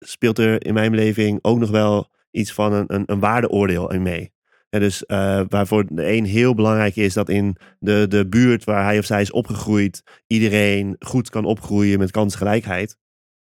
speelt 0.00 0.38
er 0.38 0.66
in 0.66 0.74
mijn 0.74 0.90
beleving 0.90 1.38
ook 1.42 1.58
nog 1.58 1.70
wel 1.70 2.08
iets 2.30 2.52
van 2.52 2.72
een, 2.72 2.84
een, 2.86 3.02
een 3.06 3.20
waardeoordeel 3.20 3.92
in 3.92 4.02
mee. 4.02 4.32
Dus 4.70 5.06
eh, 5.06 5.40
waarvoor 5.48 5.86
de 5.88 6.12
een 6.12 6.24
heel 6.24 6.54
belangrijk 6.54 6.96
is 6.96 7.14
dat 7.14 7.28
in 7.28 7.56
de, 7.78 8.06
de 8.08 8.28
buurt 8.28 8.64
waar 8.64 8.84
hij 8.84 8.98
of 8.98 9.04
zij 9.04 9.20
is 9.20 9.30
opgegroeid, 9.30 10.02
iedereen 10.26 10.96
goed 10.98 11.30
kan 11.30 11.44
opgroeien 11.44 11.98
met 11.98 12.10
kansgelijkheid, 12.10 12.98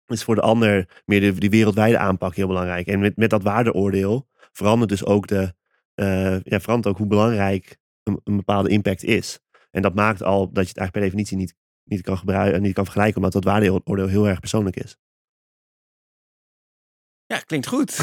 is 0.08 0.24
voor 0.24 0.36
de 0.36 0.42
ander 0.42 1.02
meer 1.06 1.20
de, 1.20 1.34
die 1.34 1.50
wereldwijde 1.50 1.98
aanpak 1.98 2.36
heel 2.36 2.48
belangrijk. 2.48 2.88
En 2.88 3.00
met, 3.00 3.18
met 3.18 3.30
dat 3.30 3.44
waardeoordeel 3.44 4.28
verandert 4.52 4.90
dus 4.90 5.06
ook, 5.06 5.28
de, 5.28 5.54
eh, 5.96 6.40
ja, 6.44 6.60
verandert 6.60 6.88
ook 6.88 6.98
hoe 6.98 7.08
belangrijk 7.08 7.78
een, 8.04 8.20
een 8.24 8.36
bepaalde 8.36 8.70
impact 8.70 9.04
is. 9.04 9.40
En 9.72 9.82
dat 9.82 9.96
maakt 9.96 10.24
al 10.24 10.40
dat 10.52 10.64
je 10.64 10.70
het 10.70 10.78
eigenlijk 10.78 10.92
per 10.92 11.02
definitie 11.02 11.38
niet, 11.38 11.56
niet 11.84 12.02
kan 12.02 12.18
gebruiken, 12.18 12.62
niet 12.62 12.74
kan 12.74 12.84
vergelijken, 12.84 13.16
omdat 13.16 13.32
dat 13.32 13.44
waardeoordeel 13.44 14.08
heel 14.08 14.28
erg 14.28 14.40
persoonlijk 14.40 14.76
is. 14.76 14.98
Ja, 17.34 17.40
klinkt 17.46 17.68
goed. 17.68 17.98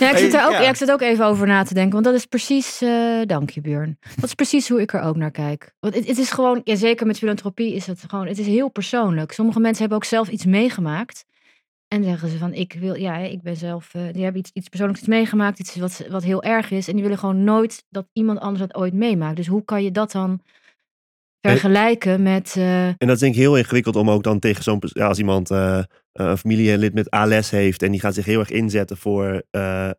Ja, 0.00 0.10
ik 0.10 0.16
zit 0.16 0.34
er 0.34 0.44
ook, 0.46 0.52
Ja. 0.52 0.60
ja, 0.60 0.68
ik 0.68 0.76
zit 0.76 0.90
ook 0.90 1.00
even 1.00 1.24
over 1.24 1.46
na 1.46 1.62
te 1.62 1.74
denken. 1.74 1.92
Want 1.92 2.04
dat 2.04 2.14
is 2.14 2.26
precies, 2.26 2.80
eh 2.82 3.20
dank 3.26 3.50
je 3.50 3.60
Björn. 3.60 3.98
Dat 4.14 4.24
is 4.24 4.34
precies 4.34 4.68
hoe 4.68 4.80
ik 4.80 4.92
er 4.92 5.00
ook 5.00 5.16
naar 5.16 5.30
kijk. 5.30 5.74
Want 5.80 5.94
het, 5.94 6.06
het 6.06 6.18
is 6.18 6.30
gewoon, 6.30 6.60
ja, 6.64 6.74
zeker 6.76 7.06
met 7.06 7.18
filantropie 7.18 7.74
is 7.74 7.86
het 7.86 8.04
gewoon, 8.08 8.26
het 8.26 8.38
is 8.38 8.46
heel 8.46 8.68
persoonlijk. 8.68 9.32
Sommige 9.32 9.60
mensen 9.60 9.80
hebben 9.80 9.96
ook 9.98 10.04
zelf 10.04 10.28
iets 10.28 10.44
meegemaakt. 10.44 11.24
En 11.88 12.04
zeggen 12.04 12.28
ze 12.28 12.38
van, 12.38 12.52
ik 12.54 12.76
wil, 12.78 12.94
ja, 12.94 13.16
ik 13.16 13.42
ben 13.42 13.56
zelf, 13.56 13.94
eh, 13.94 14.02
die 14.12 14.22
hebben 14.22 14.40
iets, 14.40 14.50
iets 14.54 14.68
persoonlijks 14.68 15.06
meegemaakt. 15.06 15.58
Iets 15.58 15.76
wat, 15.76 16.04
wat 16.08 16.22
heel 16.22 16.42
erg 16.42 16.70
is. 16.70 16.88
En 16.88 16.94
die 16.94 17.02
willen 17.02 17.18
gewoon 17.18 17.44
nooit 17.44 17.84
dat 17.90 18.06
iemand 18.12 18.38
anders 18.38 18.60
dat 18.66 18.74
ooit 18.74 18.94
meemaakt. 18.94 19.36
Dus 19.36 19.46
hoe 19.46 19.64
kan 19.64 19.84
je 19.84 19.90
dat 19.90 20.12
dan 20.12 20.40
vergelijken 21.40 22.22
met, 22.22 22.54
eh, 22.56 22.86
En 22.86 22.96
dat 22.98 23.10
is 23.10 23.18
denk 23.18 23.34
ik 23.34 23.40
heel 23.40 23.56
ingewikkeld 23.56 23.96
om 23.96 24.10
ook 24.10 24.22
dan 24.22 24.38
tegen 24.38 24.62
zo'n... 24.62 24.80
Ja, 24.80 25.06
als 25.06 25.18
iemand 25.18 25.50
eh, 25.50 25.82
een 26.12 26.38
familielid 26.38 26.94
met 26.94 27.10
ALS 27.10 27.50
heeft 27.50 27.82
en 27.82 27.90
die 27.90 28.00
gaat 28.00 28.14
zich 28.14 28.24
heel 28.24 28.40
erg 28.40 28.50
inzetten 28.50 28.96
voor 28.96 29.42
eh, 29.50 29.90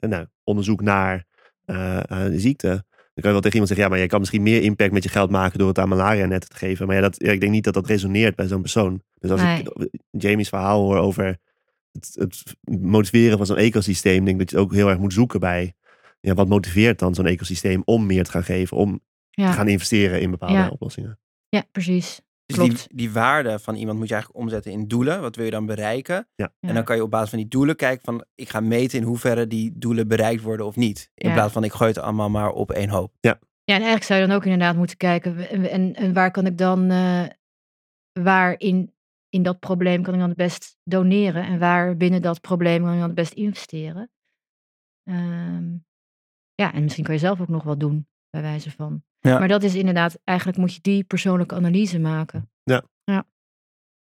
nou, 0.00 0.26
onderzoek 0.44 0.82
naar 0.82 1.24
de 1.64 2.40
ziekte. 2.40 2.84
Dan 3.14 3.22
kan 3.22 3.32
je 3.34 3.40
wel 3.40 3.50
tegen 3.50 3.58
iemand 3.58 3.68
zeggen, 3.68 3.84
ja, 3.84 3.88
maar 3.88 3.98
jij 3.98 4.08
kan 4.08 4.18
misschien 4.18 4.42
meer 4.42 4.62
impact 4.62 4.92
met 4.92 5.02
je 5.02 5.08
geld 5.08 5.30
maken 5.30 5.58
door 5.58 5.68
het 5.68 5.78
aan 5.78 5.88
malaria 5.88 6.26
net 6.26 6.50
te 6.50 6.56
geven. 6.56 6.86
Maar 6.86 6.96
ja, 6.96 7.02
dat, 7.02 7.14
ja, 7.18 7.32
ik 7.32 7.40
denk 7.40 7.52
niet 7.52 7.64
dat 7.64 7.74
dat 7.74 7.86
resoneert 7.86 8.34
bij 8.34 8.46
zo'n 8.46 8.60
persoon. 8.60 9.02
Dus 9.18 9.30
als 9.30 9.42
ik 9.42 9.90
Jamie's 10.10 10.48
verhaal 10.48 10.80
hoor 10.80 10.98
over 10.98 11.38
het, 11.92 12.16
het 12.18 12.42
motiveren 12.80 13.36
van 13.36 13.46
zo'n 13.46 13.56
ecosysteem, 13.56 14.24
denk 14.24 14.28
ik 14.28 14.38
dat 14.38 14.50
je 14.50 14.56
het 14.56 14.64
ook 14.64 14.74
heel 14.74 14.88
erg 14.88 14.98
moet 14.98 15.12
zoeken 15.12 15.40
bij 15.40 15.74
ja, 16.22 16.34
wat 16.34 16.48
motiveert 16.48 16.98
dan 16.98 17.14
zo'n 17.14 17.26
ecosysteem 17.26 17.82
om 17.84 18.06
meer 18.06 18.24
te 18.24 18.30
gaan 18.30 18.44
geven, 18.44 18.76
om 18.76 19.00
te 19.34 19.42
ja, 19.42 19.52
gaan 19.52 19.68
investeren 19.68 20.20
in 20.20 20.30
bepaalde 20.30 20.54
Ja. 20.54 20.68
oplossingen. 20.68 21.18
ja, 21.48 21.64
precies. 21.72 22.20
Dus 22.46 22.56
die, 22.58 22.68
Klopt. 22.68 22.88
die 22.96 23.10
waarde 23.12 23.58
van 23.58 23.74
iemand 23.74 23.98
moet 23.98 24.08
je 24.08 24.14
eigenlijk 24.14 24.42
omzetten 24.44 24.72
in 24.72 24.88
doelen. 24.88 25.20
Wat 25.20 25.36
wil 25.36 25.44
je 25.44 25.50
dan 25.50 25.66
bereiken? 25.66 26.28
Ja. 26.34 26.52
En 26.60 26.74
dan 26.74 26.84
kan 26.84 26.96
je 26.96 27.02
op 27.02 27.10
basis 27.10 27.28
van 27.30 27.38
die 27.38 27.48
doelen 27.48 27.76
kijken 27.76 28.04
van... 28.04 28.24
ik 28.34 28.48
ga 28.48 28.60
meten 28.60 28.98
in 28.98 29.04
hoeverre 29.04 29.46
die 29.46 29.78
doelen 29.78 30.08
bereikt 30.08 30.42
worden 30.42 30.66
of 30.66 30.76
niet. 30.76 31.10
In 31.14 31.28
Ja. 31.28 31.34
plaats 31.34 31.52
van 31.52 31.64
ik 31.64 31.72
gooi 31.72 31.90
het 31.90 31.98
allemaal 31.98 32.30
maar 32.30 32.50
op 32.50 32.70
één 32.70 32.88
hoop. 32.88 33.12
Ja, 33.20 33.38
en 33.64 33.74
eigenlijk 33.74 34.02
zou 34.04 34.20
je 34.20 34.26
dan 34.26 34.36
ook 34.36 34.44
inderdaad 34.44 34.76
moeten 34.76 34.96
kijken. 34.96 35.48
En, 35.48 35.70
en, 35.70 35.94
en 35.94 36.12
waar 36.12 36.30
kan 36.30 36.46
ik 36.46 36.58
dan, 36.58 36.90
eh, 36.90 37.24
waar 38.22 38.54
in, 38.60 38.94
in 39.28 39.42
dat 39.42 39.58
probleem 39.60 40.02
kan 40.02 40.14
ik 40.14 40.20
dan 40.20 40.28
het 40.28 40.38
best 40.38 40.76
doneren? 40.84 41.42
En 41.44 41.58
waar 41.58 41.96
binnen 41.96 42.22
dat 42.22 42.40
probleem 42.40 42.82
kan 42.82 42.92
ik 42.92 42.98
dan 42.98 43.06
het 43.06 43.14
best 43.14 43.32
investeren? 43.32 44.10
Ehm, 45.02 45.76
ja, 46.54 46.72
en 46.72 46.82
misschien 46.82 47.04
kan 47.04 47.14
je 47.14 47.20
zelf 47.20 47.40
ook 47.40 47.48
nog 47.48 47.62
wat 47.62 47.80
doen, 47.80 48.06
bij 48.30 48.42
wijze 48.42 48.70
van. 48.70 49.02
Ja. 49.22 49.38
Maar 49.38 49.48
dat 49.48 49.62
is 49.62 49.74
inderdaad, 49.74 50.18
eigenlijk 50.24 50.58
moet 50.58 50.74
je 50.74 50.80
die 50.80 51.04
persoonlijke 51.04 51.54
analyse 51.54 51.98
maken. 51.98 52.50
Ja. 52.62 52.82
ja. 53.04 53.24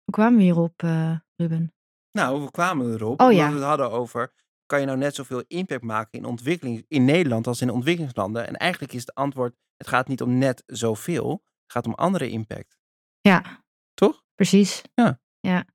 Hoe 0.04 0.14
kwamen 0.14 0.38
we 0.38 0.44
hierop, 0.44 0.84
eh, 0.84 1.16
Ruben? 1.36 1.74
Nou, 2.12 2.42
we 2.42 2.52
kwamen 2.52 2.94
erop. 2.94 3.22
Oh, 3.22 3.32
ja. 3.32 3.48
we 3.48 3.56
het 3.56 3.64
hadden 3.64 3.92
over... 3.92 4.34
kan 4.66 4.80
je 4.80 4.86
nou 4.86 4.98
net 4.98 5.16
zoveel 5.16 5.44
impact 5.48 5.84
maken 5.84 6.20
in 6.20 6.26
ontwikkeling 6.26 6.86
in 6.88 7.06
Nederland 7.06 7.48
als 7.48 7.62
in 7.62 7.70
ontwikkelingslanden? 7.70 8.48
En 8.48 8.56
eigenlijk 8.56 8.94
is 8.94 9.02
het 9.02 9.14
antwoord... 9.14 9.56
het 9.78 9.88
gaat 9.88 10.08
niet 10.08 10.22
om 10.22 10.38
net 10.38 10.64
zoveel. 10.66 11.32
Het 11.64 11.72
gaat 11.72 11.86
om 11.86 11.94
andere 11.94 12.30
impact. 12.30 12.78
Ja. 13.22 13.64
Toch? 13.94 14.24
Precies. 14.36 14.82
Ja. 14.94 15.20
Ja, 15.40 15.66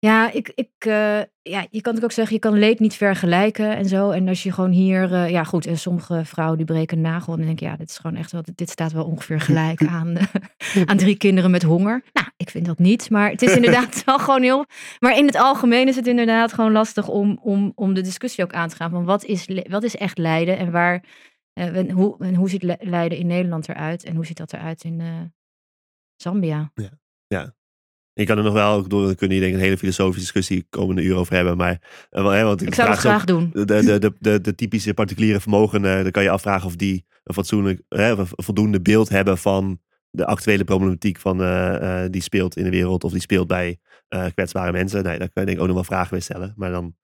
ja, 0.00 0.32
ik, 0.32 0.52
ik, 0.54 0.70
eh, 0.78 1.20
ja 1.42 1.60
je 1.70 1.80
kan 1.80 1.94
natuurlijk 1.94 2.04
ook 2.04 2.12
zeggen, 2.12 2.34
je 2.34 2.40
kan 2.40 2.58
leed 2.58 2.78
niet 2.78 2.94
vergelijken 2.94 3.76
en 3.76 3.84
zo. 3.84 4.10
En 4.10 4.28
als 4.28 4.42
je 4.42 4.52
gewoon 4.52 4.70
hier, 4.70 5.12
eh, 5.12 5.30
ja 5.30 5.44
goed, 5.44 5.66
en 5.66 5.78
sommige 5.78 6.24
vrouwen 6.24 6.56
die 6.56 6.66
breken 6.66 6.96
een 6.96 7.02
nagel. 7.02 7.32
En 7.32 7.38
dan 7.38 7.46
denk 7.46 7.60
ja, 7.60 7.76
dit 7.76 7.90
is 7.90 7.98
gewoon 7.98 8.16
echt 8.16 8.32
wel, 8.32 8.42
dit 8.54 8.70
staat 8.70 8.92
wel 8.92 9.04
ongeveer 9.04 9.40
gelijk 9.40 9.86
aan, 9.98 10.16
aan 10.84 10.96
drie 10.96 11.16
kinderen 11.16 11.50
met 11.50 11.62
honger. 11.62 12.02
Nou, 12.12 12.26
ik 12.36 12.50
vind 12.50 12.66
dat 12.66 12.78
niet, 12.78 13.10
maar 13.10 13.30
het 13.30 13.42
is 13.42 13.56
inderdaad 13.56 14.02
wel 14.04 14.18
gewoon 14.18 14.42
heel... 14.42 14.64
Maar 14.98 15.16
in 15.16 15.26
het 15.26 15.36
algemeen 15.36 15.88
is 15.88 15.96
het 15.96 16.06
inderdaad 16.06 16.52
gewoon 16.52 16.72
lastig 16.72 17.08
om, 17.08 17.38
om, 17.42 17.72
om 17.74 17.94
de 17.94 18.00
discussie 18.00 18.44
ook 18.44 18.52
aan 18.52 18.68
te 18.68 18.76
gaan. 18.76 18.90
Van 18.90 19.04
wat 19.04 19.24
is, 19.24 19.48
wat 19.68 19.82
is 19.82 19.96
echt 19.96 20.18
lijden 20.18 20.58
en 20.58 20.70
waar, 20.70 21.04
eh, 21.52 21.76
en 21.76 21.90
hoe, 21.90 22.16
en 22.18 22.34
hoe 22.34 22.50
ziet 22.50 22.76
lijden 22.80 23.18
in 23.18 23.26
Nederland 23.26 23.68
eruit? 23.68 24.04
En 24.04 24.14
hoe 24.14 24.26
ziet 24.26 24.36
dat 24.36 24.52
eruit 24.52 24.84
in 24.84 25.32
Zambia? 26.16 26.70
Ik 28.18 28.26
kan 28.26 28.38
er 28.38 28.44
nog 28.44 28.52
wel, 28.52 28.88
door 28.88 29.14
kunnen 29.14 29.36
hier 29.36 29.40
denk 29.40 29.52
ik 29.52 29.58
een 29.58 29.64
hele 29.64 29.78
filosofische 29.78 30.20
discussie 30.20 30.66
komende 30.70 31.02
uur 31.02 31.16
over 31.16 31.34
hebben. 31.34 31.56
Maar, 31.56 32.06
eh, 32.10 32.22
wel, 32.22 32.30
hè, 32.30 32.42
want 32.44 32.62
Ik 32.62 32.74
zou 32.74 32.88
ook- 32.88 32.96
graag 32.96 33.24
doen. 33.24 33.50
de, 33.52 33.64
de, 33.64 33.98
de, 33.98 34.12
de, 34.18 34.40
de 34.40 34.54
typische 34.54 34.94
particuliere 34.94 35.40
vermogenden, 35.40 36.02
dan 36.02 36.10
kan 36.12 36.22
je 36.22 36.30
afvragen 36.30 36.66
of 36.66 36.76
die 36.76 37.06
een 37.24 37.34
fatsoenlijk, 37.34 37.82
hè, 37.88 38.10
een 38.18 38.26
voldoende 38.30 38.80
beeld 38.80 39.08
hebben 39.08 39.38
van 39.38 39.80
de 40.10 40.26
actuele 40.26 40.64
problematiek 40.64 41.18
van, 41.18 41.42
eh, 41.42 42.04
eh, 42.04 42.10
die 42.10 42.22
speelt 42.22 42.56
in 42.56 42.64
de 42.64 42.70
wereld 42.70 43.04
of 43.04 43.12
die 43.12 43.20
speelt 43.20 43.46
bij 43.46 43.78
eh, 44.08 44.24
kwetsbare 44.34 44.72
mensen. 44.72 45.02
Nee, 45.02 45.18
daar 45.18 45.28
kan 45.32 45.42
je 45.42 45.44
denk 45.44 45.56
ik 45.56 45.60
ook 45.60 45.66
nog 45.66 45.76
wel 45.76 45.84
vragen 45.84 46.10
bij 46.10 46.20
stellen. 46.20 46.52
Maar 46.56 46.70
dan 46.70 46.94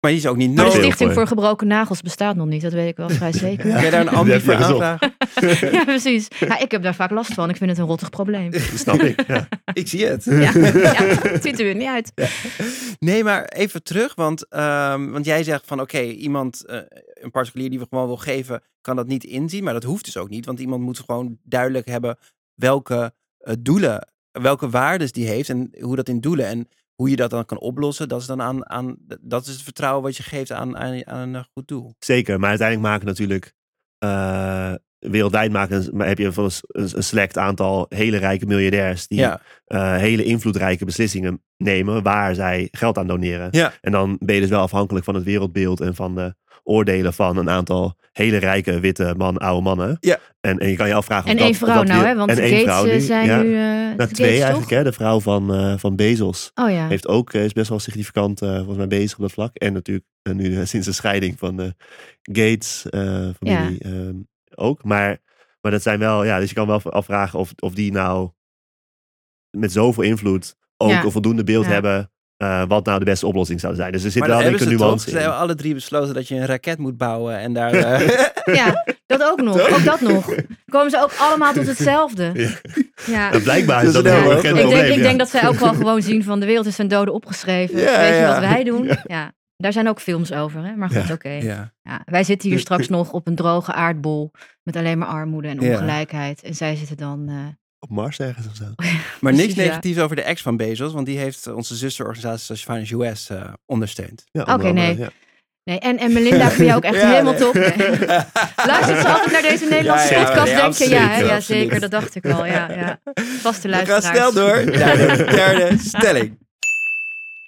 Maar 0.00 0.10
die 0.10 0.20
is 0.20 0.26
ook 0.26 0.36
niet 0.36 0.54
Maar 0.54 0.64
de 0.64 0.70
nodig. 0.70 0.84
Stichting 0.84 1.12
voor. 1.12 1.26
Gebroken 1.26 1.66
Nagels 1.66 2.00
bestaat 2.00 2.36
nog 2.36 2.46
niet, 2.46 2.62
dat 2.62 2.72
weet 2.72 2.88
ik 2.88 2.96
wel 2.96 3.08
vrij 3.08 3.32
zeker. 3.46 3.72
Kun 3.72 3.84
je 3.84 3.90
daar 3.90 4.00
een 4.00 4.08
ambi 4.18 4.32
je 4.32 4.40
voor 4.40 4.54
aanvragen? 4.54 5.14
Ja, 5.72 5.84
precies. 5.84 6.28
Ja, 6.38 6.58
ik 6.58 6.70
heb 6.70 6.82
daar 6.82 6.94
vaak 6.94 7.10
last 7.10 7.34
van. 7.34 7.50
Ik 7.50 7.56
vind 7.56 7.70
het 7.70 7.78
een 7.78 7.86
rottig 7.86 8.10
probleem. 8.10 8.50
dat 8.50 8.60
snap 8.60 9.00
ik. 9.00 9.26
Ja. 9.26 9.48
Ik 9.72 9.88
zie 9.88 10.06
het. 10.06 10.24
Ja, 10.24 10.40
ja 10.40 10.52
het 10.52 11.42
ziet 11.42 11.58
er 11.58 11.64
weer 11.64 11.74
niet 11.74 11.88
uit. 11.88 12.12
Nee, 12.98 13.24
maar 13.24 13.44
even 13.44 13.82
terug, 13.82 14.14
want, 14.14 14.48
ehm, 14.48 15.10
want 15.10 15.24
jij 15.24 15.42
zegt 15.42 15.66
van 15.66 15.80
oké, 15.80 16.00
iemand, 16.00 16.66
eh, 16.66 16.78
een 17.14 17.30
particulier 17.30 17.70
die 17.70 17.78
we 17.78 17.86
gewoon 17.90 18.06
wil 18.06 18.16
geven, 18.16 18.62
kan 18.80 18.96
dat 18.96 19.06
niet 19.06 19.24
inzien, 19.24 19.64
maar 19.64 19.72
dat 19.72 19.82
hoeft 19.82 20.04
dus 20.04 20.16
ook 20.16 20.28
niet, 20.28 20.46
want 20.46 20.60
iemand 20.60 20.82
moet 20.82 20.98
gewoon 20.98 21.38
duidelijk 21.42 21.86
hebben 21.86 22.18
welke 22.54 23.12
eh, 23.38 23.54
doelen, 23.58 24.08
welke 24.30 24.68
waardes 24.70 25.12
die 25.12 25.26
heeft 25.26 25.48
en 25.48 25.70
hoe 25.80 25.96
dat 25.96 26.08
in 26.08 26.20
doelen 26.20 26.46
en 26.46 26.68
hoe 27.00 27.10
je 27.10 27.16
dat 27.16 27.30
dan 27.30 27.44
kan 27.44 27.60
oplossen, 27.60 28.08
dat 28.08 28.20
is 28.20 28.26
dan 28.26 28.42
aan, 28.42 28.70
aan 28.70 28.96
dat 29.20 29.46
is 29.46 29.52
het 29.52 29.62
vertrouwen 29.62 30.02
wat 30.02 30.16
je 30.16 30.22
geeft 30.22 30.52
aan, 30.52 30.76
aan, 30.76 31.06
aan 31.06 31.34
een 31.34 31.46
goed 31.52 31.68
doel. 31.68 31.94
Zeker, 31.98 32.38
maar 32.38 32.48
uiteindelijk 32.48 32.88
maken 32.88 33.06
natuurlijk 33.06 33.54
eh, 33.98 34.74
wereldwijd 34.98 35.52
maken, 35.52 35.96
maar 35.96 36.06
heb 36.06 36.18
je 36.18 36.32
van 36.32 36.44
een, 36.44 36.50
een, 36.68 36.90
een 36.96 37.02
select 37.02 37.38
aantal 37.38 37.86
hele 37.88 38.16
rijke 38.16 38.46
miljardairs 38.46 39.06
die 39.06 39.18
Ja, 39.18 39.40
eh, 39.64 39.96
hele 39.96 40.24
invloedrijke 40.24 40.84
beslissingen 40.84 41.42
nemen 41.56 42.02
waar 42.02 42.34
zij 42.34 42.68
geld 42.70 42.98
aan 42.98 43.06
doneren. 43.06 43.48
Ja. 43.50 43.72
En 43.80 43.92
dan 43.92 44.16
ben 44.20 44.34
je 44.34 44.40
dus 44.40 44.50
wel 44.50 44.60
afhankelijk 44.60 45.04
van 45.04 45.14
het 45.14 45.24
wereldbeeld 45.24 45.80
en 45.80 45.94
van 45.94 46.14
de 46.14 46.34
oordelen 46.62 47.12
van 47.12 47.36
een 47.36 47.50
aantal 47.50 47.98
hele 48.12 48.36
rijke 48.36 48.80
witte 48.80 49.14
man, 49.16 49.38
oude 49.38 49.62
mannen. 49.62 49.96
Ja. 50.00 50.18
En, 50.40 50.58
en 50.58 50.68
je 50.68 50.76
kan 50.76 50.88
je 50.88 50.94
afvragen 50.94 51.24
of 51.24 51.30
En 51.30 51.36
dat, 51.36 51.46
één 51.46 51.54
vrouw 51.54 51.82
nou, 51.82 52.04
hè? 52.04 52.14
Want 52.14 52.30
en 52.30 52.36
de 52.36 52.42
één 52.42 52.50
Gates 52.50 52.64
vrouw 52.64 52.86
eh, 52.86 52.92
nu, 52.92 53.00
zijn 53.00 53.26
ja. 53.26 53.42
nu... 53.42 53.54
eh, 53.54 53.62
Nou, 53.96 53.96
de 53.96 54.06
twee 54.14 54.26
Gates, 54.28 54.42
eigenlijk, 54.42 54.70
hè? 54.70 54.84
De 54.84 54.92
vrouw 54.92 55.20
van, 55.20 55.54
eh, 55.54 55.74
van 55.78 55.96
Bezos? 55.96 56.50
Oh 56.54 56.70
ja. 56.70 56.86
heeft 56.88 57.08
ook, 57.08 57.32
eh, 57.32 57.44
is 57.44 57.52
best 57.52 57.68
wel 57.68 57.78
significant 57.78 58.42
eh, 58.42 58.56
volgens 58.56 58.76
mij 58.76 58.86
bezig 58.86 59.16
op 59.16 59.22
dat 59.22 59.32
vlak. 59.32 59.54
En 59.56 59.72
natuurlijk 59.72 60.06
nu 60.32 60.66
sinds 60.66 60.86
de 60.86 60.92
scheiding 60.92 61.38
van 61.38 61.56
de 61.56 61.74
Gates 62.22 62.86
eh, 62.90 63.28
familie 63.40 63.78
ehm, 63.80 64.14
ook. 64.54 64.84
Maar, 64.84 65.18
maar 65.60 65.72
dat 65.72 65.82
zijn 65.82 65.98
wel, 65.98 66.24
ja, 66.24 66.38
dus 66.38 66.48
je 66.48 66.54
kan 66.54 66.66
wel 66.66 66.82
afvragen 66.82 67.38
of, 67.38 67.52
of 67.56 67.74
die 67.74 67.92
nou 67.92 68.30
met 69.50 69.72
zoveel 69.72 70.02
invloed 70.04 70.56
ook 70.76 70.90
Ja. 70.90 71.04
een 71.04 71.10
voldoende 71.10 71.44
beeld 71.44 71.64
Ja. 71.64 71.70
hebben 71.70 72.12
eh, 72.40 72.62
wat 72.68 72.84
nou 72.84 72.98
de 72.98 73.04
beste 73.04 73.26
oplossing 73.26 73.60
zou 73.60 73.74
zijn. 73.74 73.92
Dus 73.92 74.04
er 74.04 74.10
zit 74.10 74.20
Maar 74.20 74.28
wel 74.28 74.42
een 74.42 74.58
ze 74.58 74.64
toch, 74.64 74.78
nuance 74.78 75.04
ze 75.10 75.16
in. 75.16 75.20
hebben 75.22 75.38
alle 75.38 75.54
drie 75.54 75.74
besloten 75.74 76.14
dat 76.14 76.28
je 76.28 76.34
een 76.34 76.46
raket 76.46 76.78
moet 76.78 76.96
bouwen 76.96 77.38
en 77.38 77.52
daar... 77.52 77.72
eh, 77.84 78.08
Ja, 78.54 78.84
dat 79.06 79.22
ook 79.22 79.40
nog. 79.42 79.60
Ook 79.70 79.84
dat 79.84 80.00
nog. 80.00 80.26
Dan 80.26 80.44
komen 80.68 80.90
ze 80.90 81.02
ook 81.02 81.12
allemaal 81.18 81.52
tot 81.52 81.66
hetzelfde. 81.66 82.32
Ja. 83.06 83.32
En 83.32 83.42
blijkbaar 83.42 83.84
is 83.84 83.92
Dat 83.92 84.04
heel 84.04 84.36
Ik 84.36 84.42
denk, 84.42 84.86
ik 84.94 85.02
denk 85.02 85.18
dat 85.18 85.28
zij 85.30 85.48
ook 85.48 85.54
wel 85.58 85.74
gewoon 85.74 86.02
zien 86.02 86.24
van 86.24 86.40
de 86.40 86.46
wereld 86.46 86.66
is 86.66 86.76
ten 86.76 86.88
dode 86.88 87.12
opgeschreven. 87.12 87.78
Ja, 87.80 87.98
Weet 88.00 88.08
je 88.14 88.14
ja. 88.20 88.26
wat 88.32 88.38
wij 88.50 88.64
doen? 88.64 88.90
Ja. 89.06 89.32
Daar 89.56 89.72
zijn 89.72 89.88
ook 89.88 90.00
films 90.00 90.32
over, 90.32 90.64
hè? 90.64 90.74
maar 90.76 90.90
goed, 90.90 91.06
Ja. 91.06 91.14
oké. 91.14 91.28
ja. 91.28 91.72
Ja, 91.82 92.02
wij 92.04 92.24
zitten 92.24 92.48
hier 92.50 92.58
straks 92.58 92.88
nog 92.88 93.12
op 93.12 93.26
een 93.26 93.34
droge 93.34 93.72
aardbol 93.72 94.30
met 94.62 94.76
alleen 94.76 94.98
maar 94.98 95.08
armoede 95.08 95.48
en 95.48 95.60
Ja. 95.60 95.70
ongelijkheid. 95.72 96.42
En 96.42 96.54
zij 96.54 96.76
zitten 96.76 96.96
dan... 96.96 97.24
eh, 97.28 97.34
Op 97.80 97.90
Mars 97.90 98.18
ergens 98.18 98.46
of 98.46 98.56
zo. 98.56 98.64
Maar 99.20 99.32
niks 99.32 99.44
Precies, 99.44 99.54
ja. 99.54 99.68
negatiefs 99.68 99.98
over 99.98 100.16
de 100.16 100.22
ex 100.22 100.42
van 100.42 100.56
Bezos, 100.56 100.92
want 100.92 101.06
die 101.06 101.18
heeft 101.18 101.46
onze 101.46 101.76
zusterorganisatie 101.76 102.56
Social 102.56 102.76
Finance 102.84 103.10
US 103.10 103.28
eh, 103.30 103.52
ondersteund. 103.66 104.24
Ja, 104.32 104.42
Oké, 104.54 104.72
nee. 104.72 104.98
ja. 104.98 105.10
Nee, 105.64 105.78
en, 105.78 105.98
en 105.98 106.12
Melinda 106.12 106.50
vind 106.50 106.68
je 106.68 106.74
ook 106.74 106.82
echt 106.84 106.94
Ja, 107.00 107.08
helemaal 107.10 107.32
nee. 107.32 107.42
top. 107.42 107.54
Luistert 108.70 109.00
ze 109.00 109.08
altijd 109.08 109.30
naar 109.32 109.42
deze 109.42 109.64
Nederlandse 109.68 110.14
Ja, 110.14 110.20
ja, 110.20 110.26
podcast, 110.26 110.52
nee, 110.52 110.56
denk 110.62 110.74
je? 110.74 110.88
Ja, 110.88 111.08
hè? 111.08 111.18
ja, 111.20 111.40
zeker. 111.40 111.80
Dat 111.80 111.90
dacht 111.90 112.14
ik 112.14 112.26
al. 112.26 112.44
Ja, 112.46 112.70
ja. 112.72 113.00
Vaste 113.40 113.68
We 113.68 113.74
gaan 113.74 113.86
luisteraars. 113.86 114.04
snel 114.04 114.32
door 114.32 114.78
naar 114.78 114.96
de 114.96 115.24
derde 115.24 115.78
stelling. 115.78 116.38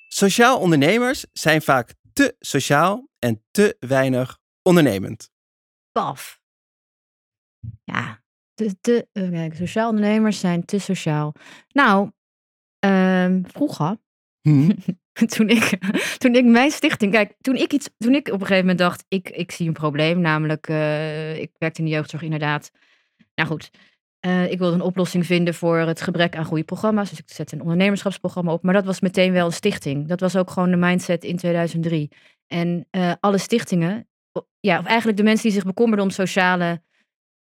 Sociaal 0.09 0.59
ondernemers 0.59 1.27
zijn 1.33 1.63
vaak 1.63 1.95
te 2.13 2.35
sociaal 2.39 3.09
en 3.19 3.43
te 3.51 3.77
weinig 3.81 4.39
ondernemend. 4.63 5.31
Paf. 5.93 6.41
Ja, 7.85 8.22
te, 8.81 9.07
te, 9.13 9.29
kijk, 9.31 9.55
sociaal 9.55 9.89
ondernemers 9.89 10.41
zijn 10.41 10.65
te 10.65 10.79
sociaal. 10.79 11.35
Nou, 11.73 12.11
ehm, 12.79 13.43
vroeger, 13.45 13.97
Hm. 14.43 14.71
toen 15.37 15.49
ik, 15.49 15.79
toen 16.19 16.35
ik 16.35 16.45
mijn 16.45 16.71
stichting, 16.71 17.13
kijk, 17.13 17.35
toen 17.41 17.57
ik 17.57 17.73
iets, 17.73 17.89
toen 17.99 18.15
ik 18.15 18.27
op 18.27 18.33
een 18.33 18.47
gegeven 18.47 18.61
moment 18.61 18.79
dacht, 18.79 19.05
ik, 19.09 19.31
ik 19.31 19.51
zie 19.51 19.67
een 19.67 19.73
probleem, 19.73 20.21
namelijk, 20.21 20.69
eh, 20.69 21.39
ik 21.39 21.51
werkte 21.59 21.81
in 21.81 21.87
de 21.87 21.91
jeugdzorg 21.91 22.23
inderdaad. 22.23 22.71
Nou 23.35 23.49
goed, 23.49 23.71
eh, 24.21 24.51
ik 24.51 24.59
wilde 24.59 24.75
een 24.75 24.81
oplossing 24.81 25.27
vinden 25.27 25.55
voor 25.55 25.79
het 25.79 26.01
gebrek 26.01 26.37
aan 26.37 26.45
goede 26.45 26.65
programma's, 26.65 27.11
dus 27.11 27.19
ik 27.19 27.31
zette 27.31 27.55
een 27.55 27.63
ondernemerschapsprogramma 27.63 28.53
op, 28.53 28.63
maar 28.63 28.75
dat 28.75 28.85
was 28.85 29.01
meteen 29.01 29.33
wel 29.33 29.47
een 29.47 29.53
stichting. 29.53 30.09
Dat 30.09 30.21
was 30.21 30.37
ook 30.37 30.51
gewoon 30.51 30.71
de 30.71 30.77
mindset 30.77 31.25
in 31.25 31.37
2003. 31.37 32.11
En 32.47 32.87
eh, 32.91 33.13
alle 33.21 33.39
stichtingen, 33.39 34.09
ja, 34.61 34.79
of 34.79 34.87
eigenlijk 34.87 35.17
de 35.17 35.25
mensen 35.25 35.43
die 35.43 35.53
zich 35.53 35.65
bekommerden 35.65 36.05
om 36.05 36.11
sociale 36.11 36.83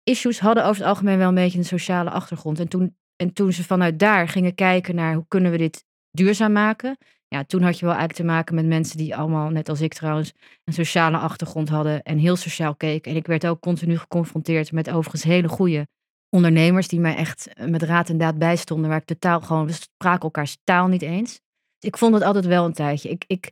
issues, 0.03 0.39
hadden 0.39 0.65
over 0.65 0.81
het 0.81 0.89
algemeen 0.89 1.17
wel 1.17 1.27
een 1.27 1.35
beetje 1.35 1.57
een 1.57 1.65
sociale 1.65 2.09
achtergrond. 2.09 2.59
En 2.59 2.67
toen, 2.67 2.97
en 3.15 3.33
toen 3.33 3.53
ze 3.53 3.63
vanuit 3.63 3.99
daar 3.99 4.27
gingen 4.27 4.55
kijken 4.55 4.95
naar 4.95 5.13
hoe 5.13 5.25
kunnen 5.27 5.51
we 5.51 5.57
dit 5.57 5.85
duurzaam 6.11 6.51
maken, 6.51 6.97
ja, 7.27 7.43
toen 7.43 7.61
had 7.61 7.79
je 7.79 7.85
wel 7.85 7.95
eigenlijk 7.95 8.19
te 8.19 8.33
maken 8.35 8.55
met 8.55 8.65
mensen 8.65 8.97
die 8.97 9.15
allemaal, 9.15 9.49
net 9.49 9.69
als 9.69 9.81
ik 9.81 9.93
trouwens, 9.93 10.33
een 10.63 10.73
sociale 10.73 11.17
achtergrond 11.17 11.69
hadden 11.69 12.01
en 12.01 12.17
heel 12.17 12.35
sociaal 12.35 12.75
keken. 12.75 13.11
En 13.11 13.17
ik 13.17 13.27
werd 13.27 13.47
ook 13.47 13.59
continu 13.59 13.97
geconfronteerd 13.97 14.71
met 14.71 14.89
overigens 14.89 15.23
hele 15.23 15.47
goede 15.47 15.87
ondernemers 16.29 16.87
die 16.87 16.99
mij 16.99 17.15
echt 17.15 17.53
eh, 17.53 17.67
met 17.67 17.81
raad 17.81 18.09
en 18.09 18.17
daad 18.17 18.37
bijstonden, 18.37 18.89
waar 18.89 18.99
ik 18.99 19.05
totaal 19.05 19.41
gewoon, 19.41 19.65
we 19.65 19.71
spraken 19.71 20.21
elkaars 20.21 20.57
taal 20.63 20.87
niet 20.87 21.01
eens. 21.01 21.39
Ik 21.79 21.97
vond 21.97 22.13
het 22.13 22.23
altijd 22.23 22.45
wel 22.45 22.65
een 22.65 22.73
tijdje. 22.73 23.09
Ik, 23.09 23.23
ik, 23.27 23.45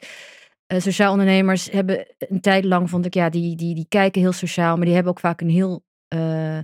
eh, 0.65 0.79
sociaal 0.79 1.11
ondernemers 1.11 1.69
hebben 1.71 2.05
een 2.17 2.41
tijd 2.41 2.65
lang, 2.65 2.89
vond 2.89 3.05
ik, 3.05 3.13
ja, 3.13 3.29
die, 3.29 3.55
die, 3.55 3.75
die 3.75 3.85
kijken 3.89 4.21
heel 4.21 4.31
sociaal, 4.31 4.75
maar 4.75 4.85
die 4.85 4.93
hebben 4.93 5.11
ook 5.11 5.19
vaak 5.19 5.41
een 5.41 5.49
heel 5.49 5.83
eh, 6.09 6.57
eh, 6.57 6.63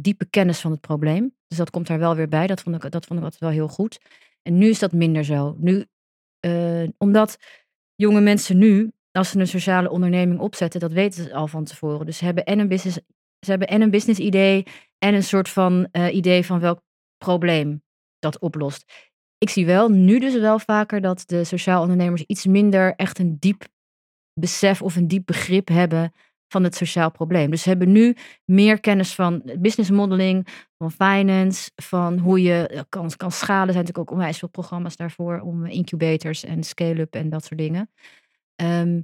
diepe 0.00 0.26
kennis 0.30 0.60
van 0.60 0.70
het 0.70 0.80
probleem. 0.80 1.34
Dus 1.46 1.58
dat 1.58 1.70
komt 1.70 1.86
daar 1.86 1.98
wel 1.98 2.16
weer 2.16 2.28
bij. 2.28 2.46
Dat 2.46 2.60
vond 2.60 2.84
ik, 2.84 2.90
dat 2.90 3.06
vond 3.06 3.18
ik 3.18 3.24
altijd 3.24 3.42
wel 3.42 3.50
heel 3.50 3.68
goed. 3.68 4.00
En 4.42 4.58
nu 4.58 4.68
is 4.68 4.78
dat 4.78 4.92
minder 4.92 5.24
zo. 5.24 5.56
Nu, 5.58 5.84
eh, 6.40 6.88
omdat 6.98 7.38
jonge 7.94 8.20
mensen 8.20 8.58
nu, 8.58 8.92
als 9.12 9.30
ze 9.30 9.38
een 9.38 9.46
sociale 9.46 9.90
onderneming 9.90 10.40
opzetten, 10.40 10.80
dat 10.80 10.92
weten 10.92 11.22
ze 11.22 11.34
al 11.34 11.48
van 11.48 11.64
tevoren. 11.64 12.06
Dus 12.06 12.16
ze 12.16 12.24
hebben 12.24 12.44
en 12.44 12.58
een 12.58 12.68
business, 12.68 13.00
ze 13.40 13.50
hebben 13.50 13.68
en 13.68 13.80
een 13.80 13.90
business 13.90 14.20
idee 14.20 14.66
en 14.98 15.14
een 15.14 15.22
soort 15.22 15.48
van 15.48 15.88
idee 16.12 16.44
van 16.44 16.60
welk 16.60 16.80
probleem 17.24 17.82
dat 18.18 18.38
oplost. 18.38 18.92
Ik 19.38 19.50
zie 19.50 19.66
wel 19.66 19.88
nu 19.88 20.18
dus 20.18 20.34
wel 20.38 20.58
vaker 20.58 21.00
dat 21.00 21.22
de 21.26 21.44
sociaal 21.44 21.82
ondernemers 21.82 22.22
iets 22.22 22.46
minder 22.46 22.94
echt 22.94 23.18
een 23.18 23.36
diep 23.38 23.66
besef 24.40 24.82
of 24.82 24.96
een 24.96 25.08
diep 25.08 25.26
begrip 25.26 25.68
hebben 25.68 26.12
van 26.48 26.64
het 26.64 26.74
sociaal 26.74 27.10
probleem. 27.10 27.50
Dus 27.50 27.62
ze 27.62 27.68
hebben 27.68 27.92
nu 27.92 28.16
meer 28.44 28.80
kennis 28.80 29.14
van 29.14 29.42
business 29.58 29.90
modeling, 29.90 30.46
van 30.78 30.90
finance, 30.92 31.70
van 31.76 32.18
hoe 32.18 32.42
je 32.42 32.66
eh, 32.68 32.80
kan, 32.88 33.10
kan 33.16 33.32
schalen. 33.32 33.66
Er 33.66 33.72
zijn 33.72 33.84
natuurlijk 33.84 34.10
ook 34.10 34.16
onwijs 34.18 34.38
veel 34.38 34.48
programma's 34.48 34.96
daarvoor 34.96 35.40
om 35.40 35.64
eh, 35.64 35.74
incubators 35.74 36.44
en 36.44 36.62
scale-up 36.62 37.14
en 37.14 37.30
dat 37.30 37.44
soort 37.44 37.60
dingen. 37.60 37.90
Ehm, 38.54 39.00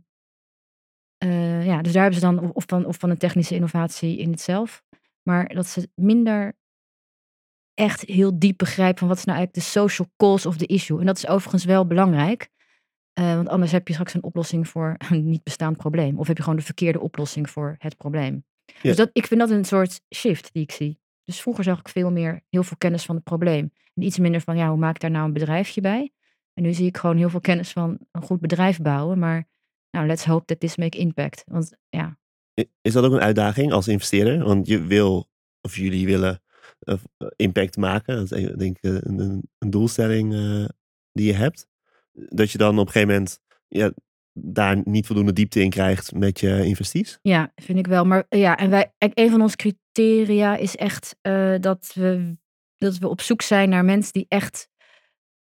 eh, 1.18 1.66
ja, 1.66 1.82
dus 1.82 1.92
daar 1.92 2.02
hebben 2.02 2.20
ze 2.20 2.26
dan, 2.26 2.52
of- 2.52 2.64
van, 2.66 2.86
of 2.86 2.96
van 2.98 3.10
een 3.10 3.18
technische 3.18 3.54
innovatie 3.54 4.18
in 4.18 4.30
het 4.30 4.40
zelf. 4.40 4.82
Maar 5.22 5.48
dat 5.54 5.66
ze 5.66 5.88
minder 5.94 6.56
echt 7.74 8.00
heel 8.00 8.38
diep 8.38 8.58
begrijpen 8.58 8.98
van 8.98 9.08
wat 9.08 9.16
is 9.18 9.24
nou 9.24 9.38
eigenlijk 9.38 9.66
de 9.66 9.72
social 9.80 10.08
cause 10.16 10.48
of 10.48 10.56
the 10.56 10.66
issue. 10.66 11.00
En 11.00 11.06
dat 11.06 11.16
is 11.16 11.26
overigens 11.26 11.64
wel 11.64 11.86
belangrijk. 11.86 12.48
Eh, 13.14 13.34
want 13.34 13.48
anders 13.48 13.72
heb 13.72 13.86
je 13.88 13.92
straks 13.92 14.14
een 14.14 14.22
oplossing 14.22 14.68
voor 14.68 14.94
een 15.10 15.24
niet 15.24 15.42
bestaand 15.42 15.76
probleem. 15.76 16.18
Of 16.18 16.26
heb 16.26 16.36
je 16.36 16.42
gewoon 16.42 16.58
de 16.58 16.64
verkeerde 16.64 17.00
oplossing 17.00 17.50
voor 17.50 17.74
het 17.78 17.96
probleem. 17.96 18.44
Dus 18.82 18.96
dat, 18.96 19.10
ik 19.12 19.26
vind 19.26 19.40
dat 19.40 19.50
een 19.50 19.64
soort 19.64 20.00
shift 20.14 20.52
die 20.52 20.62
ik 20.62 20.72
zie. 20.72 20.98
Dus 21.24 21.40
vroeger 21.40 21.64
zag 21.64 21.78
ik 21.78 21.88
veel 21.88 22.10
meer, 22.10 22.42
heel 22.50 22.62
veel 22.62 22.76
kennis 22.76 23.04
van 23.04 23.14
het 23.14 23.24
probleem. 23.24 23.72
En 23.94 24.02
iets 24.02 24.18
minder 24.18 24.40
van, 24.40 24.56
ja, 24.56 24.68
hoe 24.68 24.78
maak 24.78 24.94
ik 24.94 25.00
daar 25.00 25.10
nou 25.10 25.26
een 25.26 25.32
bedrijfje 25.32 25.80
bij? 25.80 26.12
En 26.54 26.62
nu 26.62 26.72
zie 26.72 26.86
ik 26.86 26.96
gewoon 26.96 27.16
heel 27.16 27.28
veel 27.28 27.40
kennis 27.40 27.72
van 27.72 27.98
een 28.12 28.22
goed 28.22 28.40
bedrijf 28.40 28.80
bouwen. 28.80 29.18
Maar 29.18 29.48
nou, 29.90 30.06
let's 30.06 30.24
hope 30.24 30.44
that 30.44 30.60
this 30.60 30.76
make 30.76 30.98
impact. 30.98 31.44
Want 31.46 31.76
ja, 31.88 32.18
Is 32.80 32.92
dat 32.92 33.04
ook 33.04 33.12
een 33.12 33.20
uitdaging 33.20 33.72
als 33.72 33.88
investeerder? 33.88 34.44
Want 34.44 34.66
je 34.66 34.84
wil, 34.84 35.28
of 35.60 35.76
jullie 35.76 36.06
willen 36.06 36.42
eh, 36.78 36.98
impact 37.36 37.76
maken. 37.76 38.16
Dat 38.16 38.32
is 38.32 38.52
denk 38.56 38.76
ik 38.76 38.82
eh, 38.82 38.96
een, 39.00 39.48
een, 39.58 39.70
doelstelling 39.70 40.34
eh, 40.34 40.68
die 41.12 41.26
je 41.26 41.32
hebt. 41.32 41.66
Dat 42.14 42.50
je 42.50 42.58
dan 42.58 42.78
op 42.78 42.86
een 42.86 42.92
gegeven 42.92 43.14
moment 43.14 43.40
ja, 43.68 43.92
daar 44.32 44.80
niet 44.84 45.06
voldoende 45.06 45.32
diepte 45.32 45.60
in 45.60 45.70
krijgt 45.70 46.14
met 46.14 46.40
je 46.40 46.64
investies. 46.64 47.18
Ja, 47.22 47.52
vind 47.54 47.78
ik 47.78 47.86
wel. 47.86 48.04
Maar 48.04 48.26
ja, 48.28 48.56
en 48.56 48.70
wij, 48.70 48.92
en 48.98 49.10
een 49.14 49.30
van 49.30 49.42
onze 49.42 49.56
criteria 49.56 50.56
is 50.56 50.76
echt 50.76 51.16
eh, 51.20 51.54
dat, 51.60 51.90
we, 51.94 52.36
dat 52.78 52.98
we 52.98 53.08
op 53.08 53.20
zoek 53.20 53.42
zijn 53.42 53.68
naar 53.68 53.84
mensen 53.84 54.12
die 54.12 54.26
echt 54.28 54.68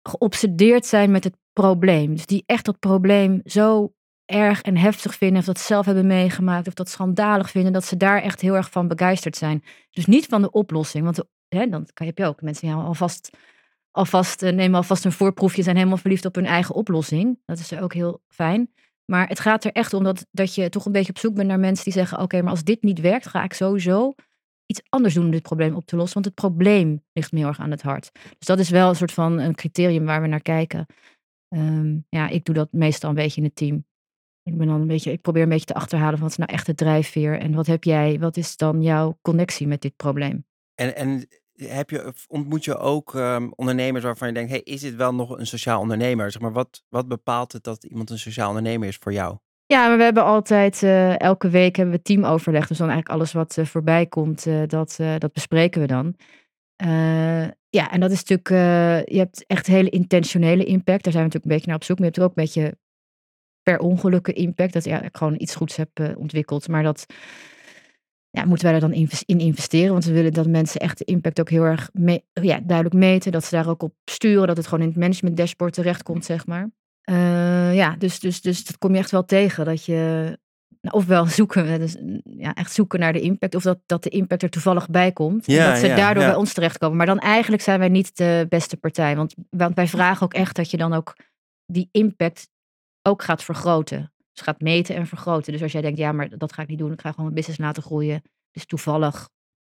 geobsedeerd 0.02 0.86
zijn 0.86 1.12
met 1.12 1.24
het 1.24 1.38
probleem. 1.54 2.16
Dus 2.16 2.26
die 2.26 2.44
echt 2.46 2.66
dat 2.66 2.80
probleem 2.80 3.42
zo 3.44 3.94
erg 4.26 4.62
en 4.62 4.78
heftig 4.78 5.16
vinden, 5.16 5.40
of 5.40 5.46
dat 5.46 5.60
zelf 5.60 5.86
hebben 5.86 6.08
meegemaakt, 6.08 6.68
of 6.68 6.74
dat 6.74 6.90
schandalig 6.90 7.50
vinden, 7.50 7.74
dat 7.74 7.86
ze 7.86 7.98
daar 7.98 8.22
echt 8.22 8.42
heel 8.42 8.56
erg 8.56 8.72
van 8.72 8.88
begeisterd 8.88 9.36
zijn. 9.36 9.64
Dus 9.92 10.06
niet 10.06 10.26
van 10.26 10.42
de 10.42 10.52
oplossing, 10.52 11.04
want 11.04 11.24
hè, 11.48 11.68
dan 11.68 11.88
heb 11.94 12.18
je 12.18 12.26
ook 12.26 12.42
mensen 12.42 12.68
die 12.68 12.76
alvast, 12.76 13.38
alvast 13.96 14.44
eh, 14.44 14.54
nemen 14.54 14.78
alvast 14.78 15.06
een 15.06 15.12
voorproefje, 15.12 15.64
zijn 15.64 15.76
helemaal 15.76 15.98
verliefd 15.98 16.26
op 16.26 16.36
hun 16.36 16.46
eigen 16.46 16.76
oplossing. 16.76 17.40
Dat 17.46 17.60
is 17.60 17.80
ook 17.80 17.94
heel 17.94 18.22
fijn. 18.28 18.74
Maar 19.06 19.28
het 19.28 19.40
gaat 19.40 19.64
er 19.64 19.72
echt 19.72 19.94
om 19.94 20.04
dat, 20.04 20.26
dat 20.32 20.56
je 20.56 20.70
toch 20.70 20.86
een 20.86 20.92
beetje 20.92 21.12
op 21.12 21.18
zoek 21.18 21.36
bent 21.36 21.48
naar 21.48 21.60
mensen 21.60 21.84
die 21.84 21.94
zeggen: 21.94 22.20
Oké, 22.20 22.42
maar 22.42 22.52
als 22.52 22.64
dit 22.64 22.84
niet 22.84 23.00
werkt, 23.00 23.28
ga 23.28 23.44
ik 23.44 23.54
sowieso 23.54 24.14
iets 24.66 24.82
anders 24.90 25.14
doen 25.14 25.26
om 25.26 25.32
dit 25.32 25.42
probleem 25.42 25.76
op 25.76 25.86
te 25.86 25.96
lossen. 25.96 26.14
Want 26.14 26.26
het 26.26 26.36
probleem 26.36 27.04
ligt 27.14 27.32
me 27.32 27.40
heel 27.40 27.48
erg 27.48 27.60
aan 27.60 27.72
het 27.72 27.82
hart. 27.82 28.12
Dus 28.14 28.48
dat 28.48 28.60
is 28.60 28.70
wel 28.70 28.90
een 28.90 28.96
soort 28.96 29.12
van 29.12 29.40
een 29.40 29.56
criterium 29.56 30.06
waar 30.06 30.22
we 30.22 30.28
naar 30.28 30.42
kijken. 30.42 30.86
Ehm, 31.48 31.98
ja, 32.10 32.28
ik 32.28 32.46
doe 32.46 32.56
dat 32.56 32.72
meestal 32.72 33.10
een 33.10 33.16
beetje 33.16 33.42
in 33.42 33.48
het 33.48 33.56
team. 33.56 33.86
Ik, 34.44 34.58
ben 34.58 34.68
dan 34.68 34.82
een 34.82 34.88
beetje, 34.88 35.12
ik 35.12 35.22
probeer 35.22 35.44
een 35.44 35.50
beetje 35.50 35.66
te 35.66 35.74
achterhalen 35.74 36.14
van 36.14 36.22
wat 36.22 36.32
is 36.32 36.38
nou 36.38 36.52
echt 36.52 36.66
de 36.66 36.76
drijfveer 36.76 37.40
en 37.40 37.54
wat 37.54 37.68
heb 37.68 37.84
jij, 37.84 38.20
wat 38.20 38.38
is 38.38 38.58
dan 38.58 38.82
jouw 38.82 39.18
connectie 39.22 39.68
met 39.68 39.82
dit 39.82 39.96
probleem? 39.96 40.46
En, 40.76 40.96
en 40.96 41.28
heb 41.56 41.90
je, 41.90 42.14
ontmoet 42.28 42.66
je 42.66 42.78
ook 42.78 43.16
ehm, 43.16 43.50
ondernemers 43.56 44.04
waarvan 44.04 44.28
je 44.28 44.34
denkt, 44.34 44.50
hey, 44.50 44.62
is 44.62 44.82
dit 44.82 44.96
wel 44.96 45.14
nog 45.14 45.38
een 45.38 45.48
sociaal 45.48 45.80
ondernemer? 45.80 46.32
Zeg 46.32 46.42
maar, 46.42 46.54
wat, 46.54 46.84
wat 46.90 47.08
bepaalt 47.08 47.52
het 47.52 47.64
dat 47.64 47.84
iemand 47.84 48.10
een 48.10 48.20
sociaal 48.20 48.48
ondernemer 48.48 48.88
is 48.88 48.98
voor 48.98 49.14
jou? 49.14 49.38
Ja, 49.68 49.88
maar 49.88 49.98
we 49.98 50.04
hebben 50.04 50.24
altijd, 50.24 50.84
eh, 50.84 51.20
elke 51.20 51.50
week 51.50 51.76
hebben 51.76 51.96
we 51.96 52.02
teamoverleg. 52.02 52.68
Dus 52.68 52.78
dan 52.78 52.90
eigenlijk 52.90 53.18
alles 53.18 53.34
wat 53.34 53.58
eh, 53.58 53.66
voorbij 53.66 54.06
komt, 54.06 54.46
eh, 54.46 54.62
dat, 54.68 54.96
dat 55.18 55.34
bespreken 55.34 55.82
we 55.82 55.88
dan. 55.88 56.16
Ja, 57.70 57.92
en 57.92 58.00
dat 58.00 58.12
is 58.12 58.24
natuurlijk, 58.24 58.50
je 59.10 59.18
hebt 59.18 59.46
echt 59.48 59.68
hele 59.68 59.90
intentionele 59.90 60.64
impact. 60.64 61.04
Daar 61.04 61.14
zijn 61.14 61.26
we 61.26 61.34
natuurlijk 61.34 61.46
een 61.46 61.52
beetje 61.52 61.68
naar 61.68 61.76
op 61.76 61.84
zoek. 61.84 62.00
Maar 62.00 62.08
je 62.08 62.14
hebt 62.14 62.30
ook 62.30 62.38
een 62.38 62.44
beetje 62.44 62.78
per 63.64 63.80
ongelukken 63.80 64.36
impact. 64.36 64.74
Dat 64.74 64.84
ja, 64.84 65.02
ik 65.02 65.18
gewoon 65.18 65.36
iets 65.38 65.56
goeds 65.56 65.76
heb 65.76 66.16
ontwikkeld. 66.18 66.68
Maar 66.68 66.84
dat 66.84 67.06
ja, 68.36 68.46
moeten 68.46 68.70
wij 68.70 68.80
daar 68.80 68.90
dan 68.90 69.08
in 69.26 69.40
investeren. 69.40 69.92
Want 69.92 70.06
we 70.06 70.12
willen 70.12 70.34
dat 70.34 70.48
mensen 70.48 70.80
echt 70.80 70.98
de 70.98 71.06
impact 71.06 71.40
ook 71.40 71.50
heel 71.50 71.64
erg 71.64 71.90
ja, 72.34 72.60
duidelijk 72.64 72.96
meten. 72.96 73.32
Dat 73.32 73.44
ze 73.44 73.56
daar 73.56 73.70
ook 73.70 73.84
op 73.84 73.94
sturen. 74.06 74.48
Dat 74.48 74.58
het 74.58 74.68
gewoon 74.68 74.84
in 74.84 74.90
het 74.90 74.98
management 74.98 75.38
dashboard 75.38 75.74
terechtkomt, 75.74 76.26
zeg 76.26 76.46
maar. 76.46 76.70
Eh, 77.02 77.76
ja, 77.76 77.96
dus, 77.98 78.20
dus, 78.20 78.42
dus 78.42 78.66
dat 78.66 78.78
kom 78.78 78.94
je 78.94 78.98
echt 78.98 79.12
wel 79.12 79.26
tegen. 79.26 79.66
Dat 79.66 79.86
je 79.86 80.34
nou, 80.82 80.96
ofwel 80.96 81.26
zoeken, 81.40 81.80
dus, 81.80 81.98
mm, 81.98 82.22
ja, 82.24 82.54
echt 82.54 82.72
zoeken 82.72 83.00
naar 83.00 83.14
de 83.14 83.22
impact. 83.22 83.56
Of 83.56 83.64
dat, 83.64 83.80
dat 83.86 84.04
de 84.04 84.10
impact 84.10 84.44
er 84.44 84.50
toevallig 84.50 84.90
bij 84.90 85.12
komt. 85.12 85.46
Ja, 85.46 85.66
en 85.66 85.70
dat 85.72 85.80
ze 85.80 85.88
ja, 85.88 85.96
daardoor 85.96 86.24
ja. 86.24 86.30
bij 86.30 86.38
ons 86.38 86.54
terechtkomen. 86.54 86.98
Maar 86.98 87.06
dan 87.06 87.20
eigenlijk 87.20 87.62
zijn 87.62 87.80
wij 87.80 87.90
niet 87.90 88.18
de 88.18 88.46
beste 88.50 88.78
partij. 88.78 89.16
Want, 89.16 89.36
want 89.50 89.76
wij 89.76 89.88
vragen 89.88 90.24
ook 90.24 90.34
echt 90.34 90.56
dat 90.56 90.72
je 90.72 90.78
dan 90.78 90.94
ook 90.94 91.16
die 91.66 91.90
impact 91.92 92.50
ook 93.02 93.24
gaat 93.24 93.44
vergroten. 93.44 94.14
Dus 94.36 94.44
gaat 94.44 94.60
meten 94.62 94.96
en 94.96 95.08
vergroten. 95.08 95.52
Dus 95.54 95.62
als 95.62 95.72
jij 95.72 95.82
denkt, 95.82 95.98
ja, 95.98 96.12
maar 96.12 96.38
dat 96.38 96.54
ga 96.54 96.62
ik 96.62 96.68
niet 96.68 96.78
doen. 96.80 96.92
Ik 96.92 97.02
ga 97.02 97.10
gewoon 97.10 97.24
mijn 97.26 97.36
business 97.36 97.60
laten 97.60 97.84
groeien. 97.84 98.22
Dus 98.52 98.66
toevallig 98.66 99.30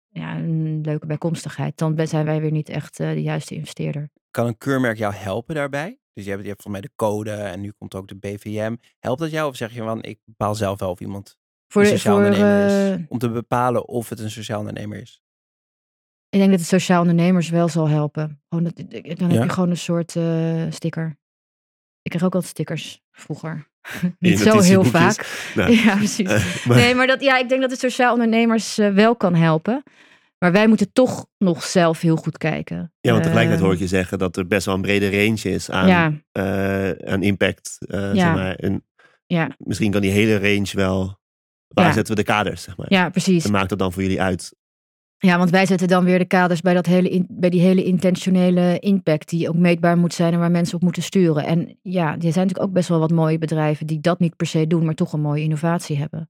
ja, 0.07 0.35
een 0.35 0.81
leuke 0.81 1.05
bijkomstigheid. 1.05 1.77
Dan 1.77 2.07
zijn 2.07 2.25
wij 2.25 2.41
weer 2.41 2.51
niet 2.51 2.69
echt 2.69 2.99
eh, 2.99 3.09
de 3.09 3.21
juiste 3.21 3.55
investeerder. 3.55 4.09
Kan 4.31 4.47
een 4.47 4.57
keurmerk 4.57 4.97
jou 4.97 5.13
helpen 5.13 5.55
daarbij? 5.55 5.99
Dus 6.13 6.23
je 6.25 6.29
hebt, 6.31 6.41
je 6.43 6.49
hebt 6.49 6.61
volgens 6.61 6.81
mij 6.81 6.89
de 6.91 6.95
code 7.05 7.31
en 7.31 7.61
nu 7.61 7.71
komt 7.77 7.95
ook 7.95 8.07
de 8.07 8.15
BVM. 8.15 8.75
Helpt 8.99 9.19
dat 9.19 9.31
jou 9.31 9.49
of 9.49 9.55
zeg 9.55 9.73
je 9.73 9.81
van 9.83 10.03
ik 10.03 10.19
bepaal 10.25 10.55
zelf 10.55 10.79
wel 10.79 10.89
of 10.91 10.99
iemand 10.99 11.37
Voor, 11.67 11.81
een 11.81 11.87
de- 11.87 11.93
sociaal 11.93 12.15
voor, 12.15 12.23
ondernemer 12.25 12.65
is? 12.65 12.99
eh, 12.99 13.05
Om 13.09 13.17
te 13.17 13.29
bepalen 13.29 13.87
of 13.87 14.09
het 14.09 14.19
een 14.19 14.31
sociaal 14.31 14.59
ondernemer 14.59 15.01
is. 15.01 15.21
Ik 16.29 16.39
denk 16.39 16.51
dat 16.51 16.59
het 16.59 16.69
sociaal 16.69 17.01
ondernemers 17.01 17.49
wel 17.49 17.67
zal 17.69 17.87
helpen. 17.89 18.41
Gewoon 18.49 18.63
dat, 18.63 18.75
dan 19.17 19.29
heb 19.29 19.31
Ja? 19.37 19.43
je 19.43 19.49
gewoon 19.49 19.69
een 19.69 19.77
soort 19.77 20.15
eh, 20.15 20.65
sticker. 20.69 21.17
Ik 22.07 22.13
kreeg 22.13 22.23
ook 22.25 22.35
al 22.35 22.41
stickers 22.41 23.01
vroeger. 23.11 23.67
Niet 24.19 24.39
zo 24.39 24.59
heel 24.59 24.83
vaak. 24.83 25.49
Nou, 25.55 25.71
Ja, 25.83 25.95
precies. 25.95 26.29
eh, 26.29 26.65
maar- 26.65 26.77
Nee, 26.77 26.95
maar 26.95 27.07
dat, 27.07 27.21
ja, 27.21 27.37
ik 27.37 27.49
denk 27.49 27.61
dat 27.61 27.71
het 27.71 27.79
sociaal 27.79 28.11
ondernemers 28.13 28.77
eh, 28.77 28.89
wel 28.93 29.15
kan 29.15 29.35
helpen. 29.35 29.83
Maar 30.39 30.51
wij 30.51 30.67
moeten 30.67 30.93
toch 30.93 31.27
nog 31.37 31.63
zelf 31.63 32.01
heel 32.01 32.15
goed 32.15 32.37
kijken. 32.37 32.75
Ja, 33.01 33.11
want 33.11 33.23
tegelijkertijd 33.23 33.59
Eh, 33.59 33.65
hoor 33.65 33.73
ik 33.73 33.79
je 33.79 33.87
zeggen 33.87 34.19
dat 34.19 34.37
er 34.37 34.47
best 34.47 34.65
wel 34.65 34.75
een 34.75 34.81
brede 34.81 35.09
range 35.09 35.41
is 35.41 35.69
aan, 35.71 35.87
Ja, 35.87 36.13
aan 37.05 37.23
impact. 37.23 37.75
Ja. 37.79 38.15
zeg 38.15 38.33
maar. 38.33 38.55
En 38.55 38.85
ja, 39.25 39.49
misschien 39.57 39.91
kan 39.91 40.01
die 40.01 40.11
hele 40.11 40.39
range 40.39 40.69
wel. 40.71 41.19
Waar 41.67 41.93
zetten 41.93 42.15
we 42.15 42.21
de 42.21 42.27
kaders? 42.27 42.61
Zeg 42.63 42.77
maar. 42.77 42.85
ja, 42.89 43.09
precies. 43.09 43.45
En 43.45 43.51
maakt 43.51 43.69
dat 43.69 43.79
dan 43.79 43.93
voor 43.93 44.01
jullie 44.01 44.21
uit? 44.21 44.55
Ja, 45.19 45.37
want 45.37 45.49
wij 45.49 45.65
zetten 45.65 45.87
dan 45.87 46.03
weer 46.03 46.19
de 46.19 46.25
kaders 46.25 46.61
bij, 46.61 46.73
dat 46.73 46.85
hele 46.85 47.25
bij 47.27 47.49
die 47.49 47.61
hele 47.61 47.83
intentionele 47.83 48.79
impact 48.79 49.29
die 49.29 49.49
ook 49.49 49.55
meetbaar 49.55 49.97
moet 49.97 50.13
zijn 50.13 50.33
en 50.33 50.39
waar 50.39 50.51
mensen 50.51 50.75
op 50.75 50.81
moeten 50.81 51.03
sturen. 51.03 51.45
En 51.45 51.79
ja, 51.81 52.13
er 52.13 52.21
zijn 52.21 52.33
natuurlijk 52.33 52.59
ook 52.59 52.71
best 52.71 52.89
wel 52.89 52.99
wat 52.99 53.11
mooie 53.11 53.37
bedrijven 53.37 53.87
die 53.87 53.99
dat 53.99 54.19
niet 54.19 54.35
per 54.35 54.47
se 54.47 54.67
doen, 54.67 54.85
maar 54.85 54.95
toch 54.95 55.13
een 55.13 55.21
mooie 55.21 55.43
innovatie 55.43 55.97
hebben. 55.97 56.29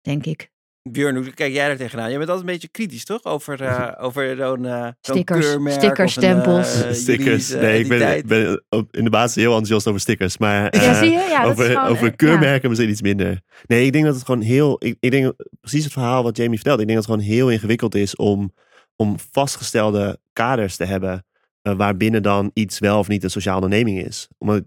Denk 0.00 0.26
ik. 0.26 0.50
Björn, 0.92 1.16
hoe 1.16 1.30
kijk 1.30 1.52
jij 1.52 1.68
er 1.68 1.76
tegenaan? 1.76 2.10
Je 2.10 2.18
bent 2.18 2.28
altijd 2.28 2.46
een 2.46 2.52
beetje 2.52 2.68
kritisch, 2.68 3.04
toch? 3.04 3.24
Over, 3.24 3.62
eh, 3.62 3.92
over 4.06 4.36
zo'n 4.36 4.64
zo'n 4.64 4.94
Stickers, 5.00 5.46
keurmerk 5.46 5.78
stickers, 5.80 6.16
of 6.16 6.22
een, 6.22 6.28
eh, 6.28 6.40
stempels. 6.42 7.00
stickers. 7.00 7.50
Nee, 7.50 7.80
ik 7.80 7.88
ben, 8.26 8.64
in 8.90 9.04
de 9.04 9.10
basis 9.10 9.34
heel 9.34 9.50
enthousiast 9.50 9.86
over 9.86 10.00
stickers. 10.00 10.38
Maar 10.38 10.62
ja, 10.62 10.70
eh, 10.70 10.98
zie 10.98 11.10
je? 11.10 11.18
Ja, 11.18 11.42
dat 11.42 11.44
is 11.44 11.50
over, 11.50 11.64
gewoon, 11.64 11.88
over 11.88 12.04
eh, 12.04 12.10
ja. 12.10 12.16
keurmerken 12.16 12.68
misschien 12.68 12.90
iets 12.90 13.02
minder. 13.02 13.40
Nee, 13.66 13.86
ik 13.86 13.92
denk 13.92 14.04
dat 14.04 14.14
het 14.14 14.24
gewoon 14.24 14.40
heel. 14.40 14.76
Ik, 14.84 14.96
ik 15.00 15.10
denk 15.10 15.32
precies 15.60 15.84
het 15.84 15.92
verhaal 15.92 16.22
wat 16.22 16.36
Jamie 16.36 16.58
vertelt. 16.58 16.80
Ik 16.80 16.86
denk 16.86 16.98
dat 16.98 17.08
het 17.08 17.16
gewoon 17.16 17.34
heel 17.36 17.50
ingewikkeld 17.50 17.94
is 17.94 18.16
om, 18.16 18.52
om 18.96 19.16
vastgestelde 19.32 20.18
kaders 20.32 20.76
te 20.76 20.84
hebben. 20.84 21.24
waarbinnen 21.62 22.22
dan 22.22 22.50
iets 22.54 22.78
wel 22.78 22.98
of 22.98 23.08
niet 23.08 23.24
een 23.24 23.30
sociale 23.30 23.64
onderneming 23.64 24.06
is. 24.06 24.28
Omdat 24.38 24.56
ik 24.56 24.64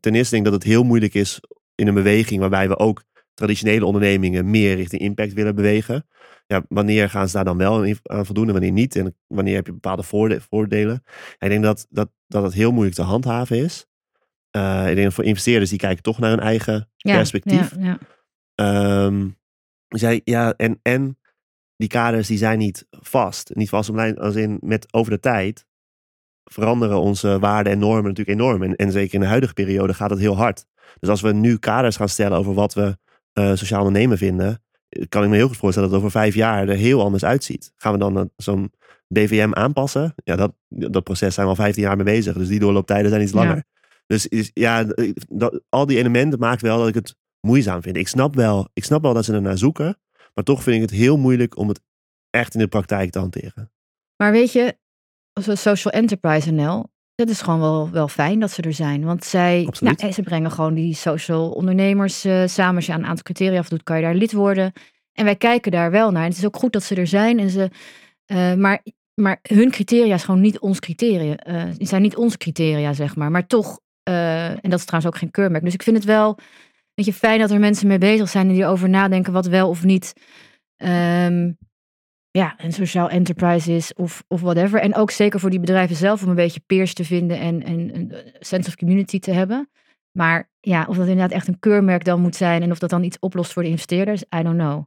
ten 0.00 0.14
eerste 0.14 0.34
denk 0.34 0.44
dat 0.44 0.54
het 0.54 0.62
heel 0.62 0.82
moeilijk 0.82 1.14
is 1.14 1.40
in 1.74 1.86
een 1.86 1.94
beweging 1.94 2.40
waarbij 2.40 2.68
we 2.68 2.78
ook 2.78 3.02
traditionele 3.34 3.84
ondernemingen 3.84 4.50
meer 4.50 4.76
richting 4.76 5.02
impact 5.02 5.32
willen 5.32 5.54
bewegen. 5.54 6.06
Ja, 6.46 6.64
wanneer 6.68 7.10
gaan 7.10 7.28
ze 7.28 7.34
daar 7.34 7.44
dan 7.44 7.56
wel 7.56 7.84
aan- 8.02 8.26
voldoen 8.26 8.46
en 8.46 8.52
wanneer 8.52 8.72
niet? 8.72 8.96
En 8.96 9.16
wanneer 9.26 9.54
heb 9.54 9.66
je 9.66 9.72
bepaalde 9.72 10.02
voorde- 10.02 10.40
voordelen? 10.40 11.02
En 11.38 11.46
ik 11.46 11.48
denk 11.48 11.62
dat, 11.62 11.86
dat, 11.90 12.10
dat 12.26 12.42
het 12.42 12.52
heel 12.52 12.72
moeilijk 12.72 12.96
te 12.96 13.02
handhaven 13.02 13.56
is. 13.56 13.86
Eh, 14.50 14.80
ik 14.88 14.94
denk 14.94 15.04
dat 15.04 15.14
voor 15.14 15.24
investeerders 15.24 15.70
die 15.70 15.78
kijken 15.78 16.02
toch 16.02 16.18
naar 16.18 16.30
hun 16.30 16.40
eigen 16.40 16.90
Ja, 16.96 17.14
perspectief. 17.16 17.74
Ja, 17.78 17.82
ja. 17.84 17.98
Ehm, 18.54 19.28
zij, 19.88 20.20
ja, 20.24 20.54
en, 20.56 20.78
en 20.82 21.18
die 21.76 21.88
kaders 21.88 22.26
die 22.28 22.38
zijn 22.38 22.58
niet 22.58 22.86
vast. 22.90 23.54
Niet 23.54 23.68
vast 23.68 23.90
als 24.18 24.34
in 24.34 24.58
met 24.60 24.92
over 24.92 25.12
de 25.12 25.20
tijd 25.20 25.66
veranderen 26.44 27.00
onze 27.00 27.38
waarden 27.38 27.72
en 27.72 27.78
normen 27.78 28.02
natuurlijk 28.04 28.38
enorm. 28.38 28.62
En, 28.62 28.76
en 28.76 28.92
zeker 28.92 29.14
in 29.14 29.20
de 29.20 29.26
huidige 29.26 29.52
periode 29.52 29.94
gaat 29.94 30.10
het 30.10 30.18
heel 30.18 30.36
hard. 30.36 30.66
Dus 30.98 31.08
als 31.08 31.20
we 31.20 31.32
nu 31.32 31.58
kaders 31.58 31.96
gaan 31.96 32.08
stellen 32.08 32.38
over 32.38 32.54
wat 32.54 32.74
we 32.74 32.96
eh, 33.32 33.54
sociaal 33.54 33.84
ondernemen 33.84 34.18
vinden, 34.18 34.62
kan 35.08 35.22
ik 35.24 35.28
me 35.28 35.36
heel 35.36 35.48
goed 35.48 35.56
voorstellen 35.56 35.88
dat 35.90 35.98
het 35.98 36.06
over 36.08 36.20
vijf 36.20 36.34
jaar 36.34 36.68
er 36.68 36.76
heel 36.76 37.02
anders 37.02 37.24
uitziet. 37.24 37.72
Gaan 37.76 37.92
we 37.92 37.98
dan 37.98 38.18
eh, 38.18 38.24
zo'n 38.36 38.72
BVM 39.08 39.50
aanpassen? 39.52 40.14
Ja, 40.24 40.36
dat, 40.36 40.52
dat 40.68 41.04
proces 41.04 41.34
zijn 41.34 41.46
we 41.46 41.52
al 41.52 41.58
15 41.58 41.82
jaar 41.82 41.96
mee 41.96 42.04
bezig. 42.04 42.34
Dus 42.36 42.48
die 42.48 42.58
doorlooptijden 42.60 43.10
zijn 43.10 43.22
iets 43.22 43.32
Ja. 43.32 43.38
langer. 43.38 43.64
Dus 44.06 44.26
is, 44.26 44.50
ja, 44.54 44.84
dat, 45.28 45.60
al 45.68 45.86
die 45.86 45.98
elementen 45.98 46.38
maakt 46.38 46.62
wel 46.62 46.78
dat 46.78 46.88
ik 46.88 46.94
het 46.94 47.16
moeizaam 47.40 47.82
vind. 47.82 47.96
Ik 47.96 48.08
snap 48.08 48.34
wel, 48.34 48.68
ik 48.72 48.84
snap 48.84 49.02
wel 49.02 49.14
dat 49.14 49.24
ze 49.24 49.32
ernaar 49.32 49.58
zoeken. 49.58 49.98
Maar 50.34 50.44
toch 50.44 50.62
vind 50.62 50.76
ik 50.76 50.82
het 50.82 50.90
heel 50.90 51.16
moeilijk 51.18 51.56
om 51.56 51.68
het 51.68 51.80
echt 52.30 52.54
in 52.54 52.60
de 52.60 52.66
praktijk 52.68 53.10
te 53.10 53.18
hanteren. 53.18 53.72
Maar 54.16 54.32
weet 54.32 54.52
je, 54.52 54.76
als 55.32 55.46
we 55.46 55.56
Social 55.56 55.92
Enterprise 55.94 56.50
NL, 56.50 56.91
dat 57.14 57.28
is 57.28 57.40
gewoon 57.40 57.60
wel, 57.60 57.90
wel 57.90 58.08
fijn 58.08 58.40
dat 58.40 58.50
ze 58.50 58.62
er 58.62 58.72
zijn. 58.72 59.04
Want 59.04 59.24
zij, 59.24 59.68
nou, 59.80 60.12
ze 60.12 60.22
brengen 60.22 60.50
gewoon 60.50 60.74
die 60.74 60.94
social 60.94 61.50
ondernemers 61.50 62.24
eh, 62.24 62.46
samen. 62.46 62.76
Als 62.76 62.86
je 62.86 62.92
aan 62.92 62.98
een 63.00 63.06
aantal 63.06 63.24
criteria 63.24 63.62
voldoet, 63.62 63.82
kan 63.82 63.96
je 63.96 64.02
daar 64.02 64.14
lid 64.14 64.32
worden. 64.32 64.72
En 65.12 65.24
wij 65.24 65.36
kijken 65.36 65.72
daar 65.72 65.90
wel 65.90 66.10
naar. 66.10 66.22
En 66.22 66.28
het 66.28 66.38
is 66.38 66.46
ook 66.46 66.56
goed 66.56 66.72
dat 66.72 66.82
ze 66.82 66.94
er 66.94 67.06
zijn. 67.06 67.38
En 67.38 67.50
ze, 67.50 67.70
eh, 68.24 68.54
maar, 68.54 68.82
maar 69.14 69.38
hun 69.42 69.70
criteria 69.70 70.14
is 70.14 70.24
gewoon 70.24 70.40
niet 70.40 70.58
ons 70.58 70.80
criteria. 70.80 71.36
eh 71.36 71.64
die 71.76 71.86
zijn 71.86 72.02
niet 72.02 72.16
onze 72.16 72.38
criteria, 72.38 72.92
zeg 72.92 73.16
maar. 73.16 73.30
Maar 73.30 73.46
toch, 73.46 73.80
eh, 74.02 74.48
en 74.48 74.70
dat 74.70 74.78
is 74.78 74.84
trouwens 74.84 75.14
ook 75.14 75.20
geen 75.20 75.30
keurmerk. 75.30 75.64
Dus 75.64 75.74
ik 75.74 75.82
vind 75.82 75.96
het 75.96 76.04
wel 76.04 76.38
weet 76.94 77.06
je, 77.06 77.12
fijn 77.12 77.38
dat 77.38 77.50
er 77.50 77.58
mensen 77.58 77.86
mee 77.86 77.98
bezig 77.98 78.28
zijn 78.28 78.46
en 78.48 78.52
die 78.52 78.62
erover 78.62 78.88
nadenken 78.88 79.32
wat 79.32 79.46
wel 79.46 79.68
of 79.68 79.84
niet 79.84 80.12
ehm, 80.76 81.52
ja, 82.32 82.54
een 82.58 82.72
sociaal 82.72 83.08
enterprise 83.08 83.72
is 83.72 83.94
of, 83.94 84.24
of 84.28 84.40
whatever. 84.40 84.80
En 84.80 84.94
ook 84.94 85.10
zeker 85.10 85.40
voor 85.40 85.50
die 85.50 85.60
bedrijven 85.60 85.96
zelf 85.96 86.22
om 86.22 86.28
een 86.28 86.34
beetje 86.34 86.62
peers 86.66 86.94
te 86.94 87.04
vinden 87.04 87.38
en, 87.38 87.62
en 87.62 87.94
een 87.94 88.12
sense 88.40 88.68
of 88.68 88.76
community 88.76 89.18
te 89.18 89.30
hebben. 89.32 89.70
Maar 90.12 90.50
ja, 90.60 90.86
of 90.88 90.96
dat 90.96 91.06
inderdaad 91.06 91.36
echt 91.36 91.48
een 91.48 91.58
keurmerk 91.58 92.04
dan 92.04 92.20
moet 92.20 92.36
zijn 92.36 92.62
en 92.62 92.70
of 92.70 92.78
dat 92.78 92.90
dan 92.90 93.02
iets 93.02 93.18
oplost 93.18 93.52
voor 93.52 93.62
de 93.62 93.68
investeerders, 93.68 94.22
I 94.22 94.42
don't 94.42 94.58
know. 94.58 94.84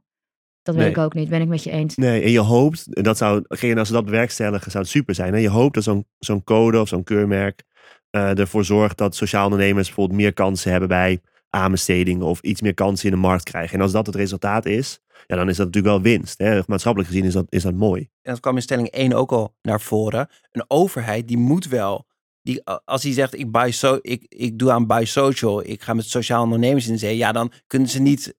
Dat 0.62 0.74
weet 0.74 0.84
Nee. 0.84 0.92
ik 0.92 0.98
ook 0.98 1.14
niet, 1.14 1.28
ben 1.28 1.40
ik 1.40 1.48
met 1.48 1.64
je 1.64 1.70
eens. 1.70 1.96
Nee, 1.96 2.22
en 2.22 2.30
je 2.30 2.40
hoopt, 2.40 2.94
en 2.94 3.02
dat 3.02 3.16
zou, 3.16 3.44
als 3.48 3.60
ze 3.60 3.92
dat 3.92 4.04
bewerkstelligen, 4.04 4.70
zou 4.70 4.82
het 4.82 4.92
super 4.92 5.14
zijn. 5.14 5.32
Hè? 5.32 5.38
Je 5.38 5.48
hoopt 5.48 5.74
dat 5.74 5.84
zo'n 5.84 6.06
zo'n 6.18 6.44
code 6.44 6.80
of 6.80 6.88
zo'n 6.88 7.04
keurmerk 7.04 7.62
eh, 8.10 8.38
ervoor 8.38 8.64
zorgt 8.64 8.98
dat 8.98 9.14
sociaal 9.16 9.44
ondernemers 9.44 9.86
bijvoorbeeld 9.86 10.18
meer 10.18 10.32
kansen 10.32 10.70
hebben 10.70 10.88
bij 10.88 11.20
aanbestedingen 11.56 12.26
of 12.26 12.40
iets 12.40 12.60
meer 12.60 12.74
kansen 12.74 13.08
in 13.08 13.14
de 13.14 13.20
markt 13.20 13.44
krijgen. 13.44 13.74
En 13.74 13.82
als 13.82 13.92
dat 13.92 14.06
het 14.06 14.14
resultaat 14.14 14.66
is, 14.66 15.00
ja, 15.26 15.36
dan 15.36 15.48
is 15.48 15.56
dat 15.56 15.66
natuurlijk 15.66 15.94
wel 15.94 16.12
winst. 16.12 16.38
Hè? 16.38 16.60
Maatschappelijk 16.66 17.10
gezien 17.10 17.26
is 17.26 17.32
dat, 17.32 17.46
is 17.48 17.62
dat 17.62 17.74
mooi. 17.74 18.00
en 18.00 18.32
dat 18.32 18.40
kwam 18.40 18.56
in 18.56 18.62
stelling 18.62 18.88
1 18.88 19.12
ook 19.12 19.32
al 19.32 19.54
naar 19.62 19.80
voren. 19.80 20.28
Een 20.52 20.64
overheid 20.68 21.28
die 21.28 21.38
moet 21.38 21.68
wel, 21.68 22.06
die, 22.42 22.64
als 22.84 23.02
hij 23.02 23.12
zegt 23.12 23.38
ik, 23.38 23.50
buy 23.50 23.70
so, 23.70 23.98
ik, 24.00 24.24
ik 24.28 24.58
doe 24.58 24.70
aan 24.70 24.86
buy 24.86 25.04
social, 25.04 25.66
ik 25.66 25.82
ga 25.82 25.94
met 25.94 26.04
sociaal 26.04 26.42
ondernemers 26.42 26.88
in 26.88 26.98
zee, 26.98 27.16
ja 27.16 27.32
dan 27.32 27.52
kunnen 27.66 27.88
ze 27.88 28.00
niet 28.00 28.34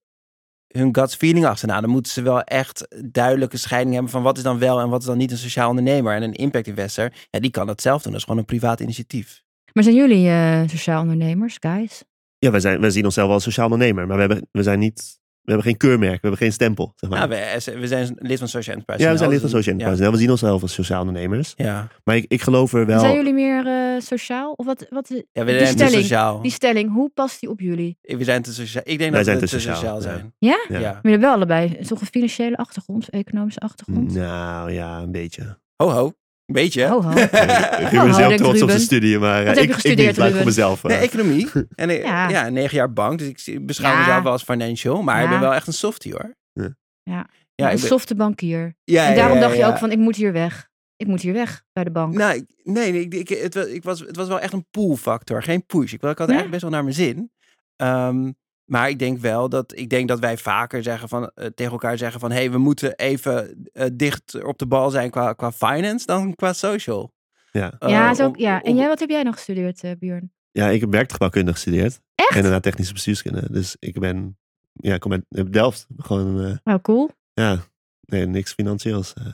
hun 0.67 0.95
guts 0.95 1.15
feeling 1.15 1.45
achterna. 1.45 1.81
Dan 1.81 1.89
moeten 1.89 2.11
ze 2.11 2.21
wel 2.21 2.41
echt 2.41 2.87
duidelijke 3.11 3.57
scheiding 3.57 3.93
hebben 3.93 4.11
van 4.11 4.23
wat 4.23 4.37
is 4.37 4.43
dan 4.43 4.59
wel 4.59 4.79
en 4.79 4.89
wat 4.89 5.01
is 5.01 5.07
dan 5.07 5.17
niet 5.17 5.31
een 5.31 5.37
sociaal 5.37 5.69
ondernemer. 5.69 6.15
En 6.15 6.23
een 6.23 6.33
impact 6.33 6.67
investor, 6.67 7.13
ja 7.29 7.39
die 7.39 7.51
kan 7.51 7.67
dat 7.67 7.81
zelf 7.81 8.01
doen. 8.01 8.11
Dat 8.11 8.19
is 8.19 8.27
gewoon 8.27 8.39
een 8.39 8.45
privaat 8.45 8.79
initiatief. 8.79 9.43
Maar 9.73 9.83
zijn 9.83 9.95
jullie 9.95 10.29
eh, 10.29 10.61
sociaal 10.67 11.01
ondernemers, 11.01 11.57
guys? 11.59 12.03
Ja, 12.39 12.51
wij, 12.51 12.59
zijn, 12.59 12.81
wij 12.81 12.89
zien 12.89 13.05
onszelf 13.05 13.25
wel 13.25 13.35
als 13.35 13.43
sociaal 13.43 13.69
ondernemer, 13.69 14.07
maar 14.07 14.15
we 14.15 14.21
hebben, 14.21 14.47
we 14.51 14.63
zijn 14.63 14.79
niet, 14.79 15.19
we 15.41 15.51
hebben 15.51 15.63
geen 15.63 15.77
keurmerk, 15.77 16.13
we 16.13 16.19
hebben 16.21 16.37
geen 16.37 16.51
stempel. 16.51 16.93
Zeg 16.95 17.09
maar. 17.09 17.19
Ja, 17.19 17.27
we, 17.27 17.79
we 17.79 17.87
zijn 17.87 18.15
lid 18.19 18.39
van 18.39 18.47
Social 18.47 18.75
Enterprise. 18.75 19.07
ja, 19.07 19.11
we 19.11 19.17
zijn 19.17 19.29
lid 19.29 19.39
van 19.39 19.49
Social 19.49 19.75
Enterprise. 19.75 20.11
We 20.11 20.17
zien 20.17 20.29
onszelf 20.29 20.61
als 20.61 20.73
sociaal 20.73 20.99
ondernemers. 20.99 21.53
Ja. 21.55 21.87
Maar 22.03 22.15
ik, 22.15 22.25
ik 22.27 22.41
geloof 22.41 22.73
er 22.73 22.85
wel... 22.85 22.99
Zijn 22.99 23.15
jullie 23.15 23.33
meer 23.33 23.67
eh, 23.67 24.01
sociaal? 24.01 24.51
Of 24.51 24.65
wat, 24.65 24.85
wat, 24.89 25.07
ja 25.31 25.43
we 25.43 25.51
die 25.51 25.59
zijn 25.59 25.75
te 25.75 25.83
stelling, 25.83 26.01
sociaal. 26.01 26.41
die 26.41 26.51
stelling, 26.51 26.93
hoe 26.93 27.09
past 27.13 27.39
die 27.39 27.49
op 27.49 27.59
jullie? 27.59 27.97
We 28.01 28.23
zijn 28.23 28.41
te 28.41 28.53
sociaal. 28.53 28.83
Ik 28.85 28.97
denk 28.97 29.11
Wij 29.11 29.23
dat 29.23 29.25
zijn 29.25 29.39
we 29.39 29.45
te 29.45 29.51
te 29.51 29.59
sociaal, 29.59 30.01
zijn. 30.01 30.33
Ja? 30.39 30.65
Ja. 30.69 30.79
Ja. 30.79 30.99
Maar 31.01 31.19
wel 31.19 31.33
allebei 31.33 31.77
toch 31.85 32.01
een 32.01 32.07
financiële 32.07 32.57
achtergrond, 32.57 33.09
economische 33.09 33.59
achtergrond. 33.59 34.13
Nou 34.13 34.71
ja, 34.71 34.99
een 34.99 35.11
beetje. 35.11 35.57
Ho 35.75 35.89
ho, 35.89 36.13
een 36.47 36.53
beetje. 36.53 36.85
Ho, 36.85 37.01
ho. 37.01 37.09
ik 37.11 37.31
ben 37.31 38.01
Oh, 38.01 38.13
zelf 38.13 38.17
denkt 38.17 38.37
trots 38.37 38.61
op 38.61 38.69
zijn 38.69 38.81
studie, 38.81 39.19
maar 39.19 39.31
Wat 39.31 39.39
eh, 39.41 39.45
heb 39.47 39.55
je 39.55 39.61
ik, 39.61 39.67
ik 39.67 39.73
gestudeerd, 39.73 40.17
niet, 40.17 40.25
ik 40.27 40.35
voor 40.35 40.45
mezelf. 40.45 40.83
eh, 40.83 40.89
Nee, 40.89 40.99
economie. 40.99 41.47
En 41.75 41.89
ik- 41.89 42.03
Ja. 42.03 42.29
ja. 42.29 42.49
negen 42.49 42.77
jaar 42.77 42.93
bank. 42.93 43.19
Dus 43.19 43.27
ik 43.27 43.39
zie- 43.39 43.59
beschouw 43.61 43.91
Ja. 43.91 43.99
mezelf 43.99 44.23
wel 44.23 44.31
als 44.31 44.43
financial. 44.43 45.01
Maar 45.01 45.23
ik 45.23 45.29
ben 45.29 45.39
wel 45.39 45.53
echt 45.53 45.67
een 45.67 45.73
softie 45.73 46.11
hoor. 46.11 46.35
Ja. 46.53 46.75
Ja. 47.03 47.27
Ja, 47.55 47.65
een 47.65 47.73
ik 47.73 47.79
ben- 47.79 47.87
softe 47.87 48.15
bankier. 48.15 48.75
ja, 48.83 49.07
en 49.09 49.15
daarom 49.15 49.37
ja, 49.37 49.43
dacht 49.43 49.55
je 49.57 49.65
ook 49.65 49.77
van, 49.77 49.91
ik 49.91 49.97
moet 49.97 50.15
hier 50.15 50.31
weg. 50.31 50.67
Ik 50.95 51.07
moet 51.07 51.21
hier 51.21 51.33
weg 51.33 51.63
bij 51.73 51.83
de 51.83 51.91
bank. 51.91 52.13
Nou, 52.13 52.35
ik- 52.35 52.45
nee, 52.63 52.91
nee 52.91 53.01
ik, 53.01 53.13
ik, 53.13 53.29
het, 53.29 53.53
was, 53.53 53.65
ik 53.65 53.83
was, 53.83 53.99
het 53.99 54.15
was 54.15 54.27
wel 54.27 54.39
echt 54.39 54.53
een 54.53 54.65
pull 54.71 54.95
factor, 54.95 55.43
geen 55.43 55.65
push. 55.65 55.93
Ik, 55.93 56.01
ik 56.01 56.01
had 56.01 56.17
Ja? 56.17 56.23
eigenlijk 56.25 56.49
best 56.49 56.61
wel 56.61 56.71
naar 56.71 56.83
mijn 56.83 56.95
zin. 56.95 57.31
Ehm, 57.75 58.31
maar 58.67 58.89
ik 58.89 58.99
denk 58.99 59.17
wel 59.19 59.49
dat, 59.49 59.77
ik 59.77 59.89
denk 59.89 60.07
dat 60.07 60.19
wij 60.19 60.37
vaker 60.37 60.83
zeggen 60.83 61.09
van, 61.09 61.31
eh, 61.35 61.45
tegen 61.45 61.71
elkaar 61.71 61.97
zeggen 61.97 62.19
van... 62.19 62.31
hé, 62.31 62.37
hey, 62.37 62.51
we 62.51 62.57
moeten 62.57 62.95
even 62.95 63.67
eh, 63.73 63.85
dicht 63.93 64.43
op 64.43 64.57
de 64.57 64.65
bal 64.67 64.89
zijn 64.89 65.09
qua, 65.11 65.33
qua 65.33 65.51
finance 65.51 66.05
dan 66.05 66.35
qua 66.35 66.53
social. 66.53 67.13
ja. 67.51 67.75
Eh, 67.79 67.89
ja, 67.89 68.25
om- 68.25 68.37
ja. 68.37 68.61
En 68.63 68.71
om- 68.71 68.77
jij, 68.77 68.87
wat 68.87 68.99
heb 68.99 69.09
jij 69.09 69.23
nog 69.23 69.35
gestudeerd, 69.35 69.99
Björn? 69.99 70.31
ja, 70.51 70.67
ik 70.69 70.79
heb 70.81 70.91
werktuigbouwkunde 70.91 71.51
gestudeerd. 71.51 71.99
Echt? 72.15 72.35
En 72.35 72.41
daarna 72.41 72.59
technische 72.59 72.93
bestuurskunde. 72.93 73.51
Dus 73.51 73.75
ik 73.79 73.99
ben, 73.99 74.37
ja, 74.73 74.93
ik 74.93 74.99
kom 74.99 75.11
uit 75.11 75.53
Delft. 75.53 75.87
Gewoon, 75.97 76.41
eh, 76.63 76.73
Oh, 76.73 76.81
cool. 76.81 77.09
ja, 77.33 77.59
nee, 78.01 78.25
niks 78.25 78.53
financieels. 78.53 79.13
eh. 79.13 79.25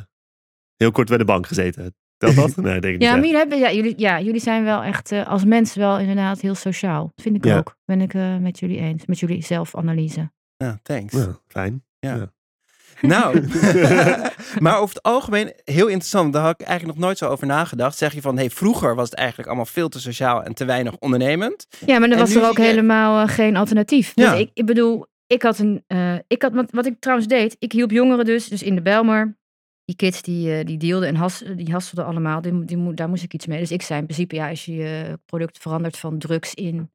heel 0.76 0.92
kort 0.92 1.08
bij 1.10 1.18
de 1.18 1.26
bank 1.26 1.48
gezeten. 1.48 1.96
Telt 2.24 2.36
dat? 2.56 2.64
Nee, 2.66 2.80
denk 2.80 2.96
ik 2.96 3.02
Ja, 3.02 3.08
maar 3.12 3.16
niet. 3.20 3.24
jullie, 3.26 3.40
hebben, 3.40 3.60
ja, 3.60 3.72
jullie, 3.72 3.94
ja, 3.98 4.20
jullie 4.20 4.42
zijn 4.42 4.64
wel 4.64 4.84
echt 4.84 5.12
eh, 5.12 5.28
als 5.28 5.46
mensen 5.46 5.80
wel 5.80 6.00
inderdaad 6.00 6.42
heel 6.42 6.56
sociaal. 6.56 7.12
Dat 7.16 7.24
vind 7.24 7.36
ik 7.36 7.46
Ja. 7.46 7.58
ook. 7.58 7.78
Ben 7.86 8.02
ik 8.02 8.14
eh, 8.14 8.38
met 8.38 8.60
jullie 8.60 8.78
eens. 8.80 9.06
Met 9.06 9.20
jullie 9.20 9.44
zelfanalyse. 9.44 10.32
Ja, 10.58 10.80
thanks. 10.84 11.14
Ja, 11.14 11.38
fijn. 11.48 11.84
Nou, 13.02 13.48
maar 14.60 14.78
over 14.80 14.96
het 14.96 15.04
algemeen 15.04 15.54
heel 15.64 15.88
interessant. 15.88 16.34
Daar 16.34 16.42
had 16.44 16.60
ik 16.62 16.68
eigenlijk 16.68 16.98
nog 16.98 17.06
nooit 17.08 17.18
zo 17.18 17.28
over 17.30 17.48
nagedacht. 17.48 17.98
Zeg 17.98 18.14
je 18.14 18.22
van, 18.22 18.38
hey, 18.38 18.50
vroeger 18.50 18.96
was 18.96 19.10
het 19.10 19.18
eigenlijk 19.20 19.48
allemaal 19.48 19.66
veel 19.66 19.90
te 19.90 20.00
sociaal 20.00 20.44
en 20.44 20.54
te 20.54 20.66
weinig 20.66 20.98
ondernemend. 21.00 21.68
Ja, 21.86 22.00
maar 22.00 22.08
er 22.10 22.14
En 22.14 22.20
was 22.20 22.36
er 22.36 22.48
ook 22.48 22.58
je- 22.58 22.64
helemaal 22.64 23.22
eh, 23.28 23.34
geen 23.34 23.56
alternatief. 23.56 24.12
Ja. 24.16 24.32
Dus 24.32 24.40
ik, 24.40 24.50
ik 24.54 24.66
bedoel, 24.66 25.06
ik 25.28 25.42
had 25.42 25.60
een. 25.60 25.84
eh, 25.88 26.14
ik 26.28 26.42
had, 26.42 26.54
wat, 26.54 26.72
wat 26.72 26.86
ik 26.86 27.00
trouwens 27.00 27.28
deed, 27.30 27.56
ik 27.60 27.72
hielp 27.72 27.92
jongeren 27.92 28.26
dus, 28.26 28.48
dus 28.48 28.64
in 28.64 28.76
de 28.76 28.82
Belmer. 28.82 29.38
Die 29.86 29.96
kids 29.96 30.22
die, 30.22 30.58
eh, 30.58 30.66
die 30.66 30.78
dealden 30.78 31.08
en 31.10 31.16
has, 31.16 31.44
die 31.56 31.72
hasselden 31.72 32.06
allemaal. 32.06 32.42
Die, 32.42 32.66
die, 32.66 32.94
daar 32.94 33.10
moest 33.10 33.24
ik 33.24 33.34
iets 33.34 33.46
mee. 33.46 33.60
Dus 33.60 33.72
ik 33.72 33.82
zei 33.82 34.00
in 34.00 34.06
principe, 34.06 34.36
ja, 34.36 34.50
als 34.50 34.66
je 34.66 34.74
je 34.74 35.20
product 35.26 35.58
verandert 35.58 35.98
van 35.98 36.18
drugs 36.18 36.54
in 36.54 36.92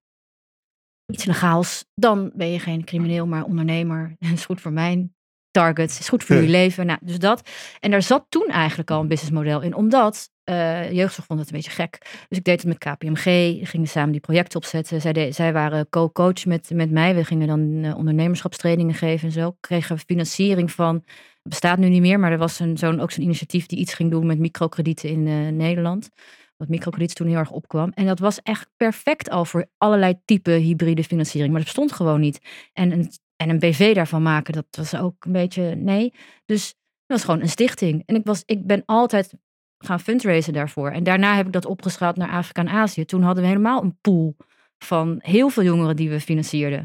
iets 1.12 1.24
legaals, 1.24 1.84
dan 1.94 2.30
ben 2.34 2.48
je 2.50 2.58
geen 2.58 2.84
crimineel, 2.84 3.26
maar 3.26 3.44
ondernemer. 3.44 4.14
Dat 4.18 4.30
is 4.30 4.44
goed 4.44 4.60
voor 4.60 4.72
mijn 4.72 5.14
targets, 5.50 5.98
is 5.98 6.08
goed 6.08 6.24
voor 6.24 6.34
Ja. 6.36 6.40
jullie 6.40 6.56
leven. 6.56 6.86
Nou, 6.86 6.98
dus 7.02 7.18
dat. 7.18 7.50
En 7.80 7.90
daar 7.90 8.02
zat 8.02 8.26
toen 8.28 8.46
eigenlijk 8.46 8.90
al 8.90 9.00
een 9.00 9.08
businessmodel 9.08 9.60
in, 9.62 9.74
omdat 9.74 10.30
eh 10.44 10.92
jeugdzorg 10.92 11.26
vond 11.26 11.38
het 11.40 11.48
een 11.48 11.54
beetje 11.56 11.70
gek. 11.70 11.98
Dus 12.28 12.38
ik 12.38 12.44
deed 12.44 12.62
het 12.62 12.66
met 12.66 12.78
KPMG, 12.78 13.24
gingen 13.68 13.88
samen 13.88 14.12
die 14.12 14.20
projecten 14.20 14.58
opzetten. 14.58 15.00
Zij, 15.00 15.12
de- 15.12 15.32
zij 15.32 15.52
waren 15.52 15.88
co-coach 15.88 16.44
met, 16.46 16.70
met 16.74 16.90
mij. 16.90 17.14
We 17.14 17.24
gingen 17.24 17.46
dan 17.46 17.84
eh, 17.84 17.96
ondernemerschapstrainingen 17.96 18.94
geven 18.94 19.26
en 19.26 19.32
zo. 19.32 19.56
Kregen 19.60 19.98
financiering 19.98 20.72
van, 20.72 21.04
bestaat 21.42 21.78
nu 21.78 21.88
niet 21.88 22.00
meer, 22.00 22.20
maar 22.20 22.32
er 22.32 22.38
was 22.38 22.58
een, 22.58 22.78
zo'n, 22.78 23.00
ook 23.00 23.10
zo'n 23.10 23.24
initiatief 23.24 23.66
die 23.66 23.78
iets 23.78 23.94
ging 23.94 24.10
doen 24.10 24.26
met 24.26 24.38
microkredieten 24.38 25.08
in 25.08 25.26
eh, 25.26 25.48
Nederland. 25.48 26.08
Wat 26.56 26.68
microkrediet 26.68 27.14
toen 27.14 27.26
heel 27.26 27.36
erg 27.36 27.50
opkwam. 27.50 27.90
En 27.94 28.06
dat 28.06 28.18
was 28.18 28.42
echt 28.42 28.70
perfect 28.76 29.30
al 29.30 29.44
voor 29.44 29.68
allerlei 29.76 30.20
type 30.24 30.50
hybride 30.50 31.04
financiering. 31.04 31.52
Maar 31.52 31.62
dat 31.62 31.72
bestond 31.74 31.92
gewoon 31.92 32.20
niet. 32.20 32.40
En 32.72 32.92
een, 32.92 33.10
en 33.36 33.48
een 33.48 33.58
BV 33.58 33.94
daarvan 33.94 34.22
maken, 34.22 34.52
dat 34.52 34.66
was 34.70 34.96
ook 34.96 35.24
een 35.24 35.32
beetje 35.32 35.74
nee. 35.74 36.12
Dus 36.44 36.66
dat 37.06 37.16
was 37.16 37.24
gewoon 37.24 37.40
een 37.40 37.48
stichting. 37.48 38.02
En 38.06 38.14
ik, 38.14 38.24
was, 38.24 38.42
ik 38.46 38.66
ben 38.66 38.82
altijd 38.86 39.34
gaan 39.78 40.00
fundraisen 40.00 40.52
daarvoor. 40.52 40.90
En 40.90 41.02
daarna 41.02 41.36
heb 41.36 41.46
ik 41.46 41.52
dat 41.52 41.66
opgeschaald 41.66 42.16
naar 42.16 42.30
Afrika 42.30 42.60
en 42.60 42.68
Azië. 42.68 43.04
Toen 43.04 43.22
hadden 43.22 43.42
we 43.42 43.48
helemaal 43.48 43.82
een 43.82 43.98
pool 44.00 44.36
van 44.78 45.18
heel 45.22 45.48
veel 45.48 45.62
jongeren 45.62 45.96
die 45.96 46.10
we 46.10 46.20
financierden. 46.20 46.84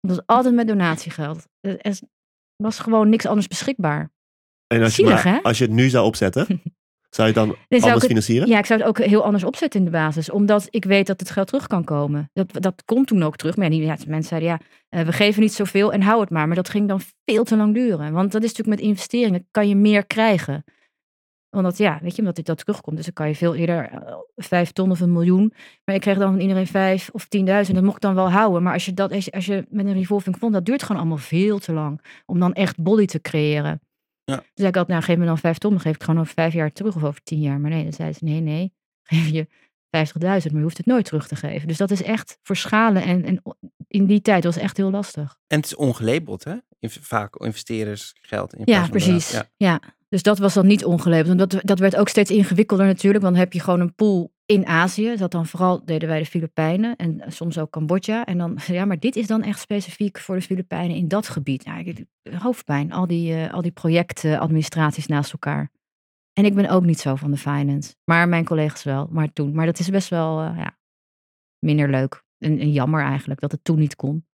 Dat 0.00 0.16
was 0.16 0.26
altijd 0.26 0.54
met 0.54 0.68
donatiegeld. 0.68 1.46
Was 2.62 2.78
gewoon 2.78 3.08
niks 3.08 3.26
anders 3.26 3.48
beschikbaar. 3.48 4.10
En 4.66 4.82
als 4.82 4.96
je, 4.96 5.04
maar, 5.04 5.40
als 5.42 5.58
je 5.58 5.64
het 5.64 5.72
nu 5.72 5.88
zou 5.88 6.06
opzetten, 6.06 6.46
zou 7.16 7.28
je 7.28 7.34
het 7.34 7.34
dan 7.34 7.48
ik 7.68 7.82
anders 7.82 7.92
het- 7.94 8.04
financieren? 8.04 8.48
Ja, 8.48 8.58
ik 8.58 8.66
zou 8.66 8.78
het 8.80 8.88
ook 8.88 8.98
heel 8.98 9.24
anders 9.24 9.44
opzetten 9.44 9.78
in 9.80 9.84
de 9.86 9.90
basis. 9.92 10.30
Omdat 10.30 10.66
ik 10.70 10.84
weet 10.84 11.06
dat 11.06 11.20
het 11.20 11.30
geld 11.30 11.46
terug 11.46 11.66
kan 11.66 11.84
komen. 11.84 12.30
Dat, 12.32 12.48
dat 12.52 12.82
komt 12.84 13.06
toen 13.06 13.22
ook 13.22 13.36
terug. 13.36 13.56
Maar 13.56 13.64
ja, 13.64 13.70
die- 13.78 13.82
ja, 13.86 13.96
mensen 14.06 14.28
zeiden 14.28 14.48
ja, 14.48 14.58
eh, 14.88 15.04
we 15.06 15.12
geven 15.12 15.42
niet 15.42 15.52
zoveel 15.52 15.92
en 15.92 16.02
hou 16.02 16.20
het 16.20 16.30
maar. 16.30 16.46
Maar 16.46 16.56
dat 16.56 16.68
ging 16.68 16.88
dan 16.88 17.00
veel 17.24 17.44
te 17.44 17.56
lang 17.56 17.74
duren. 17.74 18.12
Want 18.12 18.32
dat 18.32 18.42
is 18.42 18.48
natuurlijk 18.48 18.80
met 18.80 18.88
investeringen, 18.88 19.46
kan 19.50 19.68
je 19.68 19.76
meer 19.76 20.06
krijgen. 20.06 20.64
Omdat 21.52 21.78
ja, 21.78 21.98
weet 22.02 22.12
je, 22.12 22.18
omdat 22.18 22.36
dit 22.36 22.46
dat 22.46 22.58
terugkomt. 22.58 22.96
Dus 22.96 23.04
dan 23.04 23.14
kan 23.14 23.28
je 23.28 23.34
veel 23.34 23.54
eerder 23.54 23.88
eh, 23.88 24.14
vijf 24.36 24.72
ton 24.72 24.90
of 24.90 25.00
een 25.00 25.12
miljoen. 25.12 25.52
Maar 25.84 25.94
ik 25.94 26.00
kreeg 26.00 26.18
dan 26.18 26.30
van 26.30 26.40
iedereen 26.40 26.66
vijf 26.66 27.10
of 27.12 27.26
tienduizend. 27.26 27.76
Dat 27.76 27.84
mocht 27.84 27.96
ik 27.96 28.02
dan 28.02 28.14
wel 28.14 28.30
houden. 28.30 28.62
Maar 28.62 28.72
als 28.72 28.84
je, 28.84 28.94
dat, 28.94 29.12
als 29.12 29.24
je, 29.24 29.30
als 29.30 29.46
je 29.46 29.66
met 29.68 29.86
een 29.86 29.92
revolving 29.92 30.36
fond, 30.36 30.52
dat 30.52 30.64
duurt 30.64 30.82
gewoon 30.82 31.00
allemaal 31.00 31.18
veel 31.18 31.58
te 31.58 31.72
lang. 31.72 32.00
Om 32.26 32.38
dan 32.38 32.52
echt 32.52 32.82
body 32.82 33.06
te 33.06 33.20
creëren. 33.20 33.80
Ja. 34.24 34.36
Dus 34.36 34.46
zei 34.54 34.68
ik 34.68 34.76
altijd, 34.76 34.88
nou 34.88 35.02
geef 35.02 35.16
me 35.16 35.24
dan 35.24 35.38
vijf 35.38 35.58
ton. 35.58 35.70
Dan 35.70 35.80
geef 35.80 35.94
ik 35.94 36.02
gewoon 36.02 36.20
over 36.20 36.32
vijf 36.32 36.52
jaar 36.52 36.72
terug 36.72 36.96
of 36.96 37.04
over 37.04 37.22
tien 37.22 37.40
jaar. 37.40 37.60
Maar 37.60 37.70
nee, 37.70 37.82
dan 37.82 37.92
zeiden 37.92 38.18
ze, 38.18 38.24
nee, 38.24 38.40
nee. 38.40 38.72
Geef 39.12 39.28
je 39.28 39.46
50.000, 39.46 40.22
maar 40.22 40.40
je 40.42 40.62
hoeft 40.62 40.76
het 40.76 40.86
nooit 40.86 41.04
terug 41.04 41.28
te 41.28 41.36
geven. 41.36 41.68
Dus 41.68 41.76
dat 41.76 41.90
is 41.90 42.02
echt 42.02 42.38
voor 42.42 42.56
schalen. 42.56 43.02
En, 43.02 43.24
en 43.24 43.42
in 43.88 44.06
die 44.06 44.20
tijd 44.20 44.44
was 44.44 44.54
het 44.54 44.64
echt 44.64 44.76
heel 44.76 44.90
lastig. 44.90 45.38
En 45.46 45.56
het 45.56 45.66
is 45.66 45.74
ongelabeld, 45.74 46.44
hè? 46.44 46.56
Vaak 46.80 47.36
investeerders 47.36 48.12
geld. 48.20 48.54
In 48.54 48.62
Ja, 48.64 48.88
precies. 48.88 49.40
Ja. 49.56 49.80
Dus 50.12 50.22
dat 50.22 50.38
was 50.38 50.54
dan 50.54 50.66
niet 50.66 50.84
ongelabeld. 50.84 51.26
Want 51.26 51.50
dat, 51.50 51.60
dat 51.64 51.78
werd 51.78 51.96
ook 51.96 52.08
steeds 52.08 52.30
ingewikkelder 52.30 52.86
natuurlijk. 52.86 53.22
Want 53.22 53.34
dan 53.34 53.44
heb 53.44 53.52
je 53.52 53.60
gewoon 53.60 53.80
een 53.80 53.94
pool 53.94 54.32
in 54.46 54.66
Azië. 54.66 55.16
Dat 55.16 55.30
dan 55.30 55.46
vooral 55.46 55.84
deden 55.84 56.08
wij 56.08 56.18
de 56.18 56.26
Filipijnen. 56.26 56.96
En 56.96 57.22
soms 57.26 57.58
ook 57.58 57.70
Cambodja. 57.70 58.24
En 58.24 58.38
dan, 58.38 58.58
ja, 58.66 58.84
maar 58.84 58.98
dit 58.98 59.16
is 59.16 59.26
dan 59.26 59.42
echt 59.42 59.60
specifiek 59.60 60.18
voor 60.18 60.34
de 60.34 60.42
Filipijnen 60.42 60.96
in 60.96 61.08
dat 61.08 61.28
gebied. 61.28 61.64
Nou, 61.64 62.06
hoofdpijn. 62.38 62.92
Al 62.92 63.06
die, 63.06 63.34
eh, 63.34 63.54
al 63.54 63.62
die 63.62 63.70
projectadministraties 63.70 65.06
naast 65.06 65.32
elkaar. 65.32 65.70
En 66.32 66.44
ik 66.44 66.54
ben 66.54 66.68
ook 66.68 66.84
niet 66.84 67.00
zo 67.00 67.16
van 67.16 67.30
de 67.30 67.36
finance. 67.36 67.94
Maar 68.04 68.28
mijn 68.28 68.44
collega's 68.44 68.82
wel. 68.82 69.08
Maar 69.10 69.32
toen. 69.32 69.54
Maar 69.54 69.66
dat 69.66 69.78
is 69.78 69.88
best 69.88 70.08
wel 70.08 70.40
eh, 70.40 70.56
ja, 70.56 70.78
minder 71.58 71.90
leuk. 71.90 72.24
En, 72.38 72.58
en 72.58 72.72
jammer 72.72 73.02
eigenlijk 73.02 73.40
dat 73.40 73.52
het 73.52 73.64
toen 73.64 73.78
niet 73.78 73.96
kon. 73.96 74.26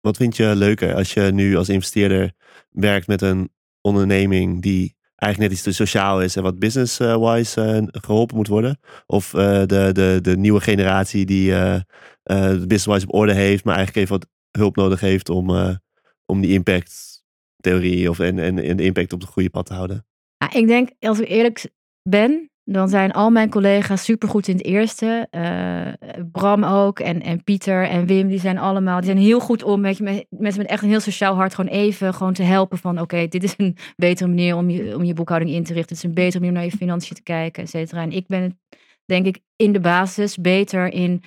Wat 0.00 0.16
vind 0.16 0.36
je 0.36 0.56
leuker 0.56 0.94
als 0.94 1.14
je 1.14 1.20
nu 1.20 1.56
als 1.56 1.68
investeerder 1.68 2.32
werkt 2.70 3.06
met 3.06 3.22
een 3.22 3.50
onderneming 3.82 4.62
die 4.62 4.96
eigenlijk 5.16 5.50
net 5.50 5.60
iets 5.60 5.68
te 5.68 5.84
sociaal 5.84 6.22
is 6.22 6.36
en 6.36 6.42
wat 6.42 6.58
business-wise 6.58 7.62
eh, 7.62 7.82
geholpen 7.90 8.36
moet 8.36 8.48
worden? 8.48 8.78
Of 9.06 9.34
eh, 9.34 9.62
de, 9.66 9.90
de, 9.92 10.18
de 10.22 10.36
nieuwe 10.36 10.60
generatie 10.60 11.24
die 11.26 11.54
eh 11.54 11.80
business-wise 12.22 13.06
op 13.06 13.14
orde 13.14 13.32
heeft, 13.34 13.64
maar 13.64 13.76
eigenlijk 13.76 14.06
even 14.06 14.18
wat 14.18 14.28
hulp 14.50 14.76
nodig 14.76 15.00
heeft 15.00 15.28
om, 15.28 15.78
om 16.26 16.40
die 16.40 16.52
impact-theorie 16.52 18.10
of, 18.10 18.18
en, 18.18 18.38
en, 18.38 18.58
en 18.58 18.76
de 18.76 18.82
impact 18.82 19.12
op 19.12 19.20
de 19.20 19.26
goede 19.26 19.50
pad 19.50 19.66
te 19.66 19.74
houden? 19.74 20.06
Ja, 20.36 20.52
ik 20.52 20.66
denk, 20.66 20.90
als 20.98 21.20
ik 21.20 21.28
eerlijk 21.28 21.70
ben, 22.02 22.50
dan 22.64 22.88
zijn 22.88 23.12
al 23.12 23.30
mijn 23.30 23.50
collega's 23.50 24.04
supergoed 24.04 24.48
in 24.48 24.56
het 24.56 24.64
eerste. 24.64 25.26
Eh, 25.30 26.22
Bram 26.32 26.64
ook 26.64 27.00
en, 27.00 27.22
en 27.22 27.44
Pieter 27.44 27.88
en 27.88 28.06
Wim, 28.06 28.28
die 28.28 28.40
zijn 28.40 28.58
allemaal, 28.58 28.96
die 28.96 29.10
zijn 29.10 29.18
heel 29.18 29.40
goed 29.40 29.62
om 29.62 29.82
weet 29.82 29.96
je, 29.96 30.02
met, 30.02 30.26
mensen 30.30 30.62
met 30.62 30.70
echt 30.70 30.82
een 30.82 30.88
heel 30.88 31.00
sociaal 31.00 31.34
hart 31.34 31.54
gewoon 31.54 31.70
even 31.70 32.14
gewoon 32.14 32.32
te 32.32 32.42
helpen 32.42 32.78
van 32.78 33.00
oké, 33.00 33.26
dit 33.28 33.42
is 33.42 33.54
een 33.56 33.76
betere 33.96 34.28
manier 34.28 34.56
om 34.56 34.70
je, 34.70 34.96
om 34.96 35.04
je 35.04 35.14
boekhouding 35.14 35.54
in 35.54 35.64
te 35.64 35.72
richten. 35.72 35.96
Het 35.96 36.04
is 36.04 36.10
een 36.10 36.14
betere 36.14 36.38
manier 36.38 36.48
om 36.48 36.54
naar 36.54 36.70
je 36.70 36.76
financiën 36.76 37.16
te 37.16 37.22
kijken, 37.22 37.62
et 37.62 37.70
cetera. 37.70 38.02
En 38.02 38.12
ik 38.12 38.26
ben 38.26 38.60
denk 39.04 39.26
ik 39.26 39.40
in 39.56 39.72
de 39.72 39.80
basis 39.80 40.36
beter 40.36 40.92
in, 40.92 41.22